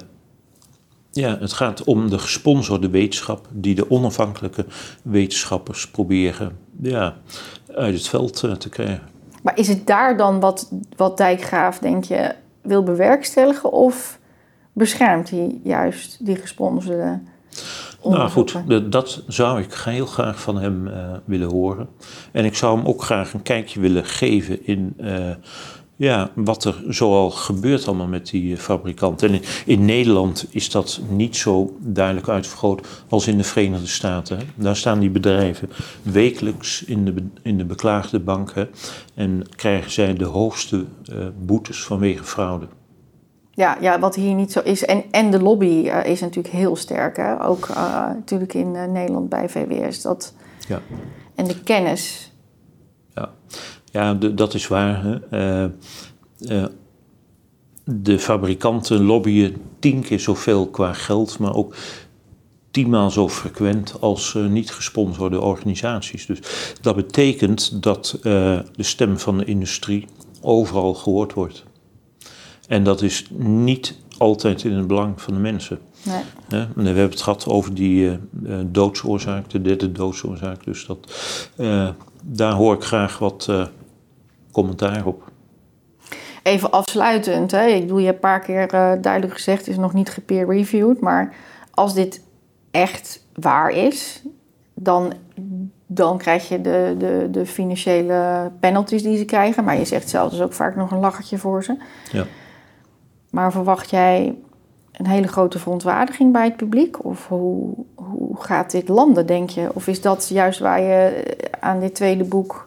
ja, 1.11 1.39
het 1.39 1.53
gaat 1.53 1.85
om 1.85 2.11
de 2.11 2.19
gesponsorde 2.19 2.91
wetenschap 2.91 3.49
die 3.51 3.75
de 3.75 3.91
onafhankelijke 3.91 4.67
wetenschappers 5.03 5.91
proberen 5.91 6.59
ja, 6.83 7.17
uit 7.75 7.95
het 7.95 8.09
veld 8.09 8.43
uh, 8.43 8.53
te 8.53 8.69
krijgen. 8.69 9.03
Maar 9.43 9.59
is 9.59 9.69
het 9.69 9.87
daar 9.87 10.17
dan 10.17 10.41
wat, 10.41 10.73
wat 10.97 11.17
Dijkgraaf, 11.17 11.79
denk 11.79 12.05
je, 12.05 12.35
wil 12.63 12.83
bewerkstelligen? 12.83 13.73
Of 13.73 14.19
beschermt 14.73 15.31
hij 15.31 15.61
juist 15.63 16.25
die 16.25 16.37
gesponsorde 16.37 17.21
nou 18.11 18.31
goed, 18.31 18.57
dat 18.93 19.23
zou 19.27 19.61
ik 19.61 19.73
heel 19.73 20.07
graag 20.07 20.41
van 20.41 20.59
hem 20.59 20.87
uh, 20.87 21.13
willen 21.25 21.51
horen. 21.51 21.89
En 22.33 22.45
ik 22.45 22.55
zou 22.55 22.77
hem 22.77 22.87
ook 22.87 23.03
graag 23.03 23.33
een 23.33 23.43
kijkje 23.43 23.81
willen 23.81 24.05
geven 24.05 24.67
in 24.67 24.95
uh, 25.01 25.31
ja, 25.97 26.31
wat 26.35 26.65
er 26.65 26.83
zoal 26.89 27.31
gebeurt 27.31 27.87
allemaal 27.87 28.07
met 28.07 28.31
die 28.31 28.53
uh, 28.53 28.59
fabrikanten. 28.59 29.29
En 29.29 29.35
in, 29.35 29.43
in, 29.67 29.85
Nederland 29.85 30.47
is 30.51 30.71
dat 30.71 31.01
niet 31.09 31.37
zo 31.37 31.77
duidelijk 31.81 32.29
uitvergroot 32.29 32.87
als 33.09 33.27
in 33.27 33.37
de 33.37 33.45
Verenigde 33.45 33.87
Staten. 33.87 34.39
Daar 34.55 34.77
staan 34.77 34.99
die 34.99 35.11
bedrijven 35.11 35.71
wekelijks 36.03 36.85
in 36.85 37.05
de, 37.05 37.15
in 37.43 37.59
de 37.59 37.65
beklaagde 37.65 38.21
banken 38.21 38.69
en 39.15 39.43
krijgen 39.57 39.91
zij 39.91 40.15
de 40.15 40.25
hoogste 40.25 40.85
boetes 41.39 41.83
vanwege 41.83 42.25
fraude. 42.25 42.67
Ja, 43.59 43.77
ja, 43.81 43.99
wat 43.99 44.15
hier 44.15 44.35
niet 44.35 44.53
zo 44.53 44.61
is. 44.61 44.85
En, 44.85 45.05
en 45.11 45.31
de 45.31 45.43
lobby 45.43 45.83
uh, 45.85 46.05
is 46.05 46.21
natuurlijk 46.21 46.55
heel 46.55 46.77
sterk. 46.77 47.17
Hè? 47.17 47.45
Ook 47.45 47.69
uh, 47.69 48.07
natuurlijk 48.07 48.55
in 48.55 48.75
uh, 48.75 48.85
Nederland 48.85 49.29
bij 49.29 49.49
VWS. 49.49 50.03
Dat... 50.03 50.35
Ja. 50.69 50.81
En 51.35 51.47
de 51.47 51.63
kennis. 51.63 52.33
Ja, 53.15 53.31
ja 53.85 54.15
dat 54.15 54.55
is 54.55 54.69
waar. 54.69 55.21
Hè? 55.31 55.69
de 57.85 58.19
fabrikanten 58.19 59.05
lobbyen 59.05 59.57
tien 59.79 60.03
keer 60.03 60.21
zoveel 60.21 60.69
qua 60.69 60.93
geld, 60.93 61.39
maar 61.39 61.55
ook 61.55 61.75
tienmaal 62.71 63.11
zo 63.11 63.29
frequent 63.29 64.01
als 64.01 64.35
niet 64.49 64.71
gesponsorde 64.71 65.41
organisaties. 65.41 66.27
Dus 66.27 66.39
dat 66.81 66.97
betekent 66.97 67.83
dat 67.83 68.19
de 68.23 68.65
stem 68.77 69.19
van 69.19 69.39
de 69.39 69.45
industrie 69.45 70.07
overal 70.41 70.95
gehoord 70.95 71.33
wordt. 71.33 71.67
En 72.69 72.83
dat 72.83 73.03
is 73.03 73.27
niet 73.37 73.95
altijd 74.19 74.65
in 74.65 74.73
het 74.73 74.87
belang 74.87 75.21
van 75.21 75.35
de 75.35 75.41
mensen. 75.41 75.79
Nee. 76.03 76.67
we 76.75 76.83
hebben 76.83 77.11
het 77.11 77.23
gehad 77.23 77.47
over 77.47 77.75
die 77.75 78.05
uh, 78.43 78.59
doodsoorzaak, 78.67 79.51
de 79.51 79.61
derde 79.61 79.93
doodsoorzaak. 79.93 80.65
Dus 80.65 80.87
dat, 80.87 80.99
uh, 81.57 81.89
daar 82.23 82.53
hoor 82.53 82.75
ik 82.75 82.83
graag 82.83 83.19
wat 83.19 83.47
uh, 83.51 83.67
commentaar 84.53 85.07
op. 85.07 85.31
Even 86.43 86.71
afsluitend, 86.71 87.51
hè? 87.51 87.67
ik 87.67 87.81
bedoel, 87.81 87.99
je 87.99 88.05
hebt 88.05 88.25
een 88.25 88.31
paar 88.31 88.41
keer 88.41 88.69
duidelijk 89.01 89.33
gezegd, 89.33 89.59
het 89.59 89.69
is 89.69 89.77
nog 89.77 89.93
niet 89.93 90.11
gepeer-reviewed. 90.11 91.01
Maar 91.01 91.35
als 91.71 91.95
dit 91.95 92.23
echt 92.71 93.25
waar 93.35 93.71
is, 93.71 94.23
dan 94.75 95.13
dan 95.91 96.19
krijg 96.19 96.49
je 96.49 96.61
de, 96.61 96.95
de, 96.99 97.29
de 97.31 97.47
financiële 97.47 98.51
penalties 98.61 99.03
die 99.03 99.17
ze 99.17 99.25
krijgen. 99.25 99.65
Maar 99.65 99.79
je 99.79 99.85
zegt 99.85 100.09
zelf 100.09 100.31
dus 100.31 100.41
ook 100.41 100.53
vaak 100.53 100.77
nog 100.77 100.91
een 100.91 100.99
lachertje 100.99 101.39
voor 101.39 101.65
ze. 101.65 101.77
Ja. 102.13 102.25
Maar 103.31 103.53
verwacht 103.53 103.91
jij 103.91 104.35
een 104.93 105.07
hele 105.07 105.29
grote 105.29 105.59
verontwaardiging 105.59 106.33
bij 106.33 106.45
het 106.45 106.57
publiek? 106.57 107.05
Of 107.05 107.29
hoe, 107.29 107.75
hoe 107.95 108.37
gaat 108.39 108.71
dit 108.71 108.89
landen, 108.89 109.27
denk 109.27 109.51
je? 109.51 109.69
Of 109.73 109.87
is 109.87 110.01
dat 110.01 110.29
juist 110.29 110.59
waar 110.59 110.81
je 110.81 111.25
aan 111.61 111.81
dit 111.81 111.95
tweede 111.95 112.25
boek 112.25 112.65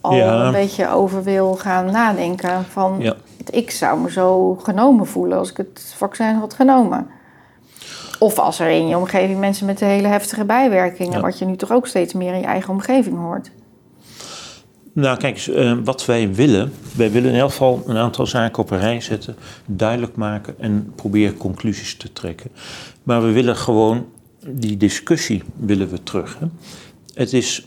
al 0.00 0.14
Ja. 0.14 0.44
een 0.46 0.52
beetje 0.52 0.88
over 0.88 1.22
wil 1.22 1.54
gaan 1.54 1.90
nadenken? 1.90 2.64
Van, 2.64 2.96
Ja. 2.98 3.14
ik 3.50 3.70
zou 3.70 4.00
me 4.00 4.10
zo 4.10 4.54
genomen 4.54 5.06
voelen 5.06 5.38
als 5.38 5.50
ik 5.50 5.56
het 5.56 5.94
vaccin 5.96 6.34
had 6.34 6.54
genomen. 6.54 7.06
Of 8.18 8.38
als 8.38 8.58
er 8.60 8.68
in 8.68 8.88
je 8.88 8.96
omgeving 8.96 9.38
mensen 9.38 9.66
met 9.66 9.80
hele 9.80 10.08
heftige 10.08 10.44
bijwerkingen... 10.44 11.12
Ja. 11.12 11.20
wat 11.20 11.38
je 11.38 11.44
nu 11.44 11.56
toch 11.56 11.72
ook 11.72 11.86
steeds 11.86 12.12
meer 12.12 12.32
in 12.32 12.40
je 12.40 12.46
eigen 12.46 12.70
omgeving 12.72 13.18
hoort. 13.18 13.50
Nou, 14.96 15.18
kijk 15.18 15.34
eens, 15.34 15.48
eh, 15.48 15.76
wat 15.84 16.04
wij 16.04 16.34
willen. 16.34 16.72
Wij 16.94 17.10
willen 17.10 17.32
in 17.32 17.38
elk 17.38 17.50
geval 17.50 17.82
een 17.86 17.96
aantal 17.96 18.26
zaken 18.26 18.62
op 18.62 18.70
een 18.70 18.78
rij 18.78 19.00
zetten, 19.00 19.36
duidelijk 19.66 20.16
maken 20.16 20.54
en 20.58 20.92
proberen 20.94 21.36
conclusies 21.36 21.96
te 21.96 22.12
trekken. 22.12 22.50
Maar 23.02 23.22
we 23.22 23.32
willen 23.32 23.56
gewoon 23.56 24.06
die 24.48 24.76
discussie 24.76 25.42
willen 25.56 25.88
we 25.88 26.02
terug. 26.02 26.38
Hè. 26.38 26.46
Het 27.14 27.32
is 27.32 27.66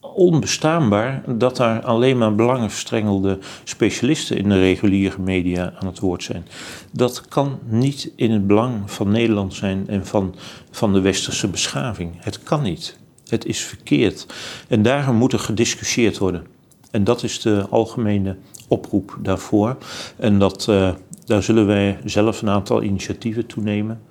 onbestaanbaar 0.00 1.22
dat 1.26 1.56
daar 1.56 1.82
alleen 1.82 2.18
maar 2.18 2.34
belangenverstrengelde 2.34 3.38
specialisten 3.64 4.36
in 4.36 4.48
de 4.48 4.58
reguliere 4.58 5.20
media 5.20 5.72
aan 5.78 5.86
het 5.86 5.98
woord 5.98 6.22
zijn. 6.22 6.46
Dat 6.90 7.28
kan 7.28 7.58
niet 7.64 8.12
in 8.16 8.30
het 8.30 8.46
belang 8.46 8.90
van 8.90 9.10
Nederland 9.10 9.54
zijn 9.54 9.88
en 9.88 10.06
van, 10.06 10.34
van 10.70 10.92
de 10.92 11.00
westerse 11.00 11.48
beschaving. 11.48 12.12
Het 12.16 12.42
kan 12.42 12.62
niet. 12.62 13.00
Het 13.32 13.46
is 13.46 13.60
verkeerd. 13.60 14.26
En 14.68 14.82
daarom 14.82 15.16
moet 15.16 15.32
er 15.32 15.38
gediscussieerd 15.38 16.18
worden. 16.18 16.46
En 16.90 17.04
dat 17.04 17.22
is 17.22 17.40
de 17.40 17.66
algemene 17.70 18.36
oproep 18.68 19.18
daarvoor. 19.20 19.76
En 20.16 20.38
dat, 20.38 20.68
eh, 20.68 20.90
daar 21.24 21.42
zullen 21.42 21.66
wij 21.66 21.98
zelf 22.04 22.42
een 22.42 22.48
aantal 22.48 22.82
initiatieven 22.82 23.46
toenemen. 23.46 24.02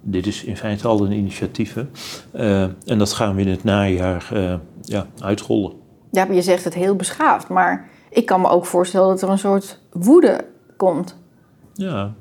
Dit 0.00 0.26
is 0.26 0.44
in 0.44 0.56
feite 0.56 0.88
al 0.88 1.04
een 1.04 1.12
initiatief. 1.12 1.74
hè. 1.74 1.86
Eh, 2.32 2.62
en 2.62 2.98
dat 2.98 3.12
gaan 3.12 3.34
we 3.34 3.40
in 3.40 3.48
het 3.48 3.64
najaar 3.64 4.28
eh, 4.32 4.54
ja, 4.82 5.06
uitrollen. 5.18 5.72
Ja, 6.10 6.24
maar 6.24 6.34
je 6.34 6.42
zegt 6.42 6.64
het 6.64 6.74
heel 6.74 6.96
beschaafd, 6.96 7.48
maar 7.48 7.88
ik 8.10 8.26
kan 8.26 8.40
me 8.40 8.48
ook 8.48 8.66
voorstellen 8.66 9.08
dat 9.08 9.22
er 9.22 9.28
een 9.28 9.38
soort 9.38 9.78
woede 9.92 10.46
komt. 10.76 11.16
Ja, 11.74 12.14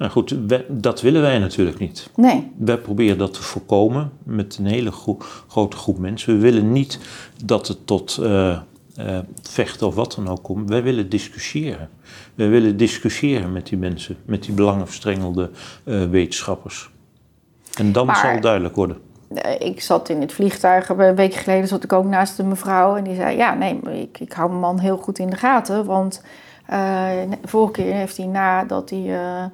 nou 0.00 0.12
goed, 0.12 0.34
dat 0.68 1.00
willen 1.00 1.20
wij 1.22 1.38
natuurlijk 1.38 1.78
niet. 1.78 2.10
Nee, 2.16 2.52
Wij 2.58 2.78
proberen 2.78 3.18
dat 3.18 3.32
te 3.34 3.42
voorkomen 3.42 4.10
met 4.22 4.56
een 4.58 4.66
hele 4.66 4.90
gro- 4.90 5.18
grote 5.48 5.76
groep 5.76 5.98
mensen. 5.98 6.34
We 6.34 6.40
willen 6.40 6.72
niet 6.72 6.98
dat 7.44 7.68
het 7.68 7.86
tot 7.86 8.18
eh, 8.22 8.50
eh, 8.50 9.18
vechten 9.42 9.86
of 9.86 9.94
wat 9.94 10.12
dan 10.16 10.28
ook 10.28 10.42
komt. 10.42 10.68
Wij 10.68 10.82
willen 10.82 11.08
discussiëren. 11.08 11.88
Wij 12.34 12.48
willen 12.48 12.76
discussiëren 12.76 13.52
met 13.52 13.66
die 13.66 13.78
mensen, 13.78 14.16
met 14.24 14.42
die 14.42 14.54
belangenverstrengelde 14.54 15.50
eh, 15.84 16.04
wetenschappers. 16.04 16.90
En 17.78 17.92
dan 17.92 18.06
Maar- 18.06 18.16
zal 18.16 18.40
duidelijk 18.40 18.74
worden. 18.76 18.96
Ik 19.58 19.80
zat 19.80 20.08
in 20.08 20.20
het 20.20 20.32
vliegtuig, 20.32 20.88
een 20.88 21.14
week 21.14 21.34
geleden 21.34 21.68
zat 21.68 21.84
ik 21.84 21.92
ook 21.92 22.04
naast 22.04 22.38
een 22.38 22.48
mevrouw 22.48 22.96
en 22.96 23.04
die 23.04 23.14
zei, 23.14 23.36
ja 23.36 23.54
nee, 23.54 23.78
ik, 23.80 24.20
ik 24.20 24.32
hou 24.32 24.48
mijn 24.48 24.60
man 24.60 24.78
heel 24.78 24.96
goed 24.96 25.18
in 25.18 25.30
de 25.30 25.36
gaten, 25.36 25.84
want 25.84 26.22
eh, 26.66 27.08
vorige 27.44 27.72
keer 27.72 27.94
heeft 27.94 28.16
hij 28.16 28.26
nadat 28.26 28.90
hij 28.90 29.50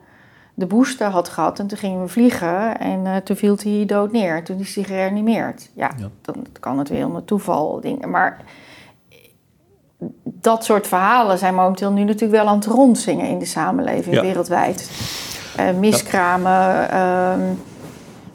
de 0.58 0.66
booster 0.66 1.06
had 1.06 1.28
gehad 1.28 1.58
en 1.58 1.66
toen 1.66 1.78
gingen 1.78 2.00
we 2.02 2.08
vliegen 2.08 2.78
en 2.78 3.06
eh, 3.06 3.16
toen 3.16 3.36
viel 3.36 3.56
hij 3.62 3.84
dood 3.86 4.12
neer, 4.12 4.44
toen 4.44 4.58
is 4.58 4.74
hij 4.74 4.84
gereanimeerd. 4.84 5.70
Ja, 5.74 5.90
Ja. 5.98 6.08
dan 6.22 6.46
kan 6.60 6.78
het 6.78 6.88
weer 6.88 7.06
onder 7.06 7.24
toeval 7.24 7.80
dingen, 7.80 8.10
maar 8.10 8.40
dat 10.24 10.64
soort 10.64 10.86
verhalen 10.86 11.38
zijn 11.38 11.54
momenteel 11.54 11.90
nu 11.92 12.04
natuurlijk 12.04 12.32
wel 12.42 12.46
aan 12.50 12.56
het 12.56 12.66
rondzingen 12.66 13.28
in 13.28 13.38
de 13.38 13.44
samenleving 13.44 14.14
Ja. 14.14 14.20
wereldwijd. 14.22 14.90
Eh, 15.56 15.70
miskramen, 15.78 16.90
ehm 16.90 17.40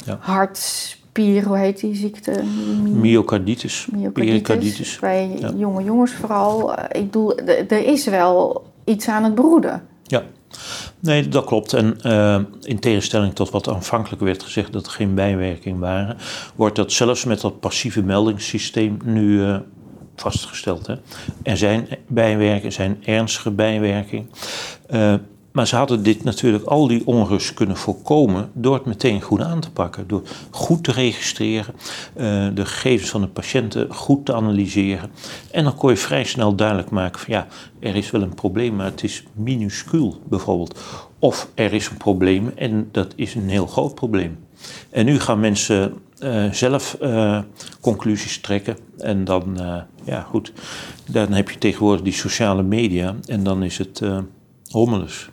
Ja. 0.05 0.17
hartspier, 0.19 1.43
hoe 1.45 1.57
heet 1.57 1.79
die 1.79 1.95
ziekte? 1.95 2.43
Myocarditis, 2.93 3.87
Myocarditis. 3.91 4.99
Bij 4.99 5.29
jonge 5.55 5.83
jongens 5.83 6.11
vooral. 6.11 6.75
Eh, 6.75 7.01
Ik 7.01 7.05
bedoel, 7.11 7.37
er 7.67 7.85
is 7.85 8.05
wel 8.05 8.65
iets 8.85 9.07
aan 9.07 9.23
het 9.23 9.35
broeden. 9.35 9.87
Ja, 10.03 10.21
nee, 11.01 11.27
dat 11.27 11.45
klopt. 11.45 11.73
En 11.73 12.01
eh, 12.01 12.39
in 12.61 12.79
tegenstelling 12.79 13.33
tot 13.33 13.49
wat 13.49 13.69
aanvankelijk 13.69 14.21
werd 14.21 14.43
gezegd 14.43 14.73
dat 14.73 14.85
er 14.85 14.91
geen 14.91 15.15
bijwerkingen 15.15 15.79
waren, 15.79 16.17
wordt 16.55 16.75
dat 16.75 16.91
zelfs 16.91 17.25
met 17.25 17.41
dat 17.41 17.59
passieve 17.59 18.01
meldingssysteem 18.01 18.97
nu 19.03 19.43
eh, 19.45 19.59
vastgesteld. 20.15 20.87
Hè. 20.87 20.95
Er 21.43 21.57
zijn 21.57 21.87
bijwerkingen, 22.07 22.65
er 22.65 22.71
zijn 22.71 22.97
ernstige 23.05 23.51
bijwerkingen. 23.51 24.29
Eh, 24.87 25.13
maar 25.51 25.67
ze 25.67 25.75
hadden 25.75 26.03
dit 26.03 26.23
natuurlijk, 26.23 26.63
al 26.63 26.87
die 26.87 27.07
onrust 27.07 27.53
kunnen 27.53 27.77
voorkomen 27.77 28.49
door 28.53 28.73
het 28.73 28.85
meteen 28.85 29.21
goed 29.21 29.41
aan 29.41 29.59
te 29.59 29.71
pakken. 29.71 30.07
Door 30.07 30.21
goed 30.49 30.83
te 30.83 30.91
registreren, 30.91 31.73
eh, 32.13 32.47
de 32.53 32.65
gegevens 32.65 33.09
van 33.09 33.21
de 33.21 33.27
patiënten 33.27 33.93
goed 33.93 34.25
te 34.25 34.33
analyseren. 34.33 35.11
En 35.51 35.63
dan 35.63 35.75
kon 35.75 35.89
je 35.89 35.97
vrij 35.97 36.23
snel 36.23 36.55
duidelijk 36.55 36.89
maken 36.89 37.19
van 37.19 37.33
ja, 37.33 37.47
er 37.79 37.95
is 37.95 38.11
wel 38.11 38.21
een 38.21 38.35
probleem, 38.35 38.75
maar 38.75 38.85
het 38.85 39.03
is 39.03 39.23
minuscuul 39.33 40.21
bijvoorbeeld. 40.29 40.79
Of 41.19 41.47
er 41.53 41.73
is 41.73 41.87
een 41.87 41.97
probleem 41.97 42.51
en 42.55 42.89
dat 42.91 43.13
is 43.15 43.35
een 43.35 43.49
heel 43.49 43.67
groot 43.67 43.95
probleem. 43.95 44.39
En 44.89 45.05
nu 45.05 45.19
gaan 45.19 45.39
mensen 45.39 45.93
eh, 46.19 46.51
zelf 46.51 46.93
eh, 46.93 47.39
conclusies 47.81 48.39
trekken. 48.39 48.77
En 48.97 49.23
dan, 49.23 49.59
ja 50.03 50.21
goed, 50.21 50.53
dan 51.05 51.31
heb 51.31 51.49
je 51.49 51.57
tegenwoordig 51.57 52.01
die 52.01 52.13
sociale 52.13 52.63
media 52.63 53.15
en 53.25 53.43
dan 53.43 53.63
is 53.63 53.77
het 53.77 54.01
rommeles. 54.69 55.29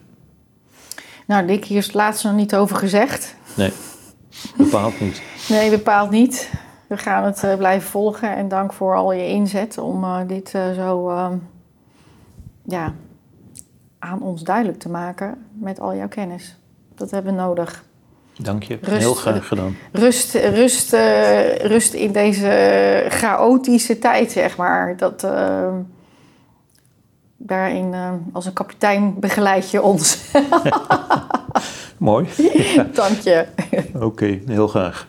Nou, 1.29 1.47
Dick, 1.47 1.65
hier 1.65 1.79
is 1.79 1.87
het 1.87 1.95
laatste 1.95 2.27
nog 2.27 2.37
niet 2.37 2.55
over 2.55 2.77
gezegd. 2.77 3.35
Nee, 3.57 3.73
bepaald 4.57 5.01
niet. 5.01 5.23
Nee, 5.49 5.71
bepaald 5.71 6.11
niet. 6.11 6.51
We 6.87 6.97
gaan 6.97 7.25
het 7.25 7.45
eh, 7.45 7.57
blijven 7.57 7.89
volgen. 7.89 8.37
En 8.37 8.49
dank 8.49 8.73
voor 8.73 8.97
al 8.97 9.13
je 9.13 9.27
inzet 9.27 9.79
om 9.79 10.05
eh, 10.05 10.21
dit 10.27 10.55
eh, 10.55 10.73
zo 10.73 11.09
eh, 11.11 11.31
ja, 12.65 12.95
aan 13.99 14.23
ons 14.23 14.43
duidelijk 14.43 14.79
te 14.79 14.89
maken 14.89 15.47
met 15.53 15.81
al 15.81 15.95
jouw 15.95 16.09
kennis. 16.09 16.57
Dat 16.95 17.11
hebben 17.11 17.35
we 17.35 17.41
nodig. 17.41 17.85
Dank 18.37 18.63
je, 18.63 18.79
Rust. 18.83 18.99
heel 18.99 19.15
graag 19.15 19.49
gedaan. 19.49 19.77
Rust, 19.93 20.35
rust, 20.35 20.93
rust 21.63 21.93
in 21.95 22.13
deze 22.13 23.05
chaotische 23.09 23.99
tijd, 23.99 24.33
zeg 24.33 24.57
maar. 24.57 24.97
Dat, 24.97 25.25
eh, 25.25 25.69
daarin, 27.39 27.95
eh, 27.95 28.13
als 28.33 28.47
een 28.47 28.53
kapitein, 28.53 29.21
begeleid 29.21 29.71
je 29.71 29.83
ons. 29.83 30.19
Mooi. 31.99 32.27
Dank 32.93 33.19
je. 33.19 33.47
Oké, 34.01 34.41
heel 34.47 34.69
graag. 34.69 35.07